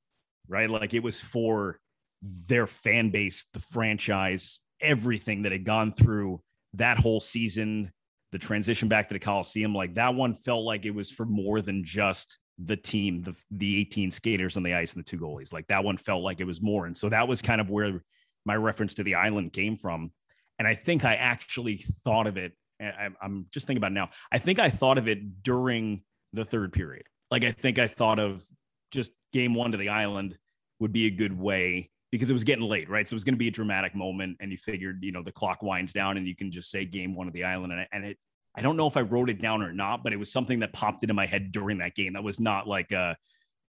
right? 0.47 0.69
Like 0.69 0.93
it 0.93 1.03
was 1.03 1.19
for 1.19 1.79
their 2.21 2.67
fan 2.67 3.09
base, 3.09 3.45
the 3.53 3.59
franchise, 3.59 4.59
everything 4.81 5.43
that 5.43 5.51
had 5.51 5.65
gone 5.65 5.91
through 5.91 6.41
that 6.73 6.97
whole 6.97 7.19
season, 7.19 7.91
the 8.31 8.39
transition 8.39 8.89
back 8.89 9.07
to 9.07 9.13
the 9.13 9.19
Coliseum. 9.19 9.73
Like 9.73 9.95
that 9.95 10.15
one 10.15 10.33
felt 10.33 10.65
like 10.65 10.85
it 10.85 10.95
was 10.95 11.11
for 11.11 11.25
more 11.25 11.61
than 11.61 11.83
just 11.83 12.39
the 12.57 12.77
team, 12.77 13.19
the 13.21 13.35
the 13.51 13.79
18 13.81 14.11
skaters 14.11 14.57
on 14.57 14.63
the 14.63 14.73
ice 14.73 14.93
and 14.93 15.03
the 15.03 15.09
two 15.09 15.19
goalies. 15.19 15.53
Like 15.53 15.67
that 15.67 15.83
one 15.83 15.97
felt 15.97 16.23
like 16.23 16.39
it 16.39 16.47
was 16.47 16.61
more. 16.61 16.85
And 16.85 16.97
so 16.97 17.09
that 17.09 17.27
was 17.27 17.41
kind 17.41 17.61
of 17.61 17.69
where 17.69 18.03
my 18.45 18.55
reference 18.55 18.95
to 18.95 19.03
the 19.03 19.15
island 19.15 19.53
came 19.53 19.77
from. 19.77 20.11
And 20.57 20.67
I 20.67 20.73
think 20.73 21.05
I 21.05 21.15
actually 21.15 21.77
thought 21.77 22.27
of 22.27 22.37
it 22.37 22.53
I'm 22.79 23.47
just 23.51 23.65
thinking 23.65 23.79
about 23.79 23.91
it 23.91 23.95
now. 23.95 24.09
I 24.31 24.37
think 24.37 24.59
I 24.59 24.69
thought 24.69 24.97
of 24.97 25.07
it 25.07 25.43
during 25.43 26.03
the 26.33 26.45
third 26.45 26.73
period. 26.73 27.05
Like 27.31 27.43
I 27.43 27.51
think 27.51 27.79
I 27.79 27.87
thought 27.87 28.19
of 28.19 28.43
just 28.91 29.11
game 29.33 29.53
one 29.53 29.71
to 29.71 29.77
the 29.77 29.89
island 29.89 30.37
would 30.79 30.93
be 30.93 31.07
a 31.07 31.11
good 31.11 31.37
way 31.37 31.91
because 32.11 32.29
it 32.29 32.33
was 32.33 32.43
getting 32.43 32.65
late, 32.65 32.89
right? 32.89 33.07
So 33.07 33.13
it 33.13 33.17
was 33.17 33.23
going 33.23 33.35
to 33.35 33.39
be 33.39 33.49
a 33.49 33.51
dramatic 33.51 33.95
moment, 33.95 34.37
and 34.39 34.51
you 34.51 34.57
figured, 34.57 34.99
you 35.01 35.11
know, 35.11 35.23
the 35.23 35.31
clock 35.31 35.61
winds 35.61 35.93
down, 35.93 36.17
and 36.17 36.27
you 36.27 36.35
can 36.35 36.51
just 36.51 36.71
say 36.71 36.85
game 36.85 37.15
one 37.15 37.27
of 37.27 37.33
the 37.33 37.43
island, 37.43 37.73
and, 37.73 37.87
and 37.91 38.05
it. 38.05 38.17
I 38.55 38.61
don't 38.61 38.75
know 38.75 38.87
if 38.87 38.97
I 38.97 39.01
wrote 39.01 39.29
it 39.29 39.39
down 39.39 39.61
or 39.61 39.71
not, 39.71 40.03
but 40.03 40.13
it 40.13 40.17
was 40.17 40.31
something 40.31 40.61
that 40.61 40.73
popped 40.73 41.03
into 41.03 41.13
my 41.13 41.27
head 41.27 41.51
during 41.51 41.77
that 41.77 41.93
game. 41.93 42.13
That 42.13 42.23
was 42.23 42.39
not 42.39 42.67
like 42.67 42.91
a, 42.91 43.15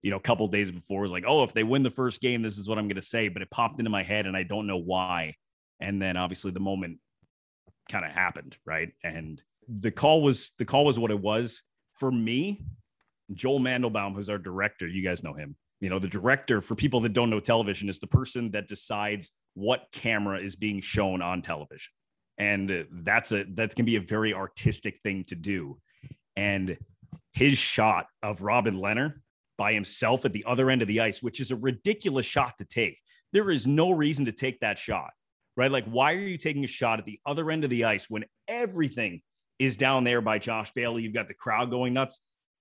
you 0.01 0.11
know, 0.11 0.16
a 0.16 0.21
couple 0.21 0.49
days 0.49 0.71
before. 0.71 1.01
It 1.01 1.03
was 1.03 1.12
like, 1.12 1.25
oh, 1.27 1.42
if 1.42 1.53
they 1.53 1.62
win 1.62 1.83
the 1.83 1.90
first 1.90 2.23
game, 2.23 2.40
this 2.40 2.57
is 2.57 2.66
what 2.66 2.79
I'm 2.79 2.87
going 2.87 2.97
to 2.97 3.03
say. 3.03 3.29
But 3.29 3.42
it 3.42 3.51
popped 3.51 3.81
into 3.81 3.90
my 3.90 4.03
head, 4.03 4.25
and 4.25 4.35
I 4.35 4.44
don't 4.44 4.66
know 4.66 4.79
why. 4.79 5.35
And 5.79 6.01
then 6.01 6.16
obviously 6.16 6.53
the 6.53 6.61
moment 6.61 7.01
kind 7.90 8.05
of 8.05 8.12
happened, 8.12 8.57
right? 8.64 8.88
And 9.05 9.42
the 9.68 9.90
call 9.90 10.23
was 10.23 10.53
the 10.57 10.64
call 10.64 10.87
was 10.87 10.99
what 10.99 11.11
it 11.11 11.21
was 11.21 11.62
for 11.98 12.11
me. 12.11 12.64
Joel 13.32 13.61
Mandelbaum, 13.61 14.14
who's 14.14 14.30
our 14.30 14.38
director, 14.38 14.87
you 14.87 15.02
guys 15.02 15.22
know 15.22 15.34
him. 15.34 15.56
You 15.80 15.90
know, 15.90 15.98
the 15.98 16.08
director, 16.08 16.61
for 16.61 16.74
people 16.74 17.00
that 17.00 17.12
don't 17.12 17.30
know 17.30 17.40
television, 17.40 17.88
is 17.88 18.00
the 18.00 18.06
person 18.06 18.50
that 18.52 18.68
decides 18.68 19.32
what 19.54 19.87
camera 19.92 20.40
is 20.40 20.56
being 20.56 20.80
shown 20.80 21.22
on 21.22 21.42
television. 21.42 21.92
And 22.38 22.70
uh, 22.70 22.82
that's 22.90 23.32
a 23.32 23.44
that 23.54 23.74
can 23.74 23.84
be 23.84 23.96
a 23.96 24.00
very 24.00 24.32
artistic 24.32 25.00
thing 25.02 25.24
to 25.24 25.34
do. 25.34 25.78
And 26.37 26.78
his 27.32 27.58
shot 27.58 28.06
of 28.22 28.42
Robin 28.42 28.76
Lehner 28.76 29.14
by 29.56 29.72
himself 29.72 30.24
at 30.24 30.32
the 30.32 30.44
other 30.46 30.70
end 30.70 30.82
of 30.82 30.88
the 30.88 31.00
ice, 31.00 31.22
which 31.22 31.40
is 31.40 31.50
a 31.50 31.56
ridiculous 31.56 32.26
shot 32.26 32.58
to 32.58 32.64
take. 32.64 32.98
There 33.32 33.50
is 33.50 33.66
no 33.66 33.90
reason 33.90 34.24
to 34.24 34.32
take 34.32 34.61
that 34.61 34.78
shot, 34.78 35.11
right? 35.56 35.70
Like, 35.70 35.84
why 35.84 36.14
are 36.14 36.20
you 36.20 36.38
taking 36.38 36.64
a 36.64 36.68
shot 36.68 36.98
at 36.98 37.04
the 37.04 37.20
other 37.26 37.50
end 37.50 37.64
of 37.64 37.70
the 37.70 37.84
ice 37.84 38.08
when 38.08 38.24
everything 38.46 39.20
is 39.59 39.77
down 39.77 40.05
there 40.05 40.21
by 40.21 40.38
Josh 40.38 40.73
Bailey? 40.73 41.03
You've 41.03 41.14
got 41.14 41.29
the 41.29 41.35
crowd 41.35 41.71
going 41.71 41.94
nuts. 41.94 42.21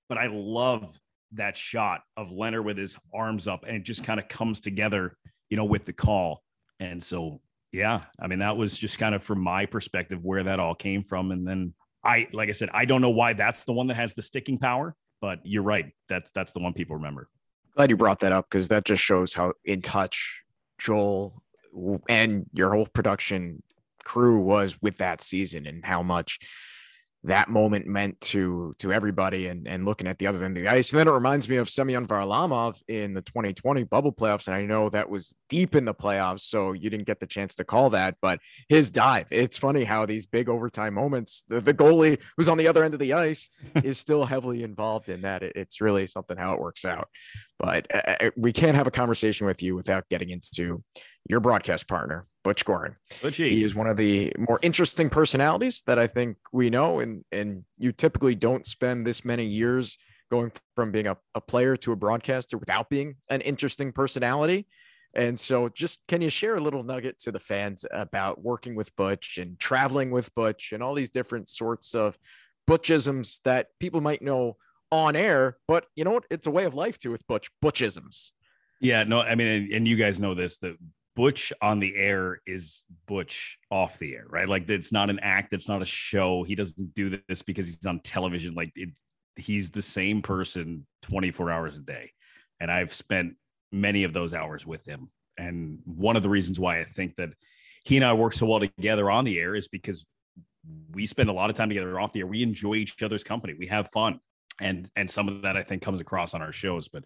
But 0.10 0.18
I 0.18 0.28
love 0.28 0.98
that 1.34 1.58
shot 1.58 2.02
of 2.16 2.30
Lehner 2.30 2.64
with 2.64 2.78
his 2.78 2.98
arms 3.14 3.48
up 3.48 3.66
and 3.68 3.76
it 3.76 3.84
just 3.84 4.04
kind 4.04 4.20
of 4.20 4.28
comes 4.30 4.62
together, 4.62 5.18
you 5.50 5.58
know, 5.58 5.66
with 5.66 5.84
the 5.86 5.94
call. 5.94 6.44
And 6.80 7.04
so, 7.04 7.42
yeah, 7.72 8.04
I 8.20 8.28
mean, 8.28 8.40
that 8.40 8.56
was 8.56 8.78
just 8.78 8.98
kind 8.98 9.14
of 9.14 9.22
from 9.22 9.42
my 9.42 9.66
perspective 9.66 10.24
where 10.24 10.44
that 10.44 10.60
all 10.60 10.76
came 10.76 11.04
from. 11.04 11.32
And 11.32 11.46
then 11.46 11.74
I, 12.04 12.28
like 12.32 12.50
I 12.50 12.54
said, 12.54 12.70
I 12.74 12.86
don't 12.86 13.02
know 13.02 13.10
why 13.10 13.34
that's 13.34 13.66
the 13.66 13.74
one 13.74 13.88
that 13.88 13.96
has 13.96 14.14
the 14.14 14.22
sticking 14.22 14.58
power, 14.58 14.96
but 15.20 15.40
you're 15.44 15.64
right. 15.64 15.92
That's, 16.08 16.32
that's 16.32 16.54
the 16.54 16.60
one 16.60 16.74
people 16.74 16.96
remember. 16.96 17.28
Glad 17.76 17.90
you 17.90 17.98
brought 17.98 18.20
that 18.20 18.32
up 18.32 18.46
because 18.50 18.70
that 18.70 18.86
just 18.86 19.04
shows 19.04 19.34
how 19.34 19.54
in 19.66 19.82
touch 19.82 20.44
Joel 20.80 21.44
and 22.08 22.46
your 22.54 22.74
whole 22.74 22.88
production 22.88 23.62
crew 24.04 24.40
was 24.40 24.82
with 24.82 24.98
that 24.98 25.22
season 25.22 25.68
and 25.68 25.86
how 25.86 26.02
much 26.02 26.40
that 27.23 27.49
moment 27.49 27.88
meant 27.88 28.19
to 28.21 28.75
to 28.80 28.93
everybody 28.93 29.47
and 29.47 29.67
and 29.67 29.86
looking 29.86 30.08
at 30.08 30.19
the 30.19 30.27
other 30.27 30.43
end 30.43 30.58
of 30.58 30.63
the 30.63 30.69
ice. 30.69 30.91
And 30.91 30.99
then 30.99 31.08
it 31.08 31.12
reminds 31.12 31.49
me 31.49 31.58
of 31.58 31.69
Semyon 31.69 32.08
Varlamov 32.08 32.82
in 32.88 33.13
the 33.13 33.21
2020 33.21 33.84
bubble 33.84 34.13
playoffs. 34.13 34.47
And 34.47 34.56
I 34.56 34.63
know 34.63 34.89
that 34.89 35.10
was 35.10 35.36
deep 35.49 35.75
in 35.75 35.86
the 35.86 35.93
playoffs, 35.93 36.41
so 36.41 36.73
you 36.73 36.89
didn't 36.89 37.08
get 37.08 37.19
the 37.19 37.27
chance 37.27 37.56
to 37.56 37.63
call 37.63 37.89
that, 37.91 38.15
but 38.21 38.39
his 38.69 38.91
dive. 38.91 39.27
It's 39.32 39.58
funny 39.58 39.84
how 39.84 40.06
these 40.06 40.25
big 40.25 40.49
overtime 40.49 40.93
moments, 40.93 41.43
the, 41.47 41.60
the 41.60 41.73
goalie 41.73 42.19
who's 42.36 42.49
on 42.49 42.58
the 42.58 42.67
other 42.67 42.84
end 42.84 42.93
of 42.93 42.99
the 42.99 43.13
ice 43.13 43.49
is 43.84 43.97
still 43.97 44.25
heavily 44.25 44.63
involved 44.63 45.10
in 45.10 45.21
that. 45.21 45.43
It, 45.43 45.53
it's 45.56 45.82
really 45.82 46.08
something 46.08 46.38
how 46.38 46.53
it 46.53 46.60
works 46.60 46.86
out. 46.86 47.10
But 47.60 47.88
uh, 47.93 48.15
uh, 48.19 48.30
we 48.38 48.53
can't 48.53 48.75
have 48.75 48.88
a 48.88 48.91
conversation 48.91 49.47
with 49.47 49.63
you 49.63 49.75
without 49.75 50.08
getting 50.10 50.30
into 50.30 50.84
your 51.27 51.39
broadcast 51.39 51.88
partner, 51.88 52.25
Butch 52.48 52.64
Goring. 52.64 52.96
Butchie. 53.22 53.50
He 53.50 53.62
is 53.62 53.76
one 53.76 53.88
of 53.88 53.98
the 53.98 54.32
more 54.38 54.58
interesting 54.62 55.10
personalities 55.10 55.84
that 55.86 56.00
I 56.00 56.08
think 56.08 56.38
we 56.54 56.70
know, 56.70 57.02
and 57.02 57.26
and 57.30 57.66
you 57.78 57.92
typically 57.92 58.36
don't 58.36 58.66
spend 58.66 59.06
this 59.06 59.26
many 59.26 59.46
years 59.46 59.98
going 60.32 60.54
from 60.74 60.94
being 60.94 61.08
a, 61.08 61.18
a 61.36 61.42
player 61.42 61.76
to 61.76 61.92
a 61.92 61.98
broadcaster 61.98 62.58
without 62.58 62.90
being 62.90 63.16
an 63.30 63.42
interesting 63.42 63.92
personality. 63.92 64.66
And 65.14 65.38
so, 65.38 65.68
just 65.68 66.00
can 66.08 66.22
you 66.22 66.30
share 66.30 66.56
a 66.56 66.62
little 66.62 66.84
nugget 66.84 67.20
to 67.24 67.34
the 67.34 67.40
fans 67.40 67.84
about 67.92 68.42
working 68.42 68.76
with 68.76 68.96
Butch 68.96 69.38
and 69.38 69.60
traveling 69.60 70.10
with 70.10 70.34
Butch 70.34 70.72
and 70.72 70.82
all 70.82 70.94
these 70.94 71.10
different 71.10 71.50
sorts 71.50 71.94
of 71.94 72.18
Butchisms 72.66 73.42
that 73.44 73.68
people 73.78 74.00
might 74.00 74.22
know 74.22 74.56
on 74.90 75.18
air, 75.18 75.58
but 75.68 75.86
you 75.98 76.06
know 76.06 76.12
what? 76.12 76.24
It's 76.30 76.48
a 76.48 76.52
way 76.52 76.64
of 76.64 76.76
life 76.76 76.98
too 76.98 77.12
with 77.12 77.28
Butch 77.28 77.50
Butchisms. 77.62 78.32
Yeah, 78.80 79.04
no, 79.04 79.20
I 79.22 79.36
mean, 79.36 79.74
and 79.74 79.86
you 79.86 79.98
guys 79.98 80.18
know 80.18 80.34
this. 80.34 80.60
The 80.60 80.78
Butch 81.17 81.51
on 81.63 81.80
the 81.80 81.95
air 81.95 82.41
is 82.45 82.84
Butch 83.08 83.58
off 83.71 83.97
the 83.97 84.13
air, 84.13 84.27
right? 84.30 84.47
Like 84.47 84.69
it's 84.69 84.91
not 84.91 85.10
an 85.10 85.19
act, 85.19 85.51
it's 85.51 85.67
not 85.67 85.82
a 85.82 85.86
show. 85.86 86.43
He 86.43 86.53
doesn't 86.53 86.93
do 86.93 87.19
this 87.27 87.41
because 87.41 87.65
he's 87.65 87.84
on 87.88 88.01
television. 88.01 88.53
Like 88.53 88.71
it, 88.75 88.89
he's 89.36 89.71
the 89.71 89.82
same 89.82 90.21
person 90.21 90.86
24 91.01 91.49
hours 91.49 91.75
a 91.75 91.80
day. 91.82 92.12
And 92.60 92.69
I've 92.69 92.93
spent 92.93 93.34
many 93.71 94.03
of 94.03 94.13
those 94.13 94.36
hours 94.36 94.63
with 94.63 94.86
him. 94.86 95.10
And 95.39 95.80
one 95.86 96.15
of 96.17 96.21
the 96.21 96.30
reasons 96.30 96.60
why 96.60 96.82
I 96.82 96.84
think 96.84 97.15
that 97.15 97.30
he 97.84 97.95
and 97.95 98.06
I 98.06 98.13
work 98.13 98.34
so 98.34 98.45
well 98.45 98.60
together 98.60 99.10
on 99.10 99.25
the 99.25 99.39
air 99.39 99.56
is 99.56 99.67
because 99.67 100.06
we 100.91 101.08
spend 101.08 101.30
a 101.30 101.34
lot 101.34 101.49
of 101.49 101.56
time 101.56 101.69
together 101.69 101.99
off 101.99 102.13
the 102.13 102.19
air. 102.19 102.27
We 102.27 102.43
enjoy 102.43 102.75
each 102.75 103.01
other's 103.01 103.23
company. 103.23 103.56
We 103.58 103.65
have 103.67 103.89
fun 103.89 104.19
and 104.62 104.88
and 104.95 105.10
some 105.10 105.27
of 105.30 105.41
that 105.41 105.58
I 105.58 105.63
think 105.63 105.82
comes 105.82 105.99
across 105.99 106.36
on 106.36 106.43
our 106.43 106.51
shows. 106.51 106.89
But 106.89 107.06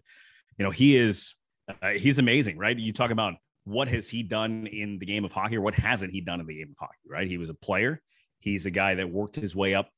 you 0.58 0.66
know, 0.66 0.70
he 0.70 0.96
is 0.96 1.34
uh, 1.80 1.92
he's 1.92 2.18
amazing, 2.18 2.58
right? 2.58 2.78
You 2.78 2.92
talk 2.92 3.10
about 3.10 3.34
what 3.64 3.88
has 3.88 4.08
he 4.08 4.22
done 4.22 4.66
in 4.66 4.98
the 4.98 5.06
game 5.06 5.24
of 5.24 5.32
hockey, 5.32 5.56
or 5.56 5.60
what 5.60 5.74
hasn't 5.74 6.12
he 6.12 6.20
done 6.20 6.40
in 6.40 6.46
the 6.46 6.58
game 6.58 6.70
of 6.70 6.76
hockey, 6.78 7.08
right? 7.08 7.28
He 7.28 7.38
was 7.38 7.50
a 7.50 7.54
player. 7.54 8.00
He's 8.40 8.66
a 8.66 8.70
guy 8.70 8.96
that 8.96 9.10
worked 9.10 9.36
his 9.36 9.54
way 9.54 9.74
up 9.74 9.88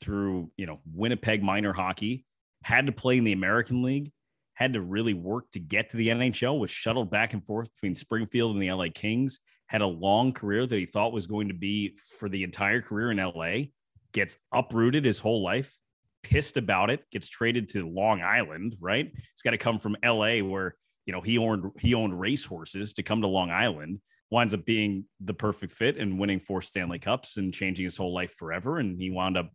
through 0.00 0.50
you 0.56 0.66
know 0.66 0.80
Winnipeg 0.92 1.42
minor 1.42 1.72
hockey, 1.72 2.24
had 2.62 2.86
to 2.86 2.92
play 2.92 3.18
in 3.18 3.24
the 3.24 3.32
American 3.32 3.82
League, 3.82 4.12
had 4.54 4.74
to 4.74 4.80
really 4.80 5.14
work 5.14 5.50
to 5.52 5.60
get 5.60 5.90
to 5.90 5.96
the 5.96 6.08
NHL, 6.08 6.58
was 6.58 6.70
shuttled 6.70 7.10
back 7.10 7.32
and 7.32 7.44
forth 7.44 7.72
between 7.74 7.94
Springfield 7.94 8.54
and 8.54 8.62
the 8.62 8.72
LA 8.72 8.86
Kings. 8.94 9.40
Had 9.66 9.80
a 9.80 9.86
long 9.86 10.32
career 10.32 10.66
that 10.66 10.78
he 10.78 10.86
thought 10.86 11.12
was 11.12 11.26
going 11.26 11.48
to 11.48 11.54
be 11.54 11.96
for 12.18 12.28
the 12.28 12.44
entire 12.44 12.80
career 12.80 13.10
in 13.10 13.16
LA. 13.16 13.70
Gets 14.12 14.38
uprooted 14.52 15.04
his 15.04 15.18
whole 15.18 15.42
life, 15.42 15.78
pissed 16.22 16.56
about 16.56 16.90
it, 16.90 17.02
gets 17.10 17.28
traded 17.28 17.70
to 17.70 17.88
Long 17.88 18.22
Island, 18.22 18.76
right? 18.78 19.10
It's 19.32 19.42
got 19.42 19.50
to 19.50 19.58
come 19.58 19.78
from 19.78 19.96
LA 20.04 20.38
where, 20.38 20.76
you 21.06 21.12
know, 21.12 21.20
he 21.20 21.38
owned 21.38 21.70
he 21.78 21.94
owned 21.94 22.18
racehorses 22.18 22.94
to 22.94 23.02
come 23.02 23.20
to 23.22 23.28
Long 23.28 23.50
Island, 23.50 24.00
winds 24.30 24.54
up 24.54 24.64
being 24.64 25.04
the 25.20 25.34
perfect 25.34 25.72
fit 25.72 25.96
and 25.96 26.18
winning 26.18 26.40
four 26.40 26.62
Stanley 26.62 26.98
Cups 26.98 27.36
and 27.36 27.52
changing 27.52 27.84
his 27.84 27.96
whole 27.96 28.14
life 28.14 28.32
forever. 28.32 28.78
And 28.78 28.98
he 28.98 29.10
wound 29.10 29.36
up 29.36 29.50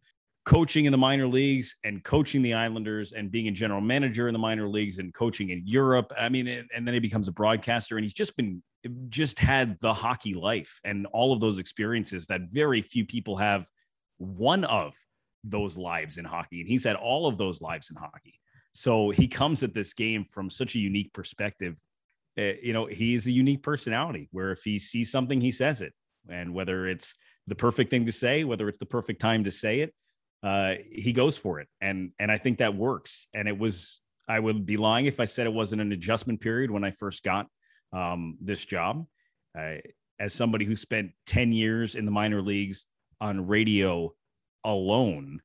coaching 0.46 0.86
in 0.86 0.92
the 0.92 0.98
minor 0.98 1.28
leagues 1.28 1.76
and 1.84 2.04
coaching 2.04 2.42
the 2.42 2.54
Islanders 2.54 3.12
and 3.12 3.32
being 3.32 3.48
a 3.48 3.52
general 3.52 3.82
manager 3.82 4.28
in 4.28 4.34
the 4.34 4.40
minor 4.40 4.68
leagues 4.68 4.98
and 4.98 5.14
coaching 5.14 5.50
in 5.50 5.64
Europe. 5.66 6.12
I 6.20 6.30
mean, 6.30 6.48
and 6.48 6.88
then 6.88 6.94
he 6.94 7.00
becomes 7.00 7.28
a 7.28 7.32
broadcaster 7.32 7.98
and 7.98 8.04
he's 8.04 8.14
just 8.14 8.36
been 8.36 8.64
just 9.10 9.40
had 9.40 9.78
the 9.82 9.94
hockey 9.94 10.34
life 10.34 10.80
and 10.84 11.06
all 11.08 11.34
of 11.34 11.42
those 11.42 11.60
experiences 11.60 12.28
that 12.28 12.42
very 12.50 12.82
few 12.82 13.06
people 13.06 13.38
have 13.38 13.68
one 14.18 14.64
of 14.64 14.96
those 15.44 15.78
lives 15.78 16.18
in 16.18 16.26
hockey. 16.26 16.62
And 16.62 16.70
he's 16.70 16.86
had 16.86 16.96
all 16.96 17.28
of 17.28 17.38
those 17.38 17.62
lives 17.62 17.90
in 17.90 17.98
hockey. 17.98 18.38
So 18.73 19.10
he 19.10 19.27
comes 19.27 19.63
at 19.63 19.73
this 19.73 19.93
game 19.93 20.23
from 20.23 20.49
such 20.49 20.75
a 20.75 20.79
unique 20.79 21.13
perspective. 21.13 21.82
Uh, 22.38 22.53
you 22.62 22.73
know, 22.73 22.86
he's 22.86 23.27
a 23.27 23.32
unique 23.32 23.63
personality 23.63 24.29
where 24.32 24.51
if 24.51 24.62
he 24.63 24.79
sees 24.79 25.12
something, 25.12 25.41
he 25.41 25.51
says 25.51 25.82
it. 25.82 25.93
And 26.29 26.53
whether 26.53 26.88
it's 26.88 27.15
the 27.47 27.55
perfect 27.55 27.89
thing 27.89 28.05
to 28.05 28.12
say, 28.12 28.43
whether 28.43 28.69
it's 28.69 28.77
the 28.77 28.86
perfect 28.86 29.19
time 29.19 29.43
to 29.45 29.51
say 29.51 29.79
it, 29.79 29.93
uh, 30.43 30.75
he 30.91 31.12
goes 31.12 31.38
for 31.38 31.60
it. 31.60 31.67
And 31.82 32.12
and 32.19 32.32
I 32.32 32.38
think 32.38 32.60
that 32.60 32.75
works. 32.75 33.27
And 33.34 33.47
it 33.47 33.58
was 33.58 34.01
I 34.27 34.39
would 34.39 34.65
be 34.65 34.77
lying 34.77 35.05
if 35.05 35.19
I 35.19 35.25
said 35.25 35.47
it 35.47 35.53
wasn't 35.53 35.82
an 35.82 35.91
adjustment 35.91 36.39
period 36.39 36.69
when 36.69 36.84
I 36.84 36.91
first 36.91 37.23
got 37.23 37.47
um, 37.91 38.38
this 38.39 38.63
job. 38.63 39.05
I, 39.58 39.82
as 40.19 40.34
somebody 40.34 40.65
who 40.65 40.75
spent 40.75 41.12
10 41.27 41.51
years 41.51 41.95
in 41.95 42.05
the 42.05 42.12
minor 42.12 42.41
leagues 42.41 42.86
on 43.19 43.47
radio 43.47 44.13
alone 44.63 45.41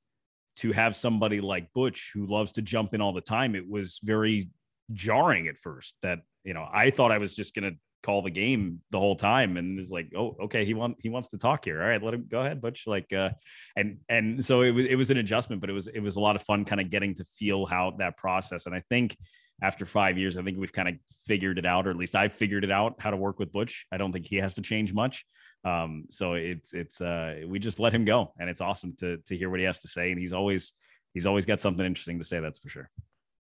to 0.56 0.72
have 0.72 0.96
somebody 0.96 1.40
like 1.40 1.72
Butch 1.72 2.12
who 2.14 2.26
loves 2.26 2.52
to 2.52 2.62
jump 2.62 2.94
in 2.94 3.00
all 3.00 3.12
the 3.12 3.20
time, 3.20 3.54
it 3.54 3.68
was 3.68 4.00
very 4.02 4.50
jarring 4.92 5.48
at 5.48 5.58
first 5.58 5.96
that, 6.02 6.20
you 6.44 6.54
know, 6.54 6.66
I 6.70 6.90
thought 6.90 7.12
I 7.12 7.18
was 7.18 7.34
just 7.34 7.54
going 7.54 7.72
to 7.72 7.78
call 8.02 8.20
the 8.20 8.30
game 8.30 8.82
the 8.90 8.98
whole 8.98 9.16
time 9.16 9.56
and 9.56 9.80
it's 9.80 9.90
like 9.90 10.12
oh 10.14 10.36
okay 10.38 10.66
he 10.66 10.74
want 10.74 10.94
he 11.00 11.08
wants 11.08 11.30
to 11.30 11.38
talk 11.38 11.64
here. 11.64 11.82
All 11.82 11.88
right 11.88 12.02
let 12.02 12.12
him 12.12 12.26
go 12.30 12.40
ahead 12.40 12.60
butch. 12.60 12.86
Like 12.86 13.10
uh 13.14 13.30
and 13.76 13.96
and 14.10 14.44
so 14.44 14.60
it 14.60 14.72
was 14.72 14.84
it 14.84 14.96
was 14.96 15.10
an 15.10 15.16
adjustment 15.16 15.62
but 15.62 15.70
it 15.70 15.72
was 15.72 15.88
it 15.88 16.00
was 16.00 16.16
a 16.16 16.20
lot 16.20 16.36
of 16.36 16.42
fun 16.42 16.66
kind 16.66 16.82
of 16.82 16.90
getting 16.90 17.14
to 17.14 17.24
feel 17.24 17.64
how 17.64 17.94
that 17.98 18.18
process 18.18 18.66
and 18.66 18.74
i 18.74 18.82
think 18.90 19.16
after 19.62 19.86
five 19.86 20.18
years 20.18 20.36
i 20.36 20.42
think 20.42 20.58
we've 20.58 20.72
kind 20.72 20.88
of 20.88 20.94
figured 21.26 21.58
it 21.58 21.66
out 21.66 21.86
or 21.86 21.90
at 21.90 21.96
least 21.96 22.14
i've 22.14 22.32
figured 22.32 22.64
it 22.64 22.70
out 22.70 22.94
how 22.98 23.10
to 23.10 23.16
work 23.16 23.38
with 23.38 23.52
butch 23.52 23.86
i 23.92 23.96
don't 23.96 24.12
think 24.12 24.26
he 24.26 24.36
has 24.36 24.54
to 24.54 24.62
change 24.62 24.92
much 24.92 25.24
um, 25.64 26.04
so 26.10 26.34
it's 26.34 26.74
it's 26.74 27.00
uh, 27.00 27.40
we 27.46 27.58
just 27.58 27.80
let 27.80 27.94
him 27.94 28.04
go, 28.04 28.32
and 28.38 28.50
it's 28.50 28.60
awesome 28.60 28.94
to 28.98 29.16
to 29.26 29.36
hear 29.36 29.50
what 29.50 29.60
he 29.60 29.66
has 29.66 29.80
to 29.80 29.88
say. 29.88 30.10
And 30.10 30.20
he's 30.20 30.32
always 30.32 30.74
he's 31.14 31.26
always 31.26 31.46
got 31.46 31.60
something 31.60 31.84
interesting 31.84 32.18
to 32.18 32.24
say. 32.24 32.40
That's 32.40 32.58
for 32.58 32.68
sure. 32.68 32.90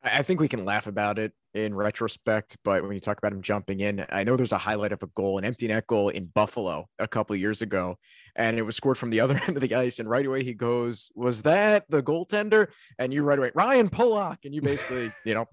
I 0.07 0.23
think 0.23 0.41
we 0.41 0.49
can 0.49 0.65
laugh 0.65 0.87
about 0.87 1.19
it 1.19 1.33
in 1.55 1.75
retrospect, 1.75 2.57
but 2.65 2.83
when 2.83 2.93
you 2.93 3.01
talk 3.01 3.19
about 3.19 3.33
him 3.33 3.43
jumping 3.43 3.81
in, 3.81 4.07
I 4.11 4.25
know 4.25 4.37
there's 4.37 4.53
a 4.53 4.59
highlight 4.59 4.93
of 4.93 5.03
a 5.03 5.07
goal, 5.09 5.39
an 5.39 5.45
empty 5.45 5.69
net 5.69 5.87
goal 5.87 6.11
in 6.11 6.27
Buffalo 6.27 6.89
a 6.99 7.09
couple 7.09 7.35
of 7.35 7.41
years 7.41 7.63
ago, 7.63 7.97
and 8.37 8.59
it 8.59 8.63
was 8.63 8.77
scored 8.77 8.99
from 8.99 9.11
the 9.11 9.21
other 9.23 9.41
end 9.47 9.57
of 9.57 9.63
the 9.63 9.75
ice. 9.75 9.99
And 9.99 10.09
right 10.09 10.25
away 10.25 10.45
he 10.45 10.55
goes, 10.55 11.11
"Was 11.15 11.43
that 11.43 11.85
the 11.89 12.03
goaltender?" 12.03 12.69
And 12.99 13.13
you 13.13 13.23
right 13.23 13.39
away, 13.39 13.51
Ryan 13.55 13.89
Pulock, 13.89 14.45
and 14.45 14.55
you 14.55 14.63
basically, 14.63 15.11
you 15.25 15.35
know. 15.35 15.47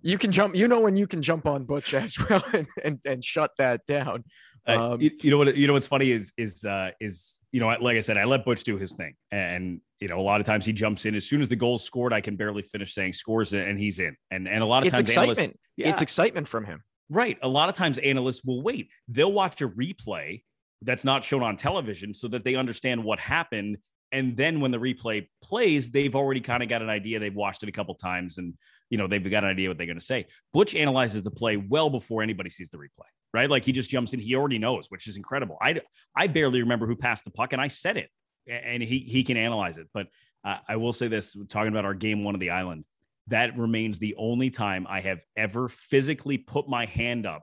You 0.00 0.16
can 0.16 0.30
jump, 0.30 0.54
you 0.54 0.68
know, 0.68 0.78
when 0.78 0.94
you 0.94 1.08
can 1.08 1.22
jump 1.22 1.44
on 1.44 1.64
Butch 1.64 1.92
as 1.92 2.16
well 2.30 2.40
and, 2.54 2.68
and, 2.84 3.00
and 3.04 3.24
shut 3.24 3.50
that 3.58 3.84
down. 3.84 4.22
Uh, 4.68 4.92
Um, 4.94 5.00
you, 5.00 5.10
you 5.22 5.30
know 5.30 5.38
what? 5.38 5.56
You 5.56 5.66
know 5.66 5.72
what's 5.72 5.86
funny 5.86 6.10
is 6.10 6.32
is 6.36 6.64
uh, 6.64 6.90
is 7.00 7.40
you 7.52 7.60
know 7.60 7.68
like 7.68 7.96
I 7.96 8.00
said, 8.00 8.16
I 8.18 8.24
let 8.24 8.44
Butch 8.44 8.64
do 8.64 8.76
his 8.76 8.92
thing, 8.92 9.14
and 9.30 9.80
you 10.00 10.08
know 10.08 10.20
a 10.20 10.22
lot 10.22 10.40
of 10.40 10.46
times 10.46 10.64
he 10.64 10.72
jumps 10.72 11.06
in 11.06 11.14
as 11.14 11.24
soon 11.26 11.40
as 11.40 11.48
the 11.48 11.56
goal's 11.56 11.82
scored. 11.84 12.12
I 12.12 12.20
can 12.20 12.36
barely 12.36 12.62
finish 12.62 12.94
saying 12.94 13.14
scores, 13.14 13.52
and 13.54 13.78
he's 13.78 13.98
in. 13.98 14.16
And 14.30 14.46
and 14.48 14.62
a 14.62 14.66
lot 14.66 14.82
of 14.82 14.88
it's 14.88 14.96
times 14.96 15.08
excitement. 15.10 15.38
analysts- 15.38 15.56
yeah, 15.76 15.88
It's 15.90 16.02
excitement 16.02 16.48
from 16.48 16.64
him. 16.64 16.82
right. 17.08 17.38
A 17.42 17.48
lot 17.48 17.68
of 17.68 17.76
times 17.76 17.98
analysts 17.98 18.44
will 18.44 18.62
wait. 18.62 18.90
They'll 19.08 19.32
watch 19.32 19.60
a 19.62 19.68
replay 19.68 20.42
that's 20.82 21.04
not 21.04 21.24
shown 21.24 21.42
on 21.42 21.56
television 21.56 22.12
so 22.14 22.28
that 22.28 22.44
they 22.44 22.54
understand 22.54 23.02
what 23.02 23.18
happened. 23.18 23.78
And 24.12 24.36
then 24.36 24.60
when 24.60 24.70
the 24.70 24.78
replay 24.78 25.26
plays, 25.42 25.90
they've 25.90 26.14
already 26.14 26.40
kind 26.40 26.62
of 26.62 26.68
got 26.68 26.80
an 26.82 26.88
idea. 26.88 27.18
They've 27.18 27.34
watched 27.34 27.62
it 27.62 27.68
a 27.68 27.72
couple 27.72 27.94
times, 27.94 28.38
and 28.38 28.54
you 28.90 28.98
know 28.98 29.06
they've 29.06 29.22
got 29.30 29.44
an 29.44 29.50
idea 29.50 29.68
what 29.68 29.78
they're 29.78 29.86
going 29.86 29.98
to 29.98 30.04
say. 30.04 30.26
Butch 30.52 30.74
analyzes 30.74 31.22
the 31.22 31.30
play 31.30 31.56
well 31.56 31.90
before 31.90 32.22
anybody 32.22 32.50
sees 32.50 32.70
the 32.70 32.78
replay 32.78 33.08
right? 33.32 33.48
Like 33.48 33.64
he 33.64 33.72
just 33.72 33.90
jumps 33.90 34.12
in. 34.12 34.20
He 34.20 34.34
already 34.34 34.58
knows, 34.58 34.86
which 34.88 35.06
is 35.06 35.16
incredible. 35.16 35.56
I 35.60 35.80
I 36.14 36.26
barely 36.26 36.62
remember 36.62 36.86
who 36.86 36.96
passed 36.96 37.24
the 37.24 37.30
puck, 37.30 37.52
and 37.52 37.60
I 37.60 37.68
said 37.68 37.96
it, 37.96 38.10
and 38.46 38.82
he 38.82 39.00
he 39.00 39.24
can 39.24 39.36
analyze 39.36 39.78
it. 39.78 39.88
But 39.92 40.08
uh, 40.44 40.58
I 40.68 40.76
will 40.76 40.92
say 40.92 41.08
this: 41.08 41.36
talking 41.48 41.72
about 41.72 41.84
our 41.84 41.94
game 41.94 42.24
one 42.24 42.34
of 42.34 42.40
the 42.40 42.50
island, 42.50 42.84
that 43.28 43.56
remains 43.56 43.98
the 43.98 44.14
only 44.16 44.50
time 44.50 44.86
I 44.88 45.00
have 45.00 45.22
ever 45.36 45.68
physically 45.68 46.38
put 46.38 46.68
my 46.68 46.86
hand 46.86 47.26
up 47.26 47.42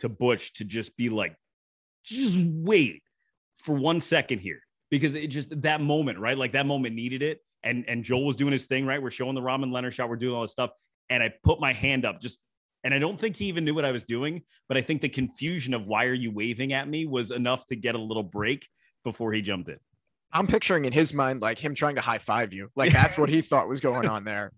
to 0.00 0.08
Butch 0.08 0.54
to 0.54 0.64
just 0.64 0.96
be 0.96 1.08
like, 1.08 1.36
just 2.04 2.38
wait 2.38 3.02
for 3.56 3.74
one 3.74 4.00
second 4.00 4.40
here, 4.40 4.60
because 4.90 5.14
it 5.14 5.28
just 5.28 5.62
that 5.62 5.80
moment, 5.80 6.18
right? 6.18 6.36
Like 6.36 6.52
that 6.52 6.66
moment 6.66 6.94
needed 6.94 7.22
it. 7.22 7.40
And 7.62 7.84
and 7.88 8.04
Joel 8.04 8.26
was 8.26 8.36
doing 8.36 8.52
his 8.52 8.66
thing, 8.66 8.84
right? 8.84 9.02
We're 9.02 9.10
showing 9.10 9.34
the 9.34 9.42
Robin 9.42 9.70
Lehner 9.70 9.90
shot. 9.90 10.08
We're 10.08 10.16
doing 10.16 10.34
all 10.34 10.42
this 10.42 10.52
stuff, 10.52 10.70
and 11.08 11.22
I 11.22 11.32
put 11.44 11.60
my 11.60 11.72
hand 11.72 12.04
up 12.04 12.20
just 12.20 12.40
and 12.84 12.92
I 12.94 12.98
don't 12.98 13.18
think 13.18 13.36
he 13.36 13.46
even 13.46 13.64
knew 13.64 13.74
what 13.74 13.84
I 13.84 13.92
was 13.92 14.04
doing, 14.04 14.42
but 14.68 14.76
I 14.76 14.82
think 14.82 15.00
the 15.00 15.08
confusion 15.08 15.74
of 15.74 15.86
why 15.86 16.04
are 16.04 16.14
you 16.14 16.30
waving 16.30 16.74
at 16.74 16.86
me 16.86 17.06
was 17.06 17.30
enough 17.30 17.66
to 17.66 17.76
get 17.76 17.94
a 17.94 18.00
little 18.00 18.22
break 18.22 18.68
before 19.02 19.32
he 19.32 19.42
jumped 19.42 19.70
in. 19.70 19.78
I'm 20.32 20.48
picturing 20.48 20.84
in 20.84 20.92
his 20.92 21.14
mind 21.14 21.40
like 21.40 21.60
him 21.60 21.76
trying 21.76 21.94
to 21.94 22.00
high 22.00 22.18
five 22.18 22.52
you. 22.52 22.68
Like 22.74 22.92
that's 22.92 23.16
what 23.16 23.28
he 23.28 23.40
thought 23.40 23.68
was 23.68 23.80
going 23.80 24.06
on 24.06 24.24
there. 24.24 24.52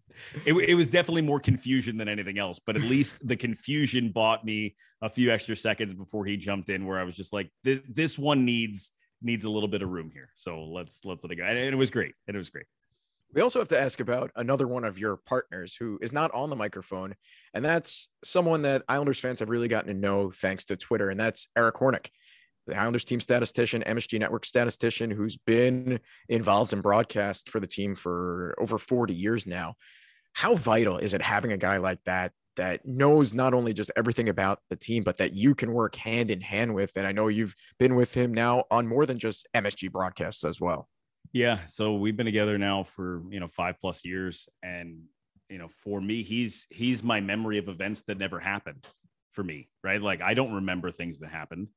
It, 0.47 0.55
it 0.55 0.75
was 0.75 0.89
definitely 0.89 1.23
more 1.23 1.39
confusion 1.39 1.99
than 1.99 2.09
anything 2.09 2.39
else, 2.39 2.59
but 2.59 2.77
at 2.77 2.83
least 2.95 3.27
the 3.27 3.37
confusion 3.37 4.11
bought 4.11 4.45
me 4.45 4.75
a 5.03 5.11
few 5.11 5.31
extra 5.31 5.55
seconds 5.55 5.93
before 5.93 6.25
he 6.25 6.39
jumped 6.39 6.71
in, 6.71 6.87
where 6.87 6.99
I 6.99 7.05
was 7.05 7.15
just 7.15 7.33
like, 7.33 7.51
this 7.63 7.81
this 7.89 8.19
one 8.19 8.47
needs 8.47 8.93
needs 9.21 9.45
a 9.45 9.51
little 9.51 9.69
bit 9.69 9.83
of 9.83 9.91
room 9.91 10.11
here. 10.13 10.31
So 10.35 10.65
let's 10.65 11.05
let's 11.05 11.23
let 11.23 11.33
it 11.33 11.37
go. 11.37 11.45
And 11.45 11.59
it 11.59 11.75
was 11.75 11.91
great. 11.91 12.15
And 12.27 12.35
it 12.35 12.39
was 12.39 12.49
great. 12.49 12.67
We 13.35 13.43
also 13.43 13.59
have 13.59 13.69
to 13.69 13.81
ask 13.81 14.01
about 14.01 14.31
another 14.37 14.67
one 14.67 14.85
of 14.85 14.99
your 14.99 15.17
partners 15.17 15.77
who 15.79 15.99
is 16.01 16.13
not 16.13 16.33
on 16.33 16.49
the 16.49 16.57
microphone, 16.57 17.15
and 17.53 17.65
that's 17.65 18.09
someone 18.25 18.63
that 18.63 18.85
Islanders 18.89 19.21
fans 19.21 19.41
have 19.41 19.51
really 19.51 19.69
gotten 19.69 19.93
to 19.93 20.01
know 20.01 20.31
thanks 20.31 20.65
to 20.67 20.77
Twitter, 20.77 21.11
and 21.11 21.21
that's 21.21 21.47
Eric 21.57 21.75
Hornick, 21.75 22.07
the 22.67 22.77
Islanders 22.77 23.05
team 23.05 23.21
statistician, 23.21 23.83
MSG 23.83 24.19
Network 24.19 24.45
statistician, 24.45 25.11
who's 25.11 25.37
been 25.37 26.01
involved 26.29 26.73
in 26.73 26.81
broadcast 26.81 27.49
for 27.49 27.61
the 27.61 27.67
team 27.67 27.95
for 27.95 28.55
over 28.59 28.79
40 28.79 29.15
years 29.15 29.47
now. 29.47 29.75
How 30.33 30.55
vital 30.55 30.99
is 30.99 31.15
it 31.15 31.23
having 31.23 31.53
a 31.53 31.57
guy 31.57 31.79
like 31.79 32.03
that 32.05 32.33
that 32.57 32.87
knows 32.87 33.35
not 33.35 33.55
only 33.55 33.73
just 33.73 33.91
everything 33.97 34.29
about 34.29 34.61
the 34.71 34.77
team, 34.77 35.03
but 35.03 35.19
that 35.19 35.35
you 35.35 35.55
can 35.55 35.73
work 35.73 35.95
hand 35.95 36.31
in 36.31 36.41
hand 36.41 36.75
with? 36.75 36.93
And 36.97 37.07
I 37.07 37.13
know 37.13 37.29
you've 37.29 37.55
been 37.79 37.95
with 37.95 38.15
him 38.15 38.33
now 38.35 38.65
on 38.71 38.87
more 38.87 39.07
than 39.07 39.19
just 39.19 39.47
MSG 39.55 39.91
broadcasts 39.91 40.45
as 40.45 40.61
well. 40.61 40.89
Yeah, 41.37 41.63
so 41.67 41.97
we've 41.97 42.17
been 42.17 42.25
together 42.25 42.57
now 42.57 42.83
for 42.83 43.23
you 43.29 43.41
know 43.41 43.47
five 43.47 43.79
plus 43.79 44.07
years, 44.07 44.49
and 44.63 45.03
you 45.51 45.59
know 45.59 45.69
for 45.69 46.01
me, 46.01 46.23
he's 46.23 46.67
he's 46.71 47.03
my 47.03 47.21
memory 47.21 47.59
of 47.59 47.69
events 47.69 48.03
that 48.07 48.17
never 48.17 48.41
happened 48.41 48.87
for 49.33 49.45
me, 49.45 49.69
right? 49.85 50.01
Like 50.01 50.23
I 50.23 50.33
don't 50.33 50.55
remember 50.55 50.91
things 50.91 51.19
that 51.19 51.31
happened, 51.31 51.69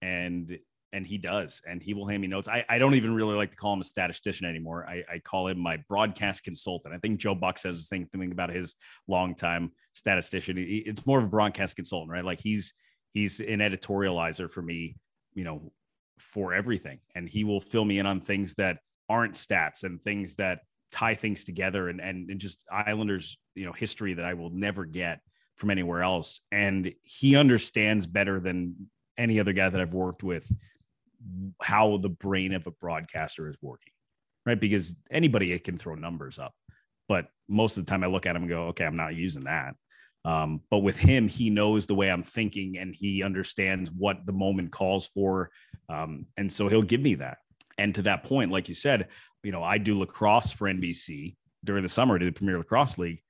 and 0.00 0.56
and 0.92 1.04
he 1.04 1.18
does, 1.18 1.60
and 1.68 1.82
he 1.82 1.92
will 1.92 2.06
hand 2.06 2.22
me 2.22 2.28
notes. 2.28 2.46
I, 2.46 2.64
I 2.68 2.78
don't 2.78 2.94
even 2.94 3.12
really 3.12 3.34
like 3.34 3.50
to 3.50 3.56
call 3.56 3.72
him 3.72 3.80
a 3.80 3.84
statistician 3.84 4.46
anymore. 4.46 4.86
I, 4.88 5.02
I 5.12 5.18
call 5.18 5.48
him 5.48 5.58
my 5.58 5.78
broadcast 5.88 6.44
consultant. 6.44 6.94
I 6.94 6.98
think 6.98 7.18
Joe 7.18 7.34
Buck 7.34 7.58
says 7.58 7.78
the 7.78 7.96
same 7.96 8.06
thing 8.06 8.30
about 8.30 8.50
his 8.50 8.76
longtime 9.08 9.72
statistician. 9.92 10.54
It's 10.56 11.04
more 11.04 11.18
of 11.18 11.24
a 11.24 11.28
broadcast 11.28 11.74
consultant, 11.74 12.12
right? 12.12 12.24
Like 12.24 12.38
he's 12.40 12.74
he's 13.12 13.40
an 13.40 13.58
editorializer 13.58 14.48
for 14.48 14.62
me, 14.62 14.98
you 15.34 15.42
know, 15.42 15.72
for 16.20 16.54
everything, 16.54 17.00
and 17.16 17.28
he 17.28 17.42
will 17.42 17.60
fill 17.60 17.84
me 17.84 17.98
in 17.98 18.06
on 18.06 18.20
things 18.20 18.54
that 18.54 18.78
aren't 19.10 19.34
stats 19.34 19.82
and 19.82 20.00
things 20.00 20.36
that 20.36 20.60
tie 20.92 21.14
things 21.14 21.44
together 21.44 21.88
and, 21.88 22.00
and, 22.00 22.30
and 22.30 22.40
just 22.40 22.64
Islanders, 22.70 23.36
you 23.54 23.66
know, 23.66 23.72
history 23.72 24.14
that 24.14 24.24
I 24.24 24.34
will 24.34 24.50
never 24.50 24.86
get 24.86 25.20
from 25.56 25.70
anywhere 25.70 26.02
else. 26.02 26.40
And 26.50 26.94
he 27.02 27.36
understands 27.36 28.06
better 28.06 28.40
than 28.40 28.88
any 29.18 29.38
other 29.40 29.52
guy 29.52 29.68
that 29.68 29.80
I've 29.80 29.92
worked 29.92 30.22
with 30.22 30.50
how 31.60 31.98
the 31.98 32.08
brain 32.08 32.54
of 32.54 32.66
a 32.66 32.70
broadcaster 32.70 33.50
is 33.50 33.56
working, 33.60 33.92
right? 34.46 34.58
Because 34.58 34.94
anybody 35.10 35.58
can 35.58 35.76
throw 35.76 35.94
numbers 35.94 36.38
up, 36.38 36.54
but 37.08 37.28
most 37.48 37.76
of 37.76 37.84
the 37.84 37.90
time 37.90 38.02
I 38.02 38.06
look 38.06 38.24
at 38.24 38.34
him 38.34 38.42
and 38.42 38.50
go, 38.50 38.68
okay, 38.68 38.86
I'm 38.86 38.96
not 38.96 39.14
using 39.14 39.42
that. 39.42 39.74
Um, 40.24 40.60
but 40.70 40.78
with 40.78 40.98
him, 40.98 41.28
he 41.28 41.50
knows 41.50 41.86
the 41.86 41.94
way 41.94 42.10
I'm 42.10 42.22
thinking 42.22 42.78
and 42.78 42.94
he 42.94 43.22
understands 43.22 43.90
what 43.90 44.24
the 44.26 44.32
moment 44.32 44.70
calls 44.70 45.06
for. 45.06 45.50
Um, 45.88 46.26
and 46.36 46.50
so 46.52 46.68
he'll 46.68 46.82
give 46.82 47.00
me 47.00 47.16
that. 47.16 47.38
And 47.80 47.94
to 47.94 48.02
that 48.02 48.24
point, 48.24 48.52
like 48.52 48.68
you 48.68 48.74
said, 48.74 49.08
you 49.42 49.52
know, 49.52 49.62
I 49.62 49.78
do 49.78 49.98
lacrosse 49.98 50.52
for 50.52 50.68
NBC 50.68 51.34
during 51.64 51.82
the 51.82 51.88
summer 51.88 52.18
to 52.18 52.24
the 52.26 52.30
Premier 52.30 52.58
Lacrosse 52.58 52.98
League. 52.98 53.22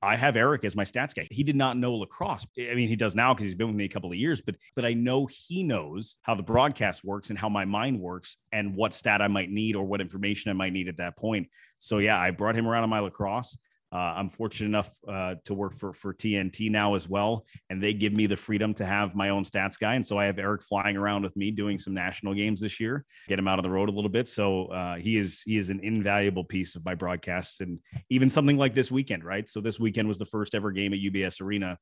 I 0.00 0.14
have 0.14 0.36
Eric 0.36 0.64
as 0.64 0.76
my 0.76 0.84
stats 0.84 1.12
guy. 1.12 1.26
He 1.28 1.42
did 1.42 1.56
not 1.56 1.76
know 1.76 1.92
lacrosse. 1.94 2.46
I 2.56 2.74
mean, 2.74 2.88
he 2.88 2.94
does 2.94 3.16
now 3.16 3.34
because 3.34 3.46
he's 3.46 3.56
been 3.56 3.66
with 3.66 3.74
me 3.74 3.84
a 3.84 3.88
couple 3.88 4.10
of 4.10 4.16
years, 4.16 4.40
but 4.40 4.54
but 4.76 4.84
I 4.84 4.92
know 4.92 5.26
he 5.26 5.64
knows 5.64 6.18
how 6.22 6.36
the 6.36 6.42
broadcast 6.44 7.04
works 7.04 7.30
and 7.30 7.38
how 7.38 7.48
my 7.48 7.64
mind 7.64 7.98
works 7.98 8.36
and 8.52 8.76
what 8.76 8.94
stat 8.94 9.20
I 9.20 9.26
might 9.26 9.50
need 9.50 9.74
or 9.74 9.84
what 9.84 10.00
information 10.00 10.52
I 10.52 10.54
might 10.54 10.72
need 10.72 10.88
at 10.88 10.98
that 10.98 11.16
point. 11.16 11.48
So 11.80 11.98
yeah, 11.98 12.16
I 12.16 12.30
brought 12.30 12.54
him 12.54 12.68
around 12.68 12.84
on 12.84 12.90
my 12.90 13.00
lacrosse. 13.00 13.58
Uh, 13.96 14.12
I'm 14.14 14.28
fortunate 14.28 14.66
enough 14.66 14.94
uh, 15.08 15.36
to 15.44 15.54
work 15.54 15.72
for 15.72 15.90
for 15.94 16.12
TNT 16.12 16.70
now 16.70 16.96
as 16.96 17.08
well, 17.08 17.46
and 17.70 17.82
they 17.82 17.94
give 17.94 18.12
me 18.12 18.26
the 18.26 18.36
freedom 18.36 18.74
to 18.74 18.84
have 18.84 19.14
my 19.14 19.30
own 19.30 19.42
stats 19.42 19.78
guy. 19.78 19.94
And 19.94 20.04
so 20.04 20.18
I 20.18 20.26
have 20.26 20.38
Eric 20.38 20.62
flying 20.62 20.98
around 20.98 21.22
with 21.22 21.34
me 21.34 21.50
doing 21.50 21.78
some 21.78 21.94
national 21.94 22.34
games 22.34 22.60
this 22.60 22.78
year, 22.78 23.06
get 23.26 23.38
him 23.38 23.48
out 23.48 23.58
of 23.58 23.62
the 23.62 23.70
road 23.70 23.88
a 23.88 23.92
little 23.92 24.10
bit. 24.10 24.28
So 24.28 24.66
uh, 24.66 24.96
he 24.96 25.16
is 25.16 25.40
he 25.46 25.56
is 25.56 25.70
an 25.70 25.80
invaluable 25.82 26.44
piece 26.44 26.76
of 26.76 26.84
my 26.84 26.94
broadcasts, 26.94 27.62
and 27.62 27.78
even 28.10 28.28
something 28.28 28.58
like 28.58 28.74
this 28.74 28.90
weekend, 28.90 29.24
right? 29.24 29.48
So 29.48 29.62
this 29.62 29.80
weekend 29.80 30.08
was 30.08 30.18
the 30.18 30.26
first 30.26 30.54
ever 30.54 30.72
game 30.72 30.92
at 30.92 30.98
UBS 30.98 31.40
Arena. 31.40 31.78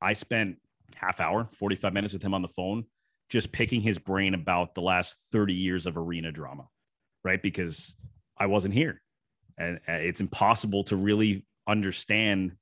I 0.00 0.12
spent 0.12 0.58
half 0.94 1.18
hour, 1.18 1.48
45 1.50 1.92
minutes 1.92 2.12
with 2.12 2.22
him 2.22 2.34
on 2.34 2.42
the 2.42 2.48
phone, 2.48 2.84
just 3.28 3.50
picking 3.50 3.80
his 3.80 3.98
brain 3.98 4.34
about 4.34 4.76
the 4.76 4.82
last 4.82 5.16
30 5.32 5.54
years 5.54 5.86
of 5.86 5.96
arena 5.96 6.30
drama, 6.30 6.68
right? 7.24 7.42
Because 7.42 7.96
I 8.38 8.46
wasn't 8.46 8.74
here 8.74 9.02
and 9.58 9.78
uh, 9.88 9.92
it's 9.92 10.20
impossible 10.20 10.84
to 10.84 10.96
really 10.96 11.44
understand 11.66 12.52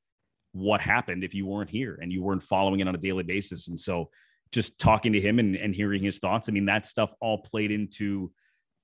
what 0.52 0.80
happened 0.80 1.24
if 1.24 1.34
you 1.34 1.46
weren't 1.46 1.70
here 1.70 1.98
and 2.00 2.12
you 2.12 2.22
weren't 2.22 2.42
following 2.42 2.80
it 2.80 2.88
on 2.88 2.94
a 2.94 2.98
daily 2.98 3.24
basis. 3.24 3.68
And 3.68 3.78
so 3.78 4.10
just 4.54 4.78
talking 4.78 5.12
to 5.12 5.20
him 5.20 5.40
and, 5.40 5.56
and 5.56 5.74
hearing 5.74 6.02
his 6.02 6.20
thoughts 6.20 6.48
i 6.48 6.52
mean 6.52 6.66
that 6.66 6.86
stuff 6.86 7.12
all 7.20 7.38
played 7.38 7.72
into 7.72 8.30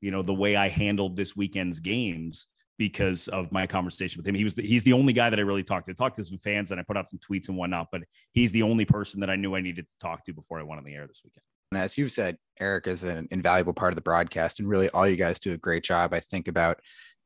you 0.00 0.10
know 0.10 0.20
the 0.20 0.34
way 0.34 0.56
i 0.56 0.68
handled 0.68 1.16
this 1.16 1.36
weekend's 1.36 1.78
games 1.78 2.48
because 2.76 3.28
of 3.28 3.52
my 3.52 3.66
conversation 3.66 4.18
with 4.18 4.26
him. 4.26 4.34
He 4.34 4.42
was 4.42 4.54
the, 4.54 4.62
he's 4.62 4.84
the 4.84 4.94
only 4.94 5.12
guy 5.12 5.28
that 5.28 5.38
i 5.38 5.42
really 5.42 5.62
talked 5.62 5.84
to. 5.84 5.92
I 5.92 5.94
talked 5.94 6.16
to 6.16 6.24
some 6.24 6.38
fans 6.38 6.70
and 6.70 6.80
i 6.80 6.82
put 6.82 6.96
out 6.96 7.08
some 7.08 7.20
tweets 7.20 7.48
and 7.48 7.56
whatnot 7.56 7.88
but 7.92 8.02
he's 8.32 8.52
the 8.52 8.62
only 8.62 8.84
person 8.84 9.20
that 9.20 9.30
i 9.30 9.36
knew 9.36 9.54
i 9.54 9.60
needed 9.60 9.86
to 9.88 9.94
talk 10.00 10.24
to 10.24 10.32
before 10.32 10.58
i 10.58 10.62
went 10.62 10.78
on 10.78 10.84
the 10.84 10.94
air 10.94 11.06
this 11.06 11.20
weekend. 11.24 11.44
And 11.72 11.80
as 11.80 11.96
you've 11.96 12.10
said, 12.10 12.36
Eric 12.58 12.88
is 12.88 13.04
an 13.04 13.28
invaluable 13.30 13.72
part 13.72 13.92
of 13.92 13.94
the 13.94 14.02
broadcast, 14.02 14.58
and 14.58 14.68
really 14.68 14.88
all 14.90 15.06
you 15.06 15.16
guys 15.16 15.38
do 15.38 15.52
a 15.52 15.56
great 15.56 15.84
job. 15.84 16.12
I 16.12 16.18
think 16.18 16.48
about 16.48 16.80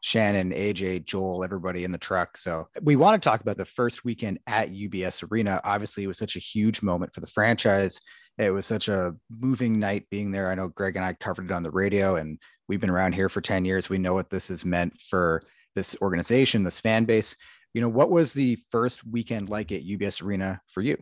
Shannon, 0.04 0.50
AJ, 0.50 1.06
Joel, 1.06 1.42
everybody 1.42 1.82
in 1.82 1.90
the 1.90 1.96
truck. 1.96 2.36
So 2.36 2.68
we 2.82 2.94
want 2.94 3.20
to 3.20 3.26
talk 3.26 3.40
about 3.40 3.56
the 3.56 3.64
first 3.64 4.04
weekend 4.04 4.38
at 4.46 4.70
UBS 4.70 5.26
Arena. 5.32 5.62
Obviously, 5.64 6.04
it 6.04 6.08
was 6.08 6.18
such 6.18 6.36
a 6.36 6.40
huge 6.40 6.82
moment 6.82 7.14
for 7.14 7.22
the 7.22 7.26
franchise. 7.26 7.98
It 8.36 8.50
was 8.50 8.66
such 8.66 8.88
a 8.88 9.14
moving 9.30 9.78
night 9.78 10.04
being 10.10 10.30
there. 10.30 10.50
I 10.50 10.56
know 10.56 10.68
Greg 10.68 10.96
and 10.96 11.04
I 11.06 11.14
covered 11.14 11.46
it 11.46 11.52
on 11.52 11.62
the 11.62 11.70
radio, 11.70 12.16
and 12.16 12.38
we've 12.68 12.82
been 12.82 12.90
around 12.90 13.14
here 13.14 13.30
for 13.30 13.40
10 13.40 13.64
years. 13.64 13.88
We 13.88 13.96
know 13.96 14.12
what 14.12 14.28
this 14.28 14.48
has 14.48 14.62
meant 14.62 15.00
for 15.00 15.40
this 15.74 15.96
organization, 16.02 16.64
this 16.64 16.80
fan 16.80 17.06
base. 17.06 17.34
You 17.72 17.80
know, 17.80 17.88
what 17.88 18.10
was 18.10 18.34
the 18.34 18.58
first 18.70 19.06
weekend 19.06 19.48
like 19.48 19.72
at 19.72 19.86
UBS 19.86 20.22
Arena 20.22 20.60
for 20.66 20.82
you? 20.82 20.98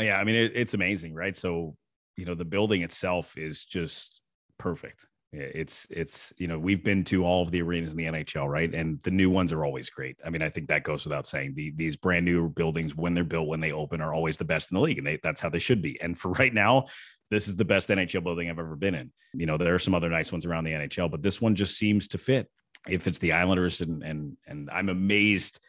Uh, 0.00 0.04
yeah, 0.04 0.16
I 0.16 0.24
mean 0.24 0.36
it, 0.36 0.52
it's 0.54 0.72
amazing, 0.72 1.12
right? 1.12 1.36
So 1.36 1.76
you 2.16 2.24
know 2.24 2.34
the 2.34 2.46
building 2.46 2.80
itself 2.80 3.36
is 3.36 3.62
just 3.62 4.22
perfect. 4.58 5.04
It's 5.32 5.86
it's 5.90 6.32
you 6.38 6.46
know 6.46 6.58
we've 6.58 6.84
been 6.84 7.04
to 7.04 7.24
all 7.24 7.42
of 7.42 7.50
the 7.50 7.60
arenas 7.60 7.90
in 7.90 7.96
the 7.96 8.04
NHL, 8.04 8.48
right? 8.48 8.72
And 8.72 9.00
the 9.02 9.10
new 9.10 9.28
ones 9.28 9.52
are 9.52 9.64
always 9.64 9.90
great. 9.90 10.16
I 10.24 10.30
mean, 10.30 10.42
I 10.42 10.48
think 10.48 10.68
that 10.68 10.84
goes 10.84 11.04
without 11.04 11.26
saying. 11.26 11.54
The 11.54 11.72
these 11.74 11.96
brand 11.96 12.24
new 12.24 12.48
buildings, 12.48 12.94
when 12.94 13.12
they're 13.12 13.24
built, 13.24 13.48
when 13.48 13.60
they 13.60 13.72
open, 13.72 14.00
are 14.00 14.14
always 14.14 14.38
the 14.38 14.44
best 14.44 14.70
in 14.70 14.76
the 14.76 14.80
league, 14.80 14.98
and 14.98 15.06
they, 15.06 15.18
that's 15.22 15.40
how 15.40 15.48
they 15.48 15.58
should 15.58 15.82
be. 15.82 16.00
And 16.00 16.16
for 16.16 16.30
right 16.32 16.54
now, 16.54 16.84
this 17.30 17.48
is 17.48 17.56
the 17.56 17.64
best 17.64 17.88
NHL 17.88 18.22
building 18.22 18.48
I've 18.48 18.58
ever 18.58 18.76
been 18.76 18.94
in. 18.94 19.12
You 19.34 19.46
know, 19.46 19.56
there 19.56 19.74
are 19.74 19.80
some 19.80 19.94
other 19.94 20.08
nice 20.08 20.32
ones 20.32 20.46
around 20.46 20.64
the 20.64 20.72
NHL, 20.72 21.10
but 21.10 21.22
this 21.22 21.40
one 21.40 21.54
just 21.54 21.76
seems 21.76 22.08
to 22.08 22.18
fit. 22.18 22.48
If 22.88 23.06
it's 23.06 23.18
the 23.18 23.32
Islanders, 23.32 23.80
and 23.80 24.02
and 24.02 24.36
and 24.46 24.70
I'm 24.70 24.88
amazed 24.88 25.60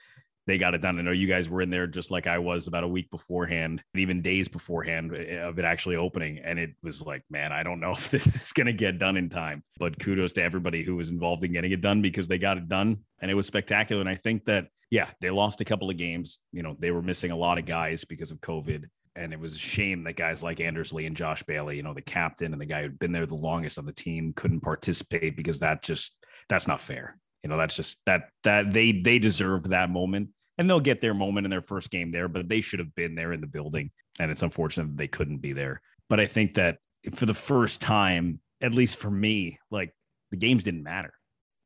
they 0.48 0.58
got 0.58 0.74
it 0.74 0.82
done. 0.82 0.98
I 0.98 1.02
know 1.02 1.12
you 1.12 1.28
guys 1.28 1.50
were 1.50 1.62
in 1.62 1.70
there 1.70 1.86
just 1.88 2.10
like 2.10 2.26
I 2.26 2.40
was 2.40 2.68
about 2.68 2.86
a 2.86 2.88
week 2.88 3.12
beforehand, 3.12 3.84
and 3.94 4.02
even 4.02 4.22
days 4.22 4.48
beforehand 4.48 5.14
eh, 5.14 5.42
of 5.42 5.60
it 5.60 5.66
actually 5.66 5.98
opening. 5.98 6.40
And 6.40 6.58
it 6.58 6.72
was 6.82 7.02
like, 7.02 7.24
man, 7.30 7.52
I 7.52 7.64
don't 7.64 7.82
know 7.82 7.92
if 7.98 8.10
this 8.10 8.26
is 8.26 8.54
going 8.54 8.68
to 8.68 8.74
get 8.74 8.98
done 8.98 9.18
in 9.18 9.30
time. 9.30 9.64
But 9.78 10.00
kudos 10.00 10.34
to 10.34 10.44
everybody 10.44 10.84
who 10.84 10.96
was 10.96 11.10
involved 11.10 11.44
in 11.44 11.52
getting 11.52 11.74
it 11.74 11.82
done 11.82 12.02
because 12.02 12.30
they 12.30 12.38
got 12.38 12.58
it 12.58 12.70
done 12.70 13.00
and 13.20 13.30
it 13.30 13.36
was 13.36 13.46
spectacular. 13.46 14.00
And 14.00 14.10
I 14.10 14.16
think 14.16 14.46
that, 14.46 14.68
yeah, 14.90 15.10
they 15.20 15.30
lost 15.30 15.60
a 15.60 15.66
couple 15.66 15.90
of 15.90 15.98
games. 15.98 16.40
You 16.54 16.64
know, 16.64 16.78
they 16.80 16.92
were 16.92 17.02
missing 17.02 17.32
a 17.32 17.38
lot 17.38 17.58
of 17.58 17.66
guys 17.66 18.06
because 18.06 18.32
of 18.32 18.40
COVID. 18.40 18.86
And 19.18 19.34
it 19.34 19.40
was 19.40 19.56
a 19.56 19.60
shame 19.60 20.04
that 20.04 20.16
guys 20.16 20.44
like 20.44 20.62
Anders 20.62 20.94
Lee 20.94 21.08
and 21.08 21.18
Josh 21.18 21.44
Bailey, 21.44 21.76
you 21.76 21.84
know, 21.84 21.96
the 21.96 22.02
captain 22.02 22.54
and 22.54 22.62
the 22.62 22.68
guy 22.68 22.84
who'd 22.84 23.00
been 23.00 23.12
there 23.12 23.26
the 23.26 23.36
longest 23.36 23.80
on 23.80 23.86
the 23.86 23.92
team 23.92 24.32
couldn't 24.34 24.62
participate 24.62 25.36
because 25.36 25.60
that 25.60 25.82
just, 25.82 26.16
that's 26.48 26.68
not 26.68 26.80
fair. 26.80 27.18
You 27.44 27.50
know, 27.50 27.58
that's 27.58 27.76
just 27.76 28.00
that, 28.06 28.30
that 28.44 28.72
they, 28.72 28.92
they 28.92 29.18
deserve 29.20 29.70
that 29.70 29.90
moment 29.90 30.30
and 30.58 30.70
they'll 30.70 30.80
get 30.80 31.02
their 31.02 31.14
moment 31.14 31.46
in 31.46 31.52
their 31.52 31.62
first 31.62 31.92
game 31.92 32.12
there, 32.12 32.28
but 32.28 32.48
they 32.48 32.62
should 32.62 32.80
have 32.80 32.96
been 32.96 33.16
there 33.16 33.34
in 33.34 33.42
the 33.42 33.48
building. 33.48 33.92
And 34.20 34.32
it's 34.32 34.42
unfortunate 34.42 34.88
that 34.88 34.98
they 34.98 35.08
couldn't 35.08 35.38
be 35.38 35.54
there. 35.54 35.82
But 36.10 36.20
I 36.20 36.26
think 36.26 36.56
that 36.56 36.80
for 37.14 37.26
the 37.26 37.34
first 37.34 37.82
time, 37.82 38.40
at 38.62 38.74
least 38.74 38.96
for 38.96 39.12
me, 39.12 39.60
like 39.70 39.94
the 40.32 40.38
games 40.38 40.64
didn't 40.64 40.84
matter, 40.84 41.14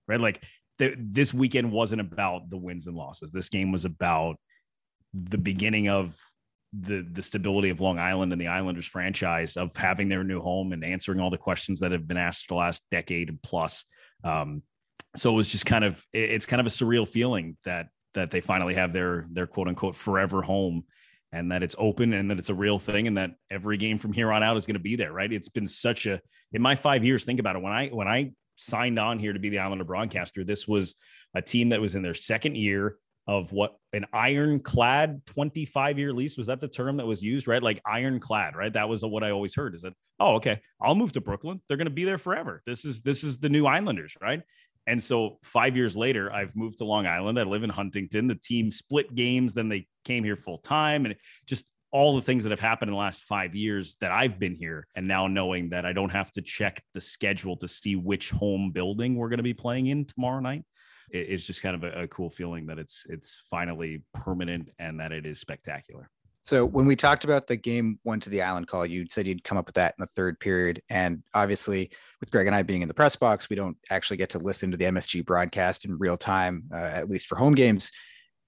right? 0.08 0.20
Like 0.20 0.44
the, 0.78 0.96
this 0.98 1.34
weekend 1.34 1.72
wasn't 1.72 2.02
about 2.02 2.50
the 2.50 2.58
wins 2.58 2.88
and 2.88 2.96
losses. 2.96 3.32
This 3.32 3.50
game 3.50 3.72
was 3.72 3.86
about 3.86 4.38
the 5.14 5.38
beginning 5.38 5.90
of 5.90 6.18
the 6.74 7.06
the 7.12 7.22
stability 7.22 7.70
of 7.70 7.82
Long 7.82 8.00
Island 8.00 8.32
and 8.32 8.40
the 8.40 8.48
Islanders 8.48 8.86
franchise 8.86 9.58
of 9.58 9.76
having 9.76 10.08
their 10.08 10.24
new 10.24 10.40
home 10.40 10.72
and 10.72 10.86
answering 10.86 11.20
all 11.20 11.30
the 11.30 11.38
questions 11.38 11.82
that 11.82 11.92
have 11.92 12.08
been 12.08 12.18
asked 12.18 12.48
for 12.48 12.54
the 12.54 12.60
last 12.60 12.84
decade 12.92 13.38
plus. 13.44 13.86
Um, 14.24 14.64
so 15.16 15.32
it 15.32 15.36
was 15.36 15.50
just 15.50 15.66
kind 15.66 15.84
of 15.84 16.04
it's 16.14 16.46
kind 16.46 16.62
of 16.62 16.68
a 16.68 16.70
surreal 16.70 17.08
feeling 17.08 17.58
that 17.66 17.88
that 18.14 18.32
they 18.32 18.42
finally 18.42 18.76
have 18.76 18.94
their 18.94 19.26
their 19.32 19.48
quote 19.48 19.68
unquote 19.68 19.96
forever 19.96 20.42
home 20.42 20.84
and 21.32 21.52
that 21.52 21.64
it's 21.64 21.76
open 21.78 22.14
and 22.14 22.30
that 22.30 22.40
it's 22.40 22.50
a 22.50 22.54
real 22.54 22.78
thing 22.78 23.08
and 23.08 23.18
that 23.18 23.32
every 23.50 23.78
game 23.78 23.98
from 23.98 24.12
here 24.12 24.32
on 24.32 24.44
out 24.44 24.58
is 24.58 24.66
going 24.66 24.76
to 24.76 24.80
be 24.80 24.96
there 24.96 25.14
right? 25.14 25.32
It's 25.32 25.50
been 25.50 25.68
such 25.68 26.06
a 26.06 26.22
in 26.52 26.62
my 26.62 26.76
5 26.76 27.04
years 27.04 27.24
think 27.24 27.40
about 27.40 27.56
it 27.56 27.62
when 27.62 27.74
i 27.74 27.88
when 27.88 28.08
i 28.08 28.32
signed 28.56 29.00
on 29.00 29.18
here 29.18 29.34
to 29.34 29.40
be 29.40 29.50
the 29.50 29.60
islander 29.60 29.84
broadcaster 29.84 30.44
this 30.44 30.68
was 30.68 30.96
a 31.34 31.42
team 31.42 31.70
that 31.70 31.82
was 31.82 31.96
in 31.96 32.04
their 32.04 32.14
second 32.14 32.56
year 32.56 32.98
of 33.28 33.52
what 33.52 33.78
an 33.94 34.06
ironclad 34.14 35.26
25 35.28 36.00
year 36.00 36.12
lease 36.12 36.38
was 36.38 36.48
that 36.48 36.60
the 36.60 36.68
term 36.68 36.98
that 36.98 37.06
was 37.06 37.22
used 37.22 37.48
right? 37.48 37.64
Like 37.64 37.82
ironclad 37.86 38.56
right? 38.56 38.74
That 38.74 38.90
was 38.90 39.04
what 39.04 39.24
i 39.24 39.32
always 39.32 39.56
heard 39.56 39.74
is 39.74 39.82
that 39.82 39.94
oh 40.20 40.36
okay 40.36 40.60
i'll 40.82 40.96
move 40.96 41.12
to 41.14 41.22
brooklyn 41.22 41.62
they're 41.68 41.78
going 41.78 41.86
to 41.86 41.92
be 41.92 42.04
there 42.04 42.18
forever. 42.18 42.62
This 42.66 42.84
is 42.84 43.02
this 43.02 43.24
is 43.24 43.40
the 43.40 43.50
new 43.50 43.66
islanders 43.66 44.16
right 44.22 44.42
and 44.88 45.02
so 45.02 45.38
five 45.44 45.76
years 45.76 45.96
later, 45.96 46.32
I've 46.32 46.56
moved 46.56 46.80
to 46.80 46.86
Long 46.86 47.06
Island. 47.06 47.40
I 47.40 47.44
live 47.44 47.64
in 47.64 47.70
Huntington. 47.70 48.28
The 48.28 48.36
team 48.36 48.72
split 48.72 49.14
games, 49.14 49.54
then 49.54 49.70
they 49.70 49.88
came 50.06 50.24
here 50.24 50.36
full 50.36 50.58
time, 50.58 51.06
and 51.06 51.16
just 51.48 51.66
all 51.92 52.16
the 52.16 52.22
things 52.22 52.44
that 52.44 52.52
have 52.52 52.60
happened 52.60 52.90
in 52.90 52.94
the 52.94 53.00
last 53.00 53.24
five 53.24 53.54
years 53.54 53.98
that 54.00 54.12
I've 54.12 54.40
been 54.40 54.56
here. 54.56 54.88
And 54.96 55.08
now 55.08 55.28
knowing 55.28 55.70
that 55.70 55.86
I 55.86 55.94
don't 55.94 56.12
have 56.12 56.32
to 56.34 56.42
check 56.42 56.82
the 56.94 57.02
schedule 57.02 57.58
to 57.58 57.68
see 57.68 57.96
which 57.96 58.32
home 58.32 58.72
building 58.72 59.16
we're 59.16 59.30
going 59.30 59.38
to 59.38 59.44
be 59.44 59.54
playing 59.54 59.88
in 59.88 60.06
tomorrow 60.06 60.40
night. 60.40 60.64
It's 61.10 61.44
just 61.44 61.62
kind 61.62 61.76
of 61.76 61.84
a, 61.84 62.04
a 62.04 62.08
cool 62.08 62.30
feeling 62.30 62.68
that 62.68 62.80
it's 62.80 63.06
it's 63.10 63.44
finally 63.50 64.04
permanent 64.14 64.70
and 64.80 65.00
that 65.02 65.12
it 65.12 65.26
is 65.26 65.42
spectacular. 65.42 66.10
So 66.44 66.66
when 66.66 66.86
we 66.86 66.96
talked 66.96 67.24
about 67.24 67.48
the 67.48 67.56
game 67.56 68.00
one 68.04 68.20
to 68.22 68.30
the 68.30 68.42
island 68.42 68.68
call, 68.68 68.86
you 68.86 69.06
said 69.10 69.28
you'd 69.28 69.44
come 69.44 69.58
up 69.58 69.68
with 69.68 69.76
that 69.76 69.94
in 69.98 70.02
the 70.02 70.08
third 70.08 70.40
period. 70.40 70.82
And 70.90 71.22
obviously, 71.34 71.92
with 72.20 72.32
Greg 72.32 72.48
and 72.48 72.56
I 72.56 72.64
being 72.64 72.82
in 72.82 72.88
the 72.88 72.94
press 72.94 73.16
box, 73.16 73.50
we 73.50 73.56
don't 73.56 73.78
actually 73.92 74.18
get 74.18 74.32
to 74.32 74.40
listen 74.40 74.72
to 74.72 74.78
the 74.78 74.86
MSG 74.86 75.26
broadcast 75.26 75.86
in 75.86 76.00
real 76.00 76.18
time, 76.18 76.64
uh, 76.74 76.78
at 76.94 77.10
least 77.10 77.28
for 77.28 77.36
home 77.36 77.54
games. 77.54 77.92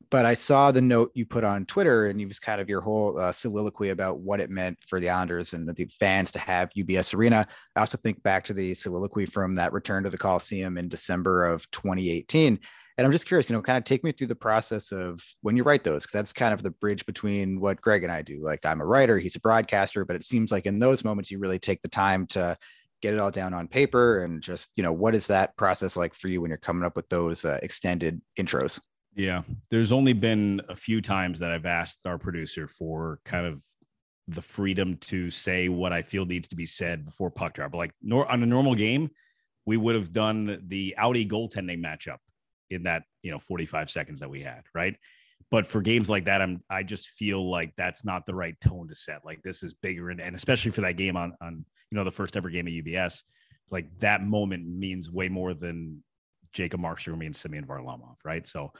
But 0.10 0.26
I 0.26 0.34
saw 0.34 0.72
the 0.72 0.82
note 0.82 1.12
you 1.14 1.26
put 1.26 1.44
on 1.44 1.66
Twitter, 1.66 2.08
and 2.08 2.20
it 2.20 2.28
was 2.28 2.40
kind 2.40 2.60
of 2.60 2.70
your 2.70 2.82
whole 2.82 3.18
uh, 3.18 3.32
soliloquy 3.32 3.90
about 3.90 4.20
what 4.20 4.40
it 4.40 4.50
meant 4.50 4.78
for 4.86 5.00
the 5.00 5.10
Islanders 5.10 5.54
and 5.54 5.68
the 5.68 5.90
fans 6.00 6.32
to 6.34 6.40
have 6.40 6.70
UBS 6.78 7.16
Arena. 7.16 7.48
I 7.76 7.80
also 7.80 7.98
think 7.98 8.22
back 8.22 8.44
to 8.46 8.54
the 8.54 8.74
soliloquy 8.74 9.26
from 9.26 9.56
that 9.56 9.74
return 9.74 10.04
to 10.04 10.10
the 10.10 10.18
Coliseum 10.18 10.78
in 10.78 10.88
December 10.88 11.46
of 11.46 11.70
2018 11.72 12.60
and 12.98 13.06
I'm 13.06 13.12
just 13.12 13.28
curious, 13.28 13.50
you 13.50 13.56
know, 13.56 13.62
kind 13.62 13.78
of 13.78 13.84
take 13.84 14.04
me 14.04 14.12
through 14.12 14.28
the 14.28 14.36
process 14.36 14.92
of 14.92 15.20
when 15.42 15.58
you 15.58 15.64
write 15.64 15.84
those, 15.84 16.04
because 16.04 16.14
that's 16.14 16.34
kind 16.34 16.54
of 16.54 16.62
the 16.62 16.72
bridge 16.72 17.06
between 17.06 17.60
what 17.60 17.82
Greg 17.82 18.04
and 18.04 18.12
I 18.12 18.22
do. 18.22 18.40
Like 18.40 18.66
I'm 18.66 18.82
a 18.82 18.86
writer, 18.86 19.18
he's 19.18 19.36
a 19.36 19.40
broadcaster, 19.40 20.06
but 20.06 20.16
it 20.16 20.24
seems 20.24 20.52
like 20.52 20.66
in 20.66 20.80
those 20.80 21.04
moments 21.04 21.32
you 21.32 21.40
really 21.40 21.60
take 21.60 21.82
the 21.82 21.90
time 21.90 22.28
to 22.28 22.56
get 23.02 23.14
it 23.14 23.20
all 23.20 23.32
down 23.32 23.54
on 23.54 23.68
paper 23.68 24.24
and 24.24 24.42
just, 24.42 24.72
you 24.76 24.84
know, 24.84 24.94
what 24.94 25.16
is 25.16 25.28
that 25.28 25.58
process 25.58 25.98
like 25.98 26.14
for 26.14 26.28
you 26.28 26.42
when 26.42 26.50
you're 26.50 26.58
coming 26.58 26.86
up 26.86 26.96
with 26.96 27.10
those 27.10 27.46
uh, 27.46 27.60
extended 27.64 28.22
intros? 28.40 28.80
Yeah, 29.16 29.42
there's 29.70 29.92
only 29.92 30.14
been 30.14 30.62
a 30.70 30.76
few 30.76 31.02
times 31.02 31.40
that 31.40 31.52
I've 31.52 31.66
asked 31.66 32.06
our 32.06 32.18
producer 32.18 32.68
for 32.68 33.20
kind 33.26 33.46
of 33.46 33.64
the 34.28 34.42
freedom 34.42 34.98
to 34.98 35.30
say 35.30 35.68
what 35.68 35.92
I 35.92 36.02
feel 36.02 36.26
needs 36.26 36.48
to 36.48 36.56
be 36.56 36.66
said 36.66 37.04
before 37.06 37.30
puck 37.30 37.54
drop. 37.54 37.72
But 37.72 37.78
like 37.80 37.92
nor- 38.02 38.32
on 38.32 38.42
a 38.42 38.46
normal 38.46 38.74
game, 38.74 39.10
we 39.66 39.78
would 39.78 39.96
have 39.96 40.12
done 40.12 40.64
the 40.68 40.96
Audi 40.98 41.26
goaltending 41.26 41.84
matchup 41.84 42.18
in 42.70 42.84
that 42.84 43.04
you 43.22 43.32
know 43.32 43.40
45 43.40 43.90
seconds 43.90 44.20
that 44.20 44.30
we 44.30 44.42
had 44.42 44.64
right? 44.74 44.96
But 45.52 45.68
for 45.68 45.82
games 45.82 46.10
like 46.10 46.26
that 46.26 46.42
i'm 46.42 46.64
i 46.70 46.84
just 46.84 47.10
feel 47.10 47.50
like 47.50 47.74
that's 47.78 48.04
not 48.04 48.26
the 48.26 48.36
right 48.36 48.60
tone 48.60 48.88
to 48.88 48.96
set. 48.96 49.26
Like 49.26 49.42
this 49.44 49.64
is 49.64 49.74
bigger 49.74 50.10
and, 50.10 50.22
and 50.22 50.36
especially 50.36 50.72
for 50.72 50.82
that 50.82 50.98
game 50.98 51.18
on 51.18 51.34
on 51.42 51.66
you 51.92 51.98
know 51.98 52.04
the 52.04 52.12
first 52.12 52.36
ever 52.38 52.50
game 52.50 52.68
at 52.68 52.74
ubs 52.74 53.24
like 53.70 53.88
that 54.00 54.24
moment 54.24 54.68
means 54.68 55.12
way 55.12 55.30
more 55.30 55.54
than 55.54 56.04
jacob 56.54 56.80
markstrom 56.80 57.26
and 57.26 57.36
Semyon 57.36 57.66
Varlamov, 57.66 58.18
right? 58.26 58.48
So 58.48 58.72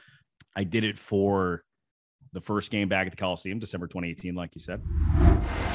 i 0.56 0.64
did 0.64 0.84
it 0.84 0.98
for 0.98 1.62
the 2.34 2.40
first 2.40 2.70
game 2.70 2.88
back 2.88 3.06
at 3.06 3.12
the 3.12 3.16
Coliseum, 3.16 3.58
December 3.58 3.86
2018, 3.86 4.34
like 4.34 4.50
you 4.54 4.60
said. 4.60 4.82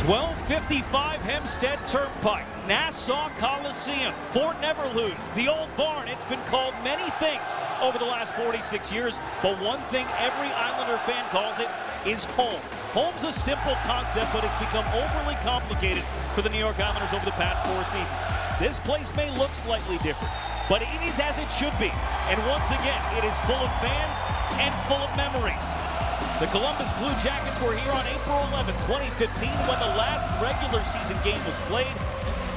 1255 0.06 1.22
Hempstead 1.22 1.80
Turnpike, 1.88 2.46
Nassau 2.68 3.30
Coliseum, 3.40 4.14
Fort 4.32 4.60
Never 4.62 4.86
Lose, 4.94 5.14
the 5.36 5.48
old 5.48 5.70
barn. 5.76 6.08
It's 6.08 6.26
been 6.26 6.44
called 6.46 6.74
many 6.84 7.10
things 7.18 7.56
over 7.82 7.98
the 7.98 8.06
last 8.06 8.36
46 8.36 8.92
years, 8.92 9.20
but 9.42 9.56
one 9.64 9.80
thing 9.90 10.06
every 10.20 10.52
Islander 10.52 10.98
fan 11.08 11.24
calls 11.32 11.60
it 11.60 11.70
is 12.06 12.24
home. 12.36 12.60
Home's 12.92 13.24
a 13.24 13.32
simple 13.32 13.76
concept, 13.88 14.28
but 14.34 14.44
it's 14.44 14.60
become 14.60 14.86
overly 14.92 15.36
complicated 15.42 16.04
for 16.36 16.42
the 16.42 16.50
New 16.50 16.60
York 16.60 16.80
Islanders 16.80 17.14
over 17.14 17.26
the 17.26 17.38
past 17.40 17.64
four 17.64 17.84
seasons. 17.88 18.24
This 18.60 18.80
place 18.80 19.16
may 19.16 19.32
look 19.38 19.52
slightly 19.52 19.98
different, 20.00 20.34
but 20.68 20.82
it 20.82 21.02
is 21.08 21.20
as 21.20 21.40
it 21.40 21.48
should 21.56 21.76
be. 21.80 21.92
And 22.28 22.40
once 22.52 22.68
again, 22.68 23.02
it 23.16 23.24
is 23.24 23.36
full 23.48 23.60
of 23.60 23.72
fans 23.80 24.18
and 24.60 24.74
full 24.92 25.00
of 25.00 25.12
memories. 25.16 26.09
The 26.40 26.48
Columbus 26.48 26.90
Blue 26.94 27.12
Jackets 27.22 27.62
were 27.62 27.76
here 27.76 27.92
on 27.92 28.08
April 28.08 28.38
11, 28.54 28.74
2015, 28.88 29.50
when 29.50 29.78
the 29.78 29.98
last 29.98 30.24
regular 30.42 30.82
season 30.86 31.18
game 31.22 31.36
was 31.46 31.58
played, 31.68 31.92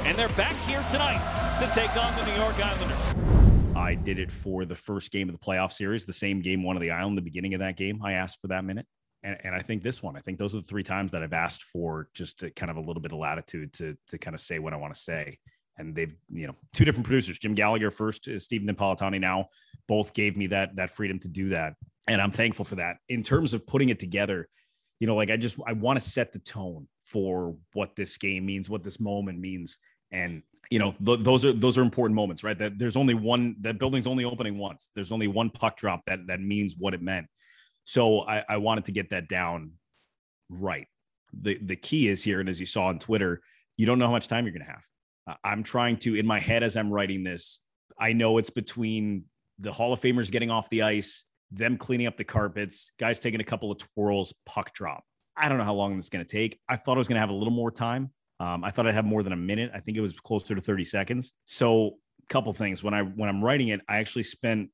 and 0.07 0.17
they're 0.17 0.29
back 0.37 0.55
here 0.69 0.81
tonight 0.89 1.19
to 1.59 1.67
take 1.75 1.91
on 1.97 2.15
the 2.15 2.25
New 2.25 2.41
York 2.41 2.55
Islanders. 2.65 3.77
I 3.77 3.97
did 3.97 4.21
it 4.21 4.31
for 4.31 4.65
the 4.65 4.77
first 4.77 5.11
game 5.11 5.29
of 5.29 5.33
the 5.35 5.45
playoff 5.45 5.73
series, 5.73 6.05
the 6.05 6.13
same 6.13 6.41
game 6.43 6.63
one 6.63 6.77
of 6.77 6.81
the 6.81 6.93
island, 6.93 7.19
the 7.19 7.23
beginning 7.23 7.55
of 7.55 7.59
that 7.59 7.77
game. 7.77 8.01
I 8.05 8.13
asked 8.13 8.41
for 8.41 8.47
that 8.47 8.65
minute. 8.65 8.87
And, 9.25 9.37
and 9.43 9.53
I 9.53 9.63
think 9.63 9.83
this 9.83 10.01
one, 10.01 10.17
I 10.17 10.21
think 10.21 10.39
those 10.39 10.55
are 10.55 10.61
the 10.61 10.67
three 10.67 10.85
times 10.85 11.11
that 11.11 11.25
I've 11.25 11.33
asked 11.33 11.65
for 11.65 12.09
just 12.15 12.39
to 12.39 12.53
kind 12.53 12.71
of 12.71 12.77
a 12.77 12.81
little 12.81 13.03
bit 13.03 13.11
of 13.11 13.19
latitude 13.19 13.73
to 13.75 13.97
to 14.09 14.17
kind 14.17 14.35
of 14.35 14.41
say 14.41 14.61
what 14.61 14.73
I 14.73 14.77
want 14.77 14.95
to 14.95 15.01
say. 15.01 15.41
And 15.77 15.93
they've, 15.93 16.15
you 16.31 16.47
know, 16.47 16.55
two 16.73 16.85
different 16.85 17.07
producers, 17.07 17.37
Jim 17.37 17.57
Gallagher 17.57 17.91
first, 17.91 18.29
uh, 18.29 18.39
Stephen 18.39 18.73
Napolitani 18.73 19.21
now, 19.21 19.49
both 19.89 20.15
gave 20.15 20.37
me 20.37 20.47
that 20.49 20.77
that 20.77 20.91
freedom 20.91 21.19
to 21.19 21.29
do 21.29 21.49
that 21.49 21.75
and 22.07 22.21
I'm 22.21 22.31
thankful 22.31 22.65
for 22.65 22.77
that. 22.77 22.97
In 23.09 23.23
terms 23.23 23.55
of 23.55 23.67
putting 23.67 23.89
it 23.89 24.01
together, 24.01 24.49
you 25.01 25.07
know, 25.07 25.17
like 25.17 25.31
I 25.31 25.37
just 25.37 25.59
I 25.67 25.73
want 25.73 26.01
to 26.01 26.09
set 26.09 26.33
the 26.33 26.39
tone 26.39 26.89
for 27.05 27.57
what 27.73 27.97
this 27.97 28.17
game 28.19 28.47
means, 28.47 28.71
what 28.71 28.85
this 28.85 29.01
moment 29.01 29.39
means, 29.39 29.79
and 30.11 30.43
you 30.71 30.79
know, 30.79 30.93
th- 31.05 31.21
those 31.21 31.45
are 31.45 31.53
those 31.53 31.79
are 31.79 31.83
important 31.83 32.15
moments, 32.15 32.45
right? 32.45 32.59
That 32.59 32.79
there's 32.79 32.97
only 32.97 33.15
one 33.15 33.57
that 33.61 33.79
building's 33.79 34.07
only 34.07 34.25
opening 34.25 34.59
once. 34.59 34.91
There's 34.95 35.13
only 35.13 35.27
one 35.27 35.51
puck 35.51 35.77
drop 35.77 36.03
that 36.07 36.27
that 36.29 36.41
means 36.41 36.77
what 36.77 36.95
it 36.95 37.03
meant. 37.03 37.27
So 37.85 38.21
I, 38.21 38.45
I 38.49 38.57
wanted 38.59 38.85
to 38.87 38.93
get 38.93 39.11
that 39.11 39.29
down 39.29 39.73
right. 40.49 40.87
The 41.33 41.59
the 41.61 41.77
key 41.77 42.09
is 42.09 42.23
here, 42.23 42.41
and 42.41 42.49
as 42.49 42.61
you 42.61 42.67
saw 42.67 42.87
on 42.87 42.99
Twitter, 42.99 43.41
you 43.77 43.87
don't 43.87 43.99
know 43.99 44.07
how 44.07 44.13
much 44.13 44.29
time 44.29 44.45
you're 44.45 44.55
going 44.55 44.65
to 44.65 44.71
have. 44.71 45.39
I'm 45.45 45.63
trying 45.63 45.97
to 45.99 46.15
in 46.15 46.27
my 46.27 46.41
head 46.41 46.63
as 46.63 46.77
I'm 46.77 46.93
writing 46.93 47.25
this. 47.25 47.61
I 47.99 48.13
know 48.13 48.39
it's 48.39 48.51
between 48.51 49.25
the 49.59 49.73
Hall 49.73 49.93
of 49.93 50.01
Famers 50.01 50.31
getting 50.31 50.51
off 50.51 50.69
the 50.71 50.83
ice 50.83 51.25
them 51.53 51.77
cleaning 51.77 52.07
up 52.07 52.17
the 52.17 52.25
carpets, 52.25 52.93
guys 52.99 53.19
taking 53.19 53.41
a 53.41 53.45
couple 53.45 53.71
of 53.71 53.79
twirls, 53.79 54.35
puck 54.47 54.73
drop. 54.75 55.05
I 55.37 55.49
don't 55.49 55.59
know 55.59 55.65
how 55.65 55.75
long 55.75 55.97
this 55.97 56.07
is 56.07 56.11
going 56.11 56.25
to 56.25 56.31
take. 56.31 56.59
I 56.69 56.77
thought 56.77 56.97
I 56.97 56.99
was 56.99 57.09
going 57.09 57.17
to 57.17 57.21
have 57.21 57.31
a 57.31 57.35
little 57.35 57.53
more 57.53 57.71
time. 57.71 58.11
Um, 58.41 58.65
I 58.65 58.71
thought 58.71 58.87
I'd 58.87 58.95
have 58.95 59.05
more 59.05 59.23
than 59.23 59.33
a 59.33 59.37
minute. 59.37 59.71
I 59.75 59.81
think 59.81 59.97
it 59.97 60.01
was 60.01 60.19
closer 60.19 60.55
to 60.55 60.61
30 60.61 60.85
seconds. 60.85 61.33
So 61.45 61.97
couple 62.29 62.53
things 62.53 62.83
when 62.83 62.95
I 62.95 63.03
when 63.03 63.29
I'm 63.29 63.45
writing 63.45 63.69
it, 63.69 63.81
I 63.89 63.99
actually 63.99 64.23
spent 64.23 64.71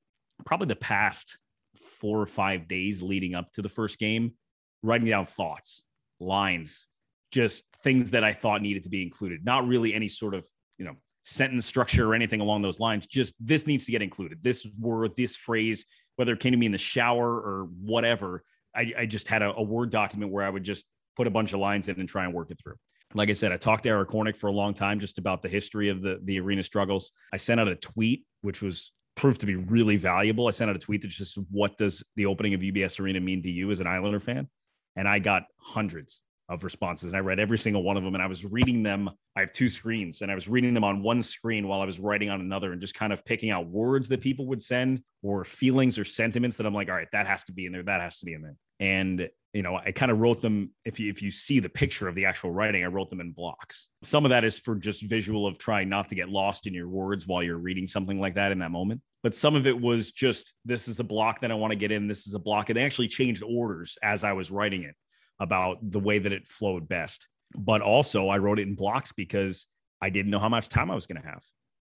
probably 0.47 0.69
the 0.69 0.77
past 0.77 1.39
four 1.77 2.21
or 2.21 2.27
five 2.27 2.69
days 2.69 3.03
leading 3.03 3.35
up 3.35 3.53
to 3.53 3.63
the 3.63 3.69
first 3.69 3.99
game 3.99 4.35
writing 4.83 5.09
down 5.09 5.27
thoughts, 5.27 5.85
lines, 6.21 6.89
just 7.33 7.65
things 7.83 8.13
that 8.13 8.23
I 8.23 8.33
thought 8.33 8.63
needed 8.63 8.85
to 8.85 8.91
be 8.91 9.03
included. 9.03 9.45
Not 9.45 9.67
really 9.67 9.93
any 9.93 10.09
sort 10.09 10.35
of 10.35 10.47
you 10.79 10.85
know 10.85 10.97
sentence 11.25 11.67
structure 11.67 12.11
or 12.11 12.15
anything 12.15 12.41
along 12.41 12.63
those 12.63 12.81
lines. 12.81 13.07
Just 13.07 13.35
this 13.41 13.67
needs 13.67 13.87
to 13.87 13.93
get 13.93 14.03
included. 14.03 14.39
This 14.43 14.67
word, 14.79 15.13
this 15.17 15.37
phrase, 15.37 15.85
whether 16.19 16.33
it 16.33 16.41
came 16.41 16.51
to 16.51 16.59
me 16.59 16.67
in 16.67 16.73
the 16.73 16.79
shower 16.79 17.31
or 17.31 17.69
whatever. 17.81 18.43
I, 18.75 18.93
I 18.99 19.07
just 19.07 19.29
had 19.29 19.41
a, 19.41 19.55
a 19.55 19.63
Word 19.63 19.91
document 19.91 20.33
where 20.33 20.45
I 20.45 20.51
would 20.51 20.65
just 20.65 20.85
put 21.17 21.29
a 21.29 21.31
bunch 21.31 21.53
of 21.53 21.61
lines 21.61 21.89
in 21.89 21.99
and 22.01 22.09
try 22.09 22.25
and 22.25 22.35
work 22.35 22.51
it 22.51 22.59
through. 22.61 22.75
Like 23.15 23.31
I 23.31 23.35
said, 23.35 23.53
I 23.53 23.57
talked 23.57 23.85
to 23.85 23.89
Eric 23.89 24.09
Hornick 24.09 24.37
for 24.37 24.49
a 24.49 24.53
long 24.53 24.75
time 24.75 24.99
just 24.99 25.19
about 25.19 25.43
the 25.43 25.49
history 25.49 25.89
of 25.89 26.03
the 26.03 26.21
the 26.25 26.41
arena 26.41 26.63
struggles. 26.63 27.13
I 27.33 27.37
sent 27.37 27.61
out 27.61 27.69
a 27.69 27.77
tweet, 27.77 28.25
which 28.43 28.61
was 28.61 28.93
proved 29.15 29.41
to 29.41 29.47
be 29.47 29.55
really 29.55 29.97
valuable. 29.97 30.49
I 30.49 30.51
sent 30.51 30.71
out 30.71 30.77
a 30.77 30.81
tweet 30.81 31.03
that 31.03 31.09
just 31.09 31.39
what 31.51 31.77
does 31.77 32.03
the 32.17 32.27
opening 32.27 32.55
of 32.55 32.61
UBS 32.61 32.99
Arena 33.01 33.21
mean 33.21 33.43
to 33.45 33.51
you 33.51 33.71
as 33.71 33.79
an 33.79 33.87
Islander 33.87 34.21
fan? 34.21 34.49
And 34.97 35.09
I 35.09 35.21
got 35.21 35.45
hundreds 35.57 36.23
of 36.49 36.65
responses. 36.65 37.09
And 37.09 37.17
I 37.17 37.21
read 37.21 37.39
every 37.39 37.59
single 37.59 37.83
one 37.83 37.97
of 37.97 38.05
them 38.05 38.15
and 38.15 38.23
I 38.23 38.27
was 38.27 38.45
reading 38.45 38.83
them. 38.83 39.11
I 39.37 39.41
have 39.41 39.53
two 39.53 39.69
screens 39.69 40.23
and 40.23 40.31
I 40.31 40.35
was 40.35 40.49
reading 40.49 40.75
them 40.75 40.85
on 40.85 41.03
one 41.03 41.23
screen 41.23 41.69
while 41.69 41.81
I 41.81 41.85
was 41.85 42.01
writing 42.01 42.31
on 42.31 42.41
another 42.41 42.73
and 42.73 42.81
just 42.81 42.95
kind 42.95 43.13
of 43.13 43.25
picking 43.25 43.51
out 43.51 43.67
words 43.67 44.09
that 44.09 44.21
people 44.21 44.47
would 44.47 44.63
send 44.63 45.03
or 45.23 45.45
feelings 45.45 45.99
or 45.99 46.05
sentiments 46.05 46.57
that 46.57 46.67
I'm 46.67 46.75
like, 46.75 46.89
all 46.89 46.95
right, 46.95 47.09
that 47.13 47.27
has 47.27 47.45
to 47.45 47.53
be 47.53 47.67
in 47.67 47.73
there. 47.73 47.83
That 47.83 48.01
has 48.01 48.19
to 48.21 48.27
be 48.27 48.33
in 48.33 48.43
there. 48.43 48.57
And 48.81 49.29
you 49.55 49.63
know, 49.63 49.77
I 49.77 49.93
kind 49.93 50.13
of 50.13 50.19
wrote 50.19 50.43
them. 50.43 50.71
If 50.85 51.01
you 51.01 51.11
if 51.11 51.23
you 51.23 51.31
see 51.31 51.59
the 51.59 51.71
picture 51.71 52.07
of 52.07 52.15
the 52.15 52.27
actual 52.27 52.51
writing, 52.51 52.85
I 52.85 52.89
wrote 52.89 53.09
them 53.09 53.21
in 53.21 53.33
blocks. 53.33 53.89
Some 54.03 54.25
of 54.25 54.29
that 54.29 54.45
is 54.45 54.59
for 54.59 54.77
just 54.77 55.03
visual 55.03 55.47
of 55.47 55.59
trying 55.59 55.89
not 55.89 56.09
to 56.11 56.15
get 56.15 56.29
lost 56.29 56.67
in 56.67 56.75
your 56.75 56.89
words 56.89 57.27
while 57.27 57.43
you're 57.43 57.59
reading 57.59 57.87
something 57.87 58.19
like 58.19 58.35
that 58.35 58.53
in 58.53 58.59
that 58.59 58.71
moment. 58.71 59.01
But 59.23 59.35
some 59.35 59.55
of 59.55 59.67
it 59.67 59.81
was 59.81 60.13
just 60.13 60.55
this 60.65 60.87
is 60.87 61.01
a 61.01 61.05
block 61.05 61.41
that 61.41 61.51
I 61.51 61.55
want 61.55 61.73
to 61.73 61.77
get 61.77 61.91
in. 61.91 62.09
This 62.09 62.27
is 62.27 62.35
a 62.35 62.39
block, 62.39 62.69
and 62.69 62.77
they 62.77 62.85
actually 62.85 63.09
changed 63.09 63.43
orders 63.43 63.99
as 64.03 64.23
I 64.23 64.33
was 64.33 64.51
writing 64.51 64.83
it 64.83 64.95
about 65.41 65.79
the 65.83 66.01
way 66.01 66.19
that 66.19 66.33
it 66.33 66.47
flowed 66.47 66.89
best. 66.89 67.29
But 67.57 67.81
also, 67.81 68.29
I 68.29 68.39
wrote 68.39 68.59
it 68.59 68.69
in 68.69 68.75
blocks 68.75 69.13
because 69.13 69.69
I 70.01 70.11
didn't 70.11 70.31
know 70.31 70.39
how 70.39 70.49
much 70.49 70.69
time 70.69 70.91
I 70.91 70.95
was 70.95 71.07
going 71.07 71.21
to 71.21 71.29
have, 71.29 71.43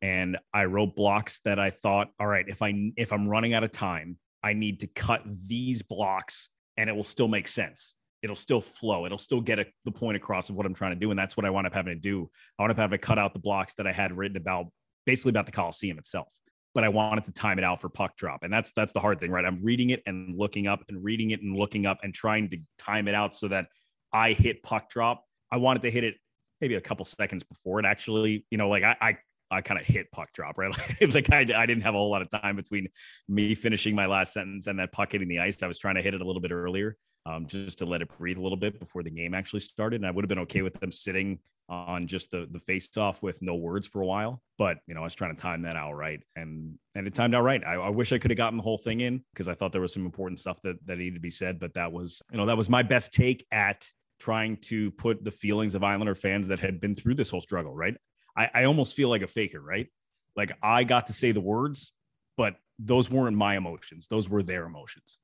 and 0.01 0.39
I 0.53 0.65
wrote 0.65 0.97
blocks 0.97 1.41
that 1.45 1.59
I 1.59 1.71
thought, 1.71 2.09
all 2.19 2.27
right, 2.27 2.47
if 2.49 2.63
I 2.63 2.93
if 2.97 3.13
I'm 3.13 3.29
running 3.29 3.55
out 3.55 3.65
of 3.65 3.71
time, 3.71 4.19
I 4.43 4.55
need 4.55 4.81
to 4.81 4.87
cut 4.87 5.23
these 5.47 5.83
blocks 5.83 6.49
and 6.77 6.91
it 6.91 6.97
will 6.97 7.05
still 7.05 7.29
make 7.29 7.49
sense. 7.49 7.97
It'll 8.23 8.37
still 8.37 8.61
flow. 8.61 9.05
It'll 9.05 9.19
still 9.19 9.41
get 9.41 9.59
a, 9.59 9.67
the 9.85 9.91
point 9.91 10.17
across 10.17 10.49
of 10.49 10.57
what 10.57 10.67
I'm 10.67 10.75
trying 10.75 10.93
to 10.93 10.99
do. 10.99 11.11
And 11.11 11.19
that's 11.19 11.37
what 11.37 11.45
I 11.45 11.51
wound 11.51 11.67
up 11.67 11.75
having 11.75 11.95
to 11.95 12.01
do. 12.01 12.31
I 12.59 12.63
wound 12.63 12.71
up 12.71 12.77
having 12.77 12.99
to 12.99 13.05
cut 13.05 13.19
out 13.19 13.33
the 13.33 13.41
blocks 13.41 13.75
that 13.75 13.87
I 13.87 13.93
had 13.93 14.17
written 14.17 14.37
about 14.37 14.67
basically 15.07 15.31
about 15.31 15.47
the 15.47 15.53
Coliseum 15.53 15.99
itself. 15.99 16.29
But 16.75 16.85
I 16.85 16.89
wanted 16.89 17.25
to 17.25 17.33
time 17.33 17.59
it 17.59 17.65
out 17.65 17.81
for 17.81 17.89
puck 17.89 18.17
drop. 18.17 18.45
And 18.45 18.53
that's 18.53 18.73
that's 18.73 18.93
the 18.93 19.01
hard 19.01 19.21
thing, 19.21 19.31
right? 19.31 19.45
I'm 19.45 19.63
reading 19.63 19.91
it 19.91 20.03
and 20.07 20.39
looking 20.39 20.67
up 20.67 20.85
and 20.89 21.05
reading 21.05 21.31
it 21.31 21.43
and 21.43 21.57
looking 21.57 21.85
up 21.87 21.99
and 22.03 22.15
trying 22.15 22.49
to 22.51 22.59
time 22.79 23.09
it 23.09 23.15
out 23.15 23.35
so 23.35 23.49
that 23.49 23.67
I 24.13 24.33
hit 24.33 24.63
puck 24.63 24.89
drop. 24.89 25.25
I 25.51 25.59
wanted 25.59 25.83
to 25.83 25.91
hit 25.91 26.05
it 26.05 26.15
maybe 26.61 26.75
a 26.77 26.81
couple 26.81 27.05
seconds 27.05 27.43
before 27.43 27.81
it 27.81 27.85
actually, 27.85 28.47
you 28.51 28.57
know, 28.57 28.69
like 28.69 28.85
I, 28.85 28.97
I 29.01 29.19
I 29.53 29.61
kind 29.61 29.79
of 29.79 29.87
hit 29.87 30.11
puck 30.11 30.33
drop, 30.33 30.57
right? 30.57 30.75
Like, 31.13 31.31
I, 31.31 31.41
I 31.41 31.67
didn't 31.67 31.83
have 31.83 31.95
a 31.95 31.99
whole 31.99 32.11
lot 32.11 32.23
of 32.23 32.31
time 32.31 32.57
between 32.57 32.89
me 33.29 33.55
finishing 33.55 33.95
my 33.95 34.07
last 34.07 34.33
sentence 34.33 34.67
and 34.67 34.79
that 34.79 34.93
puck 34.93 35.13
hitting 35.13 35.29
the 35.29 35.41
ice. 35.41 35.63
I 35.63 35.67
was 35.67 35.79
trying 35.79 35.97
to 35.97 36.03
hit 36.03 36.15
it 36.15 36.23
a 36.23 36.25
little 36.25 36.41
bit 36.41 36.53
earlier, 36.53 36.97
um, 37.27 37.47
just 37.47 37.79
to 37.79 37.85
let 37.85 38.01
it 38.01 38.09
breathe 38.17 38.39
a 38.39 38.41
little 38.41 38.57
bit 38.57 38.81
before 38.81 39.03
the 39.03 39.11
game 39.11 39.35
actually 39.35 39.61
started. 39.61 39.97
And 39.97 40.07
I 40.07 40.11
would 40.11 40.25
have 40.25 40.29
been 40.31 40.39
okay 40.41 40.63
with 40.63 40.81
them 40.81 40.91
sitting 40.91 41.39
on 41.69 42.07
just 42.07 42.31
the 42.31 42.47
the 42.51 42.59
face 42.59 42.95
off 42.97 43.23
with 43.23 43.41
no 43.43 43.55
words 43.55 43.87
for 43.87 44.03
a 44.03 44.07
while. 44.07 44.43
But 44.59 44.79
you 44.87 44.95
know, 44.95 45.01
I 45.01 45.05
was 45.05 45.15
trying 45.15 45.35
to 45.35 45.41
time 45.41 45.63
that 45.63 45.77
out 45.77 45.95
right, 45.95 46.21
and 46.37 46.79
and 46.95 47.07
it 47.07 47.15
timed 47.15 47.35
out 47.35 47.45
right. 47.45 47.63
I, 47.65 47.75
I 47.75 47.89
wish 47.91 48.13
I 48.13 48.19
could 48.19 48.31
have 48.31 48.39
gotten 48.39 48.57
the 48.57 48.63
whole 48.63 48.79
thing 48.79 49.01
in 49.01 49.25
because 49.33 49.49
I 49.49 49.55
thought 49.55 49.73
there 49.73 49.81
was 49.81 49.95
some 49.95 50.05
important 50.05 50.41
stuff 50.41 50.61
that 50.63 50.77
that 50.87 50.99
needed 50.99 51.15
to 51.15 51.21
be 51.21 51.31
said. 51.31 51.59
But 51.59 51.75
that 51.75 51.93
was 51.93 52.23
you 52.31 52.39
know 52.39 52.47
that 52.47 52.57
was 52.57 52.69
my 52.69 52.83
best 52.83 53.13
take 53.13 53.47
at 53.51 53.87
trying 54.21 54.57
to 54.57 54.91
put 54.93 55.25
the 55.25 55.31
feelings 55.31 55.75
of 55.75 55.83
Islander 55.83 56.15
fans 56.15 56.49
that 56.49 56.61
had 56.61 56.81
been 56.81 56.95
through 56.95 57.15
this 57.15 57.31
whole 57.31 57.41
struggle, 57.41 57.75
right? 57.75 57.97
I, 58.37 58.51
I 58.55 58.65
almost 58.65 58.95
feel 58.95 59.09
like 59.09 59.23
a 59.23 59.27
faker, 59.27 59.61
right? 59.61 59.89
Like 60.37 60.53
I 60.63 60.85
got 60.85 61.09
to 61.09 61.13
say 61.13 61.33
the 61.33 61.41
words, 61.41 61.93
but 62.37 62.57
those 62.79 63.11
weren't 63.11 63.37
my 63.37 63.57
emotions; 63.57 64.09
those 64.09 64.29
were 64.29 64.43
their 64.43 64.65
emotions. 64.65 65.21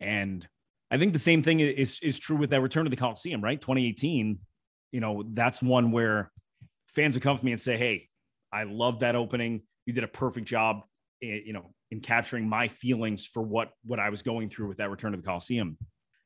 And 0.00 0.46
I 0.90 0.98
think 0.98 1.14
the 1.14 1.18
same 1.18 1.42
thing 1.42 1.60
is 1.60 1.98
is 2.02 2.18
true 2.18 2.36
with 2.36 2.50
that 2.50 2.60
return 2.60 2.84
to 2.84 2.90
the 2.90 2.96
Coliseum, 2.96 3.42
right? 3.42 3.60
2018. 3.60 4.38
You 4.92 5.00
know, 5.00 5.24
that's 5.26 5.62
one 5.62 5.90
where 5.90 6.30
fans 6.86 7.14
would 7.14 7.22
come 7.22 7.36
to 7.36 7.44
me 7.44 7.52
and 7.52 7.60
say, 7.60 7.76
"Hey, 7.76 8.08
I 8.52 8.64
love 8.64 9.00
that 9.00 9.16
opening. 9.16 9.62
You 9.86 9.92
did 9.92 10.04
a 10.04 10.08
perfect 10.08 10.46
job, 10.46 10.82
in, 11.20 11.42
you 11.46 11.52
know, 11.52 11.74
in 11.90 12.00
capturing 12.00 12.48
my 12.48 12.68
feelings 12.68 13.26
for 13.26 13.42
what 13.42 13.72
what 13.84 13.98
I 13.98 14.10
was 14.10 14.22
going 14.22 14.48
through 14.48 14.68
with 14.68 14.78
that 14.78 14.90
return 14.90 15.12
to 15.12 15.16
the 15.16 15.24
Coliseum." 15.24 15.78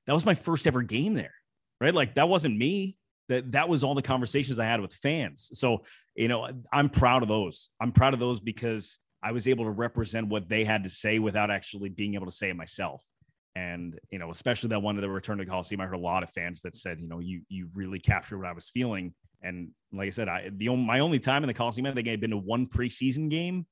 That 0.07 0.13
was 0.13 0.27
my 0.27 0.35
first 0.35 0.67
ever 0.67 0.83
game 0.83 1.15
there, 1.15 1.35
right? 1.81 1.95
Like 1.95 2.15
that 2.15 2.29
wasn't 2.29 2.57
me 2.57 2.97
that 3.29 3.53
that 3.53 3.69
was 3.69 3.83
all 3.83 3.95
the 3.95 4.03
conversations 4.03 4.59
I 4.59 4.67
had 4.67 4.81
with 4.81 4.93
fans. 4.93 5.51
So, 5.55 5.85
you 6.15 6.29
know, 6.29 6.49
I'm 6.73 6.89
proud 6.89 7.23
of 7.23 7.29
those. 7.29 7.71
I'm 7.81 7.93
proud 7.93 8.15
of 8.15 8.21
those 8.21 8.41
because 8.41 8.99
I 9.23 9.33
was 9.33 9.49
able 9.49 9.65
to 9.65 9.71
represent 9.71 10.29
what 10.29 10.49
they 10.49 10.65
had 10.65 10.85
to 10.85 10.91
say 10.91 11.19
without 11.19 11.51
actually 11.51 11.89
being 11.89 12.15
able 12.15 12.27
to 12.27 12.33
say 12.33 12.51
it 12.51 12.57
myself. 12.57 13.05
And, 13.57 13.99
you 14.11 14.19
know, 14.19 14.31
especially 14.31 14.69
that 14.69 14.83
one 14.83 14.97
of 14.97 15.03
the 15.03 15.09
return 15.09 15.39
to 15.39 15.45
the 15.45 15.51
Coliseum, 15.51 15.81
I 15.81 15.87
heard 15.87 15.95
a 15.95 15.99
lot 15.99 16.23
of 16.23 16.29
fans 16.29 16.61
that 16.61 16.77
said, 16.77 17.01
you 17.01 17.09
know, 17.09 17.21
you 17.21 17.41
you 17.49 17.71
really 17.75 17.99
captured 17.99 18.37
what 18.37 18.47
I 18.47 18.53
was 18.53 18.69
feeling. 18.69 19.15
And 19.43 19.71
like 19.95 20.09
I 20.09 20.11
said, 20.11 20.29
I 20.29 20.51
the 20.55 20.77
my 20.77 20.99
only 21.01 21.19
time 21.19 21.43
in 21.43 21.49
the 21.49 21.55
Coliseum, 21.55 21.87
I 21.87 21.93
think 21.93 22.07
I'd 22.07 22.21
been 22.21 22.31
to 22.31 22.37
one 22.37 22.67
preseason 22.67 23.31
game 23.31 23.65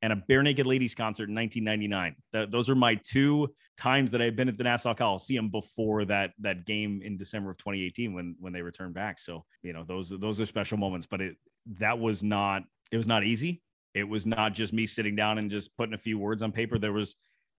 and 0.00 0.10
a 0.10 0.16
Barenaked 0.16 0.64
Ladies 0.64 0.94
concert 0.94 1.28
in 1.28 1.34
1999. 1.34 2.50
Those 2.50 2.70
are 2.70 2.74
my 2.74 2.94
two 2.94 3.54
times 3.76 4.10
that 4.12 4.22
I've 4.22 4.36
been 4.36 4.48
at 4.48 4.56
the 4.56 4.64
Nassau 4.64 4.94
Coliseum 4.94 5.50
before 5.50 6.06
that 6.06 6.32
that 6.40 6.64
game 6.64 7.02
in 7.04 7.18
December 7.18 7.50
of 7.50 7.58
2018 7.58 8.14
when 8.14 8.36
when 8.40 8.54
they 8.54 8.62
returned 8.62 8.94
back. 8.94 9.18
So 9.18 9.44
you 9.62 9.74
know 9.74 9.84
those 9.86 10.08
those 10.08 10.40
are 10.40 10.46
special 10.46 10.78
moments. 10.78 11.06
But 11.06 11.20
it 11.20 11.36
that 11.78 11.98
was 11.98 12.22
not 12.22 12.62
it 12.90 12.96
was 12.96 13.06
not 13.06 13.22
easy. 13.22 13.62
It 13.92 14.08
was 14.08 14.24
not 14.24 14.54
just 14.54 14.72
me 14.72 14.86
sitting 14.86 15.14
down 15.14 15.36
and 15.36 15.50
just 15.50 15.76
putting 15.76 15.94
a 15.94 15.98
few 15.98 16.18
words 16.18 16.42
on 16.42 16.52
paper. 16.52 16.78
There 16.78 16.92
was 16.92 17.16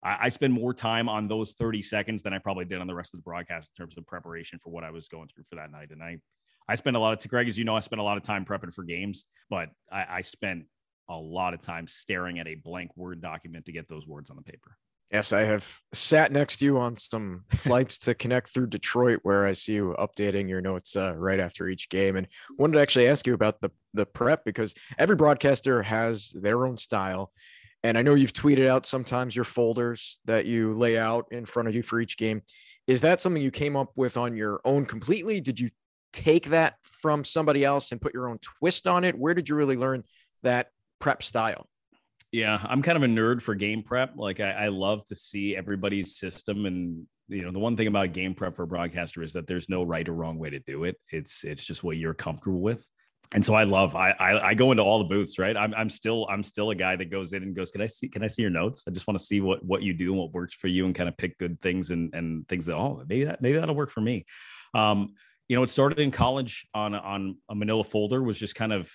I, 0.06 0.16
I 0.22 0.28
spend 0.28 0.54
more 0.54 0.72
time 0.72 1.08
on 1.08 1.26
those 1.26 1.52
30 1.52 1.82
seconds 1.82 2.22
than 2.22 2.32
I 2.32 2.38
probably 2.38 2.64
did 2.64 2.80
on 2.80 2.86
the 2.86 2.94
rest 2.94 3.12
of 3.12 3.18
the 3.18 3.24
broadcast 3.24 3.72
in 3.76 3.82
terms 3.82 3.98
of 3.98 4.06
preparation 4.06 4.58
for 4.58 4.70
what 4.70 4.84
I 4.84 4.90
was 4.90 5.08
going 5.08 5.28
through 5.28 5.44
for 5.44 5.56
that 5.56 5.72
night. 5.72 5.90
And 5.90 6.02
I 6.02 6.18
I 6.68 6.74
spent 6.74 6.96
a 6.96 6.98
lot 6.98 7.12
of 7.12 7.20
time, 7.20 7.28
Greg, 7.28 7.48
as 7.48 7.56
you 7.56 7.64
know, 7.64 7.76
I 7.76 7.80
spent 7.80 8.00
a 8.00 8.04
lot 8.04 8.16
of 8.16 8.24
time 8.24 8.44
prepping 8.44 8.74
for 8.74 8.82
games, 8.82 9.24
but 9.48 9.68
I, 9.90 10.06
I 10.10 10.20
spent 10.22 10.64
a 11.08 11.16
lot 11.16 11.54
of 11.54 11.62
time 11.62 11.86
staring 11.86 12.40
at 12.40 12.48
a 12.48 12.56
blank 12.56 12.90
Word 12.96 13.20
document 13.20 13.66
to 13.66 13.72
get 13.72 13.86
those 13.86 14.06
words 14.06 14.30
on 14.30 14.36
the 14.36 14.42
paper. 14.42 14.76
Yes, 15.12 15.32
I 15.32 15.42
have 15.42 15.80
sat 15.92 16.32
next 16.32 16.58
to 16.58 16.64
you 16.64 16.78
on 16.78 16.96
some 16.96 17.44
flights 17.52 17.98
to 17.98 18.14
connect 18.14 18.48
through 18.48 18.66
Detroit, 18.66 19.20
where 19.22 19.46
I 19.46 19.52
see 19.52 19.74
you 19.74 19.94
updating 20.00 20.48
your 20.48 20.60
notes 20.60 20.96
uh, 20.96 21.14
right 21.14 21.38
after 21.38 21.68
each 21.68 21.88
game, 21.88 22.16
and 22.16 22.26
wanted 22.58 22.72
to 22.72 22.80
actually 22.80 23.06
ask 23.06 23.26
you 23.26 23.34
about 23.34 23.60
the 23.60 23.70
the 23.94 24.04
prep 24.04 24.44
because 24.44 24.74
every 24.98 25.14
broadcaster 25.14 25.82
has 25.82 26.32
their 26.34 26.66
own 26.66 26.76
style, 26.76 27.30
and 27.86 27.98
I 27.98 28.02
know 28.02 28.14
you've 28.14 28.32
tweeted 28.32 28.68
out 28.68 28.86
sometimes 28.86 29.34
your 29.34 29.44
folders 29.44 30.18
that 30.24 30.46
you 30.46 30.74
lay 30.74 30.98
out 30.98 31.26
in 31.30 31.44
front 31.44 31.68
of 31.68 31.74
you 31.74 31.82
for 31.82 32.00
each 32.00 32.16
game. 32.16 32.42
Is 32.86 33.00
that 33.00 33.20
something 33.20 33.42
you 33.42 33.50
came 33.50 33.76
up 33.76 33.92
with 33.96 34.16
on 34.16 34.36
your 34.36 34.60
own 34.64 34.86
completely? 34.86 35.40
Did 35.40 35.58
you 35.58 35.70
take 36.12 36.50
that 36.50 36.76
from 36.82 37.24
somebody 37.24 37.64
else 37.64 37.92
and 37.92 38.00
put 38.00 38.14
your 38.14 38.28
own 38.28 38.38
twist 38.38 38.86
on 38.86 39.04
it? 39.04 39.18
Where 39.18 39.34
did 39.34 39.48
you 39.48 39.56
really 39.56 39.76
learn 39.76 40.04
that 40.42 40.68
prep 41.00 41.22
style. 41.22 41.68
Yeah, 42.32 42.58
I'm 42.64 42.82
kind 42.82 42.96
of 42.96 43.02
a 43.02 43.06
nerd 43.06 43.42
for 43.42 43.54
game 43.54 43.82
prep. 43.82 44.14
Like 44.16 44.40
I, 44.40 44.50
I, 44.50 44.68
love 44.68 45.04
to 45.06 45.14
see 45.14 45.56
everybody's 45.56 46.16
system, 46.16 46.66
and 46.66 47.06
you 47.28 47.42
know 47.42 47.50
the 47.50 47.58
one 47.58 47.76
thing 47.76 47.86
about 47.86 48.12
game 48.12 48.34
prep 48.34 48.56
for 48.56 48.64
a 48.64 48.66
broadcaster 48.66 49.22
is 49.22 49.32
that 49.34 49.46
there's 49.46 49.68
no 49.68 49.84
right 49.84 50.08
or 50.08 50.12
wrong 50.12 50.38
way 50.38 50.50
to 50.50 50.58
do 50.58 50.84
it. 50.84 50.96
It's 51.10 51.44
it's 51.44 51.64
just 51.64 51.84
what 51.84 51.96
you're 51.96 52.14
comfortable 52.14 52.60
with. 52.60 52.86
And 53.32 53.44
so 53.44 53.54
I 53.54 53.64
love 53.64 53.96
I, 53.96 54.10
I 54.12 54.48
I, 54.48 54.54
go 54.54 54.70
into 54.70 54.82
all 54.82 54.98
the 54.98 55.04
booths, 55.04 55.38
right? 55.38 55.56
I'm 55.56 55.74
I'm 55.74 55.90
still 55.90 56.26
I'm 56.30 56.42
still 56.42 56.70
a 56.70 56.74
guy 56.74 56.96
that 56.96 57.10
goes 57.10 57.32
in 57.32 57.42
and 57.42 57.54
goes, 57.54 57.70
can 57.70 57.80
I 57.80 57.86
see 57.86 58.08
can 58.08 58.22
I 58.22 58.26
see 58.26 58.42
your 58.42 58.50
notes? 58.50 58.84
I 58.86 58.90
just 58.90 59.06
want 59.06 59.18
to 59.18 59.24
see 59.24 59.40
what 59.40 59.64
what 59.64 59.82
you 59.82 59.92
do 59.94 60.10
and 60.10 60.18
what 60.18 60.32
works 60.32 60.54
for 60.54 60.68
you, 60.68 60.86
and 60.86 60.94
kind 60.94 61.08
of 61.08 61.16
pick 61.16 61.38
good 61.38 61.60
things 61.60 61.90
and 61.90 62.14
and 62.14 62.46
things 62.48 62.66
that 62.66 62.76
oh 62.76 63.02
maybe 63.08 63.24
that 63.24 63.42
maybe 63.42 63.58
that'll 63.58 63.74
work 63.74 63.90
for 63.90 64.00
me. 64.00 64.24
Um, 64.74 65.14
you 65.48 65.56
know, 65.56 65.62
it 65.62 65.70
started 65.70 65.98
in 65.98 66.10
college 66.10 66.66
on 66.74 66.94
on 66.94 67.36
a 67.48 67.54
Manila 67.54 67.84
folder 67.84 68.22
was 68.22 68.38
just 68.38 68.54
kind 68.54 68.72
of 68.72 68.90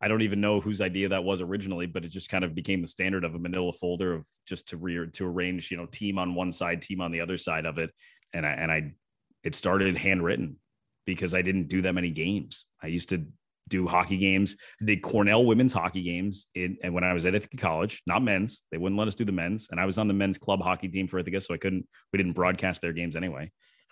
I 0.00 0.08
don't 0.08 0.22
even 0.22 0.40
know 0.40 0.60
whose 0.60 0.80
idea 0.80 1.08
that 1.08 1.24
was 1.24 1.40
originally, 1.40 1.86
but 1.86 2.04
it 2.04 2.10
just 2.10 2.28
kind 2.28 2.44
of 2.44 2.54
became 2.54 2.82
the 2.82 2.88
standard 2.88 3.24
of 3.24 3.34
a 3.34 3.38
manila 3.38 3.72
folder 3.72 4.12
of 4.12 4.26
just 4.46 4.68
to 4.68 4.76
re- 4.76 5.10
to 5.12 5.26
arrange, 5.26 5.70
you 5.70 5.76
know, 5.76 5.86
team 5.86 6.18
on 6.18 6.34
one 6.34 6.52
side, 6.52 6.82
team 6.82 7.00
on 7.00 7.12
the 7.12 7.20
other 7.20 7.38
side 7.38 7.64
of 7.64 7.78
it. 7.78 7.90
And 8.34 8.44
I 8.44 8.50
and 8.50 8.70
I 8.70 8.92
it 9.42 9.54
started 9.54 9.96
handwritten 9.96 10.56
because 11.06 11.32
I 11.32 11.40
didn't 11.40 11.68
do 11.68 11.82
that 11.82 11.94
many 11.94 12.10
games. 12.10 12.66
I 12.82 12.88
used 12.88 13.08
to 13.10 13.26
do 13.68 13.86
hockey 13.86 14.16
games. 14.16 14.56
I 14.80 14.84
did 14.84 15.02
Cornell 15.02 15.44
women's 15.44 15.72
hockey 15.72 16.02
games 16.02 16.46
in 16.54 16.76
and 16.82 16.94
when 16.94 17.04
I 17.04 17.12
was 17.12 17.26
at 17.26 17.34
Ithaca 17.34 17.56
College, 17.56 18.02
not 18.06 18.22
men's. 18.22 18.64
They 18.70 18.78
wouldn't 18.78 18.98
let 18.98 19.08
us 19.08 19.14
do 19.14 19.24
the 19.24 19.32
men's. 19.32 19.68
And 19.70 19.80
I 19.80 19.86
was 19.86 19.98
on 19.98 20.08
the 20.08 20.14
men's 20.14 20.38
club 20.38 20.62
hockey 20.62 20.88
team 20.88 21.08
for 21.08 21.18
Ithaca, 21.18 21.40
so 21.40 21.54
I 21.54 21.58
couldn't 21.58 21.86
we 22.12 22.16
didn't 22.16 22.34
broadcast 22.34 22.82
their 22.82 22.92
games 22.92 23.16
anyway. 23.16 23.50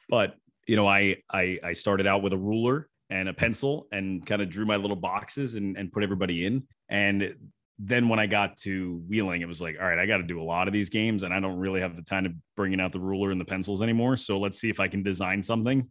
But 0.09 0.35
you 0.67 0.77
know, 0.77 0.87
I 0.87 1.17
I 1.31 1.59
I 1.63 1.73
started 1.73 2.07
out 2.07 2.23
with 2.23 2.33
a 2.33 2.39
ruler 2.39 2.89
and 3.11 3.29
a 3.29 3.35
pencil 3.35 3.87
and 3.93 4.25
kind 4.25 4.43
of 4.43 4.49
drew 4.49 4.65
my 4.65 4.77
little 4.77 4.97
boxes 4.97 5.55
and, 5.55 5.77
and 5.77 5.93
put 5.93 6.03
everybody 6.03 6.47
in. 6.47 6.67
And 6.89 7.35
then 7.79 8.09
when 8.09 8.19
I 8.19 8.27
got 8.27 8.57
to 8.59 9.03
Wheeling, 9.09 9.43
it 9.43 9.49
was 9.49 9.61
like, 9.61 9.77
all 9.81 9.87
right, 9.87 9.99
I 9.99 10.07
got 10.07 10.19
to 10.19 10.23
do 10.23 10.41
a 10.41 10.45
lot 10.45 10.69
of 10.69 10.73
these 10.73 10.91
games, 10.91 11.23
and 11.23 11.35
I 11.35 11.41
don't 11.41 11.59
really 11.59 11.81
have 11.81 11.97
the 11.97 12.03
time 12.03 12.25
to 12.25 12.31
bringing 12.57 12.81
out 12.81 12.93
the 12.93 13.01
ruler 13.01 13.31
and 13.31 13.41
the 13.41 13.45
pencils 13.45 13.83
anymore. 13.83 14.17
So 14.17 14.39
let's 14.39 14.61
see 14.61 14.71
if 14.71 14.81
I 14.81 14.89
can 14.89 15.03
design 15.03 15.43
something. 15.43 15.89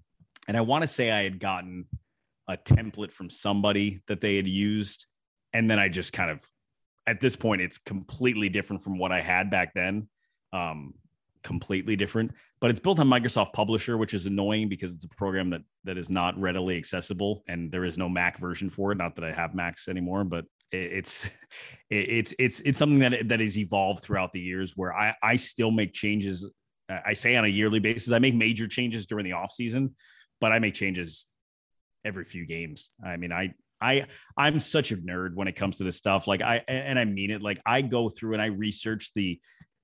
And 0.47 0.57
I 0.57 0.61
want 0.61 0.83
to 0.83 0.87
say 0.87 1.11
I 1.11 1.23
had 1.23 1.39
gotten 1.39 1.85
a 2.47 2.57
template 2.57 3.11
from 3.11 3.29
somebody 3.29 4.01
that 4.07 4.21
they 4.21 4.35
had 4.35 4.47
used, 4.47 5.07
and 5.53 5.69
then 5.69 5.79
I 5.79 5.89
just 5.89 6.13
kind 6.13 6.31
of, 6.31 6.43
at 7.07 7.21
this 7.21 7.35
point, 7.35 7.61
it's 7.61 7.77
completely 7.77 8.49
different 8.49 8.81
from 8.83 8.97
what 8.97 9.11
I 9.11 9.21
had 9.21 9.49
back 9.49 9.73
then. 9.73 10.07
Um, 10.51 10.93
completely 11.43 11.95
different, 11.95 12.31
but 12.61 12.71
it's 12.71 12.79
built 12.79 12.99
on 12.99 13.07
Microsoft 13.07 13.53
Publisher, 13.53 13.97
which 13.97 14.13
is 14.13 14.25
annoying 14.25 14.69
because 14.69 14.93
it's 14.93 15.03
a 15.03 15.09
program 15.09 15.49
that 15.49 15.61
that 15.83 15.97
is 15.97 16.09
not 16.09 16.39
readily 16.39 16.77
accessible, 16.77 17.43
and 17.47 17.71
there 17.71 17.85
is 17.85 17.97
no 17.97 18.07
Mac 18.07 18.37
version 18.37 18.69
for 18.69 18.91
it. 18.91 18.97
Not 18.97 19.15
that 19.15 19.25
I 19.25 19.33
have 19.33 19.53
Macs 19.53 19.87
anymore, 19.87 20.23
but 20.23 20.45
it's 20.71 21.29
it's 21.89 22.33
it's 22.39 22.61
it's 22.61 22.77
something 22.77 22.99
that 22.99 23.27
that 23.29 23.39
has 23.39 23.57
evolved 23.57 24.03
throughout 24.03 24.33
the 24.33 24.39
years 24.39 24.73
where 24.75 24.93
I 24.93 25.15
I 25.21 25.35
still 25.35 25.71
make 25.71 25.93
changes. 25.93 26.47
I 26.89 27.13
say 27.13 27.35
on 27.35 27.45
a 27.45 27.49
yearly 27.49 27.79
basis. 27.79 28.11
I 28.11 28.19
make 28.19 28.35
major 28.35 28.67
changes 28.67 29.05
during 29.05 29.23
the 29.23 29.31
off 29.31 29.51
season, 29.51 29.95
but 30.41 30.51
I 30.51 30.59
make 30.59 30.73
changes 30.73 31.25
every 32.05 32.23
few 32.23 32.45
games. 32.45 32.91
I 33.03 33.17
mean, 33.17 33.31
I 33.31 33.53
I 33.81 34.05
I'm 34.37 34.59
such 34.59 34.91
a 34.91 34.97
nerd 34.97 35.35
when 35.35 35.47
it 35.47 35.55
comes 35.55 35.77
to 35.77 35.83
this 35.83 35.97
stuff. 35.97 36.27
Like 36.27 36.41
I 36.41 36.63
and 36.67 36.97
I 36.97 37.05
mean 37.05 37.31
it. 37.31 37.41
Like 37.41 37.61
I 37.65 37.81
go 37.81 38.09
through 38.09 38.33
and 38.33 38.41
I 38.41 38.47
research 38.47 39.11
the 39.15 39.39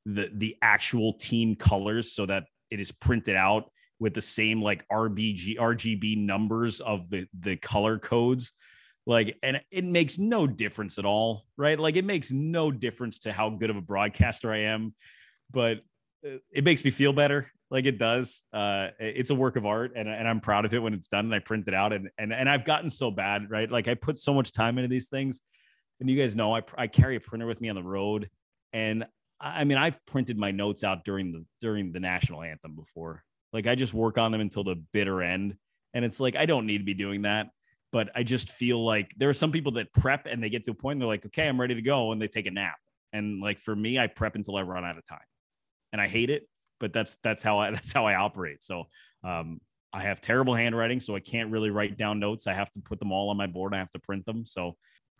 the 0.05 0.29
the 0.33 0.55
actual 0.61 1.13
team 1.13 1.55
colors 1.55 2.13
so 2.13 2.25
that 2.25 2.43
it 2.71 2.79
is 2.79 2.91
printed 2.91 3.35
out 3.35 3.71
with 3.99 4.13
the 4.13 4.21
same 4.21 4.61
like 4.61 4.87
RBG 4.87 5.57
RGB 5.57 6.17
numbers 6.17 6.79
of 6.79 7.09
the 7.09 7.27
the 7.37 7.57
color 7.57 7.99
codes 7.99 8.53
like, 9.09 9.37
and 9.41 9.59
it 9.71 9.83
makes 9.83 10.19
no 10.19 10.45
difference 10.45 10.99
at 10.99 11.05
all, 11.05 11.45
right? 11.57 11.79
Like, 11.79 11.95
it 11.95 12.05
makes 12.05 12.31
no 12.31 12.71
difference 12.71 13.17
to 13.21 13.33
how 13.33 13.49
good 13.49 13.71
of 13.71 13.75
a 13.75 13.81
broadcaster 13.81 14.53
I 14.53 14.59
am, 14.65 14.93
but 15.49 15.77
uh, 16.23 16.37
it 16.51 16.63
makes 16.63 16.85
me 16.85 16.91
feel 16.91 17.11
better. 17.11 17.51
Like 17.71 17.85
it 17.85 17.99
does. 17.99 18.43
Uh, 18.51 18.87
it's 18.99 19.29
a 19.29 19.35
work 19.35 19.55
of 19.55 19.65
art, 19.65 19.93
and, 19.95 20.09
and 20.09 20.27
I'm 20.27 20.39
proud 20.39 20.65
of 20.65 20.73
it 20.73 20.79
when 20.79 20.93
it's 20.93 21.07
done. 21.07 21.25
And 21.25 21.35
I 21.35 21.39
print 21.39 21.67
it 21.67 21.73
out, 21.73 21.93
and 21.93 22.09
and 22.17 22.33
and 22.33 22.49
I've 22.49 22.65
gotten 22.65 22.89
so 22.89 23.11
bad, 23.11 23.49
right? 23.49 23.69
Like 23.69 23.87
I 23.87 23.93
put 23.93 24.17
so 24.17 24.33
much 24.33 24.51
time 24.51 24.77
into 24.77 24.87
these 24.87 25.07
things, 25.07 25.41
and 25.99 26.09
you 26.09 26.19
guys 26.19 26.35
know 26.35 26.55
I 26.55 26.63
I 26.77 26.87
carry 26.87 27.15
a 27.15 27.19
printer 27.19 27.45
with 27.45 27.61
me 27.61 27.69
on 27.69 27.75
the 27.75 27.83
road, 27.83 28.29
and 28.73 29.05
I 29.39 29.65
mean 29.65 29.77
I've 29.77 30.03
printed 30.05 30.37
my 30.37 30.51
notes 30.51 30.83
out 30.83 31.05
during 31.05 31.31
the 31.31 31.45
during 31.61 31.91
the 31.91 31.99
national 31.99 32.41
anthem 32.41 32.75
before. 32.75 33.23
Like 33.53 33.67
I 33.67 33.75
just 33.75 33.93
work 33.93 34.17
on 34.17 34.31
them 34.31 34.41
until 34.41 34.63
the 34.63 34.75
bitter 34.91 35.21
end, 35.21 35.55
and 35.93 36.03
it's 36.03 36.19
like 36.19 36.35
I 36.35 36.47
don't 36.47 36.65
need 36.65 36.79
to 36.79 36.85
be 36.85 36.95
doing 36.95 37.23
that 37.23 37.49
but 37.91 38.09
I 38.15 38.23
just 38.23 38.49
feel 38.51 38.83
like 38.85 39.13
there 39.17 39.29
are 39.29 39.33
some 39.33 39.51
people 39.51 39.73
that 39.73 39.91
prep 39.93 40.25
and 40.25 40.43
they 40.43 40.49
get 40.49 40.63
to 40.65 40.71
a 40.71 40.75
point 40.75 40.99
they're 40.99 41.07
like, 41.07 41.25
okay, 41.25 41.47
I'm 41.47 41.59
ready 41.59 41.75
to 41.75 41.81
go, 41.81 42.11
and 42.11 42.21
they 42.21 42.27
take 42.27 42.45
a 42.45 42.51
nap. 42.51 42.77
And 43.13 43.41
like 43.41 43.59
for 43.59 43.75
me, 43.75 43.97
I 43.97 44.07
prep 44.07 44.35
until 44.35 44.57
I 44.57 44.61
run 44.61 44.85
out 44.85 44.97
of 44.97 45.05
time, 45.07 45.19
and 45.91 46.01
I 46.01 46.07
hate 46.07 46.29
it, 46.29 46.47
but 46.79 46.93
that's 46.93 47.17
that's 47.23 47.43
how 47.43 47.59
I 47.59 47.71
that's 47.71 47.93
how 47.93 48.05
I 48.05 48.15
operate. 48.15 48.63
So 48.63 48.85
um, 49.23 49.59
I 49.91 50.01
have 50.01 50.21
terrible 50.21 50.53
handwriting, 50.53 50.99
so 50.99 51.15
I 51.15 51.19
can't 51.19 51.51
really 51.51 51.69
write 51.69 51.97
down 51.97 52.19
notes. 52.19 52.47
I 52.47 52.53
have 52.53 52.71
to 52.73 52.81
put 52.81 52.99
them 52.99 53.11
all 53.11 53.29
on 53.29 53.37
my 53.37 53.47
board. 53.47 53.73
I 53.73 53.77
have 53.79 53.91
to 53.91 53.99
print 53.99 54.25
them. 54.25 54.45
So 54.45 54.75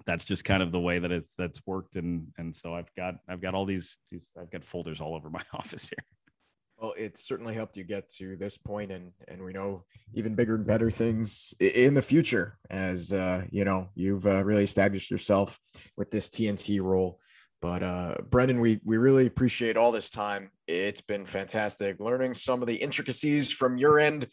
that's 0.06 0.26
just 0.26 0.46
kind 0.46 0.64
of 0.64 0.72
the 0.72 0.80
way 0.80 1.00
that 1.00 1.12
it's 1.12 1.34
that's 1.38 1.62
worked. 1.66 1.96
And 1.96 2.28
and 2.38 2.56
so 2.56 2.74
I've 2.74 2.94
got 2.96 3.16
I've 3.28 3.42
got 3.42 3.54
all 3.54 3.66
these, 3.66 3.98
these 4.12 4.32
I've 4.40 4.52
got 4.52 4.64
folders 4.64 5.02
all 5.02 5.16
over 5.16 5.30
my 5.30 5.44
office 5.54 5.90
here. 5.90 6.04
Well, 6.78 6.94
it's 6.98 7.28
certainly 7.28 7.54
helped 7.54 7.76
you 7.76 7.84
get 7.84 8.08
to 8.18 8.38
this 8.38 8.58
point, 8.58 8.92
and 8.92 9.12
and 9.28 9.44
we 9.44 9.52
know 9.52 9.84
even 10.14 10.36
bigger 10.36 10.56
and 10.56 10.66
better 10.66 10.90
things 10.90 11.54
in 11.60 11.94
the 11.94 12.02
future 12.02 12.58
as 12.70 13.12
uh, 13.12 13.44
you 13.52 13.66
know 13.66 13.90
you've 13.96 14.26
uh, 14.26 14.44
really 14.44 14.64
established 14.64 15.12
yourself 15.12 15.60
with 15.98 16.10
this 16.10 16.30
TNT 16.30 16.82
role. 16.82 17.20
But 17.62 17.84
uh, 17.84 18.16
Brendan, 18.30 18.62
we 18.62 18.80
we 18.86 18.98
really 18.98 19.26
appreciate 19.26 19.76
all 19.76 19.92
this 19.92 20.10
time. 20.10 20.52
It's 20.68 21.02
been 21.02 21.26
fantastic 21.26 22.00
learning 22.00 22.34
some 22.34 22.62
of 22.62 22.68
the 22.68 22.76
intricacies 22.76 23.52
from 23.52 23.78
your 23.78 24.00
end, 24.00 24.28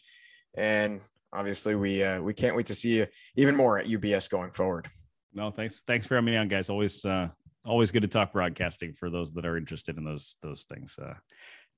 and 0.55 1.01
obviously 1.33 1.75
we 1.75 2.03
uh, 2.03 2.21
we 2.21 2.33
can't 2.33 2.55
wait 2.55 2.67
to 2.67 2.75
see 2.75 2.97
you 2.97 3.07
even 3.35 3.55
more 3.55 3.79
at 3.79 3.87
UBS 3.87 4.29
going 4.29 4.51
forward. 4.51 4.87
No, 5.33 5.51
thanks 5.51 5.81
thanks 5.81 6.07
for 6.07 6.15
having 6.15 6.31
me 6.31 6.37
on, 6.37 6.47
guys. 6.47 6.69
Always 6.69 7.03
uh, 7.03 7.27
always 7.65 7.91
good 7.91 8.03
to 8.03 8.07
talk 8.07 8.31
broadcasting 8.31 8.93
for 8.93 9.09
those 9.09 9.33
that 9.33 9.45
are 9.45 9.57
interested 9.57 9.97
in 9.97 10.05
those 10.05 10.37
those 10.41 10.63
things. 10.63 10.97
Uh, 11.01 11.15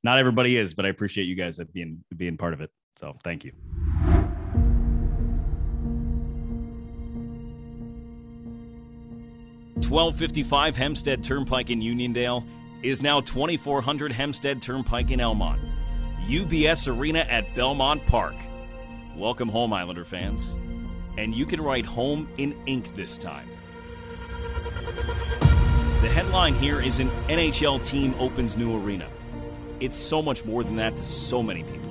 not 0.04 0.20
everybody 0.20 0.56
is, 0.56 0.74
but 0.74 0.86
I 0.86 0.90
appreciate 0.90 1.26
you 1.26 1.36
guys 1.36 1.60
being 1.74 2.04
being 2.16 2.38
part 2.38 2.54
of 2.54 2.62
it. 2.62 2.70
So 2.98 3.18
thank 3.24 3.44
you. 3.44 3.54
Twelve 9.90 10.16
fifty 10.16 10.44
five 10.44 10.78
Hempstead 10.78 11.24
Turnpike 11.24 11.72
in 11.72 11.80
Uniondale 11.80 12.46
is 12.84 13.02
now 13.02 13.22
twenty 13.22 13.58
four 13.58 13.82
hundred 13.82 14.12
Hempstead 14.12 14.62
Turnpike 14.62 15.10
in 15.10 15.20
Elmont. 15.20 15.58
UBS 16.28 16.88
Arena 16.88 17.22
at 17.22 17.56
Belmont 17.56 18.06
Park. 18.06 18.36
Welcome 19.16 19.50
home, 19.50 19.74
Islander 19.74 20.06
fans. 20.06 20.56
And 21.18 21.34
you 21.34 21.44
can 21.48 21.60
write 21.60 21.88
home 21.88 22.30
in 22.38 22.56
ink 22.68 22.96
this 22.96 23.18
time. 23.18 23.50
The 25.40 26.10
headline 26.10 26.54
here 26.54 26.80
is 26.80 27.00
an 27.00 27.10
NHL 27.28 27.84
team 27.84 28.14
opens 28.20 28.56
new 28.56 28.78
arena 28.78 29.10
it's 29.80 29.98
so 29.98 30.22
much 30.22 30.46
more 30.46 30.64
than 30.64 30.76
that 30.76 30.98
to 30.98 31.04
so 31.04 31.42
many 31.42 31.64
people. 31.64 31.90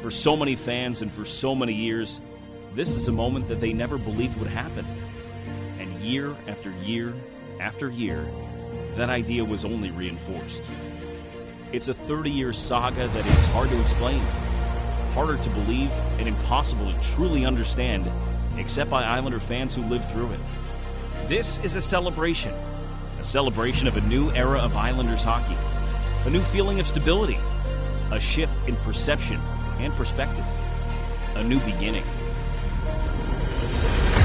For 0.00 0.10
so 0.10 0.36
many 0.36 0.56
fans 0.56 1.02
and 1.02 1.12
for 1.12 1.24
so 1.24 1.54
many 1.54 1.72
years, 1.72 2.20
this 2.74 2.96
is 2.96 3.06
a 3.06 3.12
moment 3.12 3.46
that 3.46 3.60
they 3.60 3.72
never 3.72 3.96
believed 3.96 4.36
would 4.38 4.48
happen. 4.48 4.84
Year 6.00 6.36
after 6.48 6.70
year 6.82 7.14
after 7.60 7.90
year, 7.90 8.26
that 8.94 9.10
idea 9.10 9.44
was 9.44 9.64
only 9.64 9.90
reinforced. 9.90 10.70
It's 11.72 11.88
a 11.88 11.94
30 11.94 12.30
year 12.30 12.52
saga 12.52 13.08
that 13.08 13.26
is 13.26 13.46
hard 13.48 13.68
to 13.70 13.80
explain, 13.80 14.20
harder 15.12 15.36
to 15.36 15.50
believe, 15.50 15.92
and 16.18 16.26
impossible 16.26 16.92
to 16.92 17.00
truly 17.00 17.44
understand, 17.44 18.10
except 18.56 18.90
by 18.90 19.04
Islander 19.04 19.40
fans 19.40 19.74
who 19.74 19.82
lived 19.82 20.06
through 20.06 20.30
it. 20.32 20.40
This 21.28 21.58
is 21.60 21.76
a 21.76 21.82
celebration, 21.82 22.54
a 23.18 23.24
celebration 23.24 23.86
of 23.86 23.96
a 23.96 24.00
new 24.00 24.30
era 24.32 24.58
of 24.58 24.76
Islanders 24.76 25.22
hockey 25.22 25.56
a 26.26 26.30
new 26.30 26.42
feeling 26.42 26.80
of 26.80 26.86
stability, 26.86 27.38
a 28.10 28.20
shift 28.20 28.68
in 28.68 28.76
perception 28.76 29.40
and 29.78 29.92
perspective, 29.94 30.44
a 31.34 31.42
new 31.42 31.58
beginning. 31.60 32.04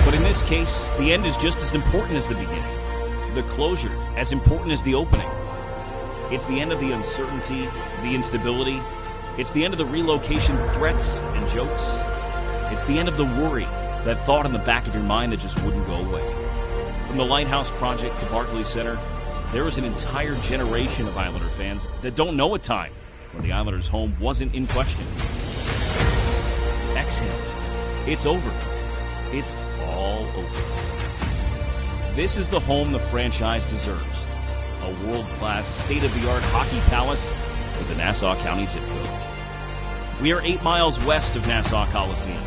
But 0.06 0.14
in 0.14 0.22
this 0.22 0.44
case, 0.44 0.90
the 1.00 1.12
end 1.12 1.26
is 1.26 1.36
just 1.36 1.58
as 1.58 1.74
important 1.74 2.16
as 2.16 2.28
the 2.28 2.36
beginning, 2.36 3.34
the 3.34 3.44
closure 3.44 3.92
as 4.16 4.32
important 4.32 4.72
as 4.72 4.84
the 4.84 4.94
opening. 4.94 5.30
It's 6.32 6.46
the 6.46 6.62
end 6.62 6.72
of 6.72 6.80
the 6.80 6.92
uncertainty, 6.92 7.68
the 8.04 8.14
instability. 8.14 8.80
It's 9.38 9.50
the 9.52 9.66
end 9.66 9.74
of 9.74 9.80
the 9.80 9.86
relocation 9.86 10.58
threats 10.70 11.22
and 11.22 11.50
jokes. 11.50 11.88
It's 12.72 12.84
the 12.84 12.98
end 12.98 13.10
of 13.10 13.18
the 13.18 13.26
worry, 13.26 13.68
that 14.06 14.24
thought 14.26 14.46
in 14.46 14.54
the 14.54 14.60
back 14.60 14.88
of 14.88 14.94
your 14.94 15.04
mind 15.04 15.32
that 15.32 15.40
just 15.40 15.60
wouldn't 15.64 15.86
go 15.88 15.96
away. 15.96 16.24
From 17.08 17.18
the 17.18 17.26
Lighthouse 17.26 17.72
Project 17.72 18.20
to 18.20 18.28
Barclays 18.28 18.68
Center, 18.68 19.00
there 19.52 19.68
is 19.68 19.80
an 19.80 19.86
entire 19.86 20.36
generation 20.42 21.08
of 21.08 21.18
Islander 21.18 21.50
fans 21.50 21.90
that 22.04 22.16
don't 22.16 22.38
know 22.38 22.54
a 22.54 22.60
time 22.60 22.94
when 23.32 23.44
the 23.44 23.52
Islanders' 23.52 23.88
home 23.88 24.16
wasn't 24.20 24.54
in 24.54 24.68
question. 24.68 25.06
Exhale. 26.96 27.40
It's 28.06 28.28
over. 28.28 28.75
It's 29.32 29.56
all 29.82 30.28
over. 30.38 30.62
This 32.14 32.38
is 32.38 32.48
the 32.48 32.60
home 32.60 32.92
the 32.92 33.00
franchise 33.00 33.66
deserves. 33.66 34.28
A 34.84 35.08
world 35.08 35.26
class, 35.38 35.68
state 35.68 36.04
of 36.04 36.14
the 36.22 36.30
art 36.30 36.44
hockey 36.44 36.80
palace 36.90 37.32
with 37.78 37.90
the 37.90 37.96
Nassau 37.96 38.36
County 38.38 38.66
zip 38.66 38.84
code. 38.84 39.10
We 40.22 40.32
are 40.32 40.42
eight 40.42 40.64
miles 40.64 41.04
west 41.04 41.36
of 41.36 41.46
Nassau 41.48 41.86
Coliseum. 41.88 42.42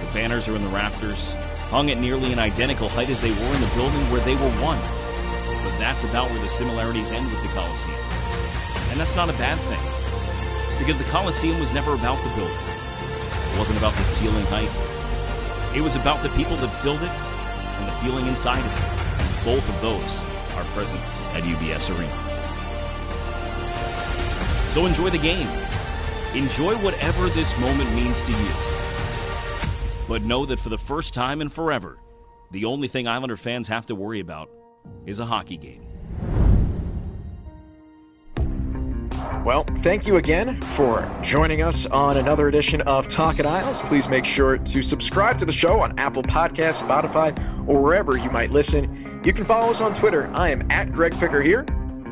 The 0.00 0.12
banners 0.12 0.48
are 0.48 0.56
in 0.56 0.62
the 0.62 0.68
rafters, 0.70 1.32
hung 1.68 1.90
at 1.90 1.98
nearly 1.98 2.32
an 2.32 2.38
identical 2.38 2.88
height 2.88 3.08
as 3.10 3.20
they 3.20 3.30
were 3.30 3.54
in 3.54 3.60
the 3.60 3.70
building 3.76 4.00
where 4.10 4.24
they 4.24 4.34
were 4.34 4.52
won. 4.60 4.78
but 5.62 5.78
that's 5.78 6.04
about 6.04 6.30
where 6.30 6.40
the 6.40 6.48
similarities 6.48 7.12
end 7.12 7.30
with 7.30 7.40
the 7.42 7.48
Coliseum. 7.48 7.96
And 8.90 8.98
that's 8.98 9.14
not 9.14 9.30
a 9.30 9.34
bad 9.34 9.58
thing. 9.70 10.78
Because 10.78 10.98
the 10.98 11.04
Coliseum 11.04 11.60
was 11.60 11.72
never 11.72 11.94
about 11.94 12.22
the 12.24 12.30
building. 12.30 12.56
It 12.56 13.58
wasn't 13.58 13.78
about 13.78 13.94
the 13.94 14.04
ceiling 14.04 14.44
height. 14.46 14.70
It 15.74 15.80
was 15.80 15.96
about 15.96 16.22
the 16.22 16.28
people 16.30 16.56
that 16.56 16.68
filled 16.68 17.02
it 17.02 17.08
and 17.08 17.88
the 17.88 17.92
feeling 17.92 18.26
inside 18.26 18.58
of 18.58 18.66
it. 18.66 19.22
And 19.22 19.44
both 19.44 19.66
of 19.68 19.80
those 19.80 20.22
are 20.54 20.64
present 20.74 21.00
at 21.34 21.42
UBS 21.44 21.90
Arena. 21.96 22.32
So 24.72 24.84
enjoy 24.84 25.08
the 25.08 25.18
game. 25.18 25.48
Enjoy 26.34 26.74
whatever 26.76 27.28
this 27.30 27.58
moment 27.58 27.90
means 27.94 28.20
to 28.22 28.32
you. 28.32 28.50
But 30.06 30.22
know 30.22 30.44
that 30.44 30.58
for 30.58 30.68
the 30.68 30.78
first 30.78 31.14
time 31.14 31.40
and 31.40 31.50
forever, 31.50 31.98
the 32.50 32.66
only 32.66 32.86
thing 32.86 33.06
Islander 33.06 33.38
fans 33.38 33.66
have 33.68 33.86
to 33.86 33.94
worry 33.94 34.20
about 34.20 34.50
is 35.06 35.20
a 35.20 35.26
hockey 35.26 35.56
game. 35.56 35.91
Well, 39.44 39.64
thank 39.80 40.06
you 40.06 40.18
again 40.18 40.60
for 40.60 41.10
joining 41.20 41.62
us 41.62 41.84
on 41.86 42.16
another 42.16 42.46
edition 42.46 42.80
of 42.82 43.08
Talking 43.08 43.44
Isles. 43.44 43.82
Please 43.82 44.08
make 44.08 44.24
sure 44.24 44.56
to 44.56 44.80
subscribe 44.80 45.36
to 45.38 45.44
the 45.44 45.50
show 45.50 45.80
on 45.80 45.98
Apple 45.98 46.22
Podcasts, 46.22 46.86
Spotify, 46.86 47.36
or 47.68 47.82
wherever 47.82 48.16
you 48.16 48.30
might 48.30 48.52
listen. 48.52 49.20
You 49.24 49.32
can 49.32 49.44
follow 49.44 49.68
us 49.68 49.80
on 49.80 49.94
Twitter. 49.94 50.30
I 50.32 50.50
am 50.50 50.70
at 50.70 50.92
Greg 50.92 51.18
Picker 51.18 51.42
here. 51.42 51.64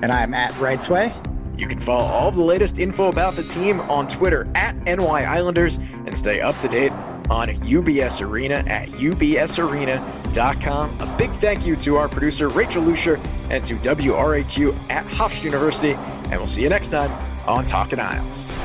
And 0.03 0.11
I'm 0.11 0.35
at 0.35 0.51
Rightsway. 0.55 1.15
You 1.57 1.69
can 1.69 1.79
follow 1.79 2.05
all 2.05 2.33
the 2.33 2.43
latest 2.43 2.81
info 2.81 3.07
about 3.09 3.35
the 3.35 3.45
team 3.45 3.79
on 3.83 4.09
Twitter 4.09 4.49
at 4.57 4.75
NY 4.85 5.25
Islanders 5.25 5.77
and 5.77 6.17
stay 6.17 6.41
up 6.41 6.59
to 6.59 6.67
date 6.67 6.91
on 7.31 7.47
UBS 7.49 8.27
Arena 8.27 8.65
at 8.67 8.89
ubsarena.com. 8.89 11.01
A 11.01 11.17
big 11.17 11.31
thank 11.35 11.65
you 11.65 11.77
to 11.77 11.97
our 11.97 12.09
producer, 12.09 12.49
Rachel 12.49 12.83
Lucier, 12.83 13.21
and 13.51 13.65
to 13.67 13.77
WRHU 13.77 14.91
at 14.91 15.07
Hofstra 15.07 15.45
University. 15.45 15.97
And 16.31 16.39
we'll 16.39 16.47
see 16.47 16.63
you 16.63 16.69
next 16.69 16.89
time 16.89 17.11
on 17.49 17.65
Talking 17.65 17.99
Isles. 17.99 18.57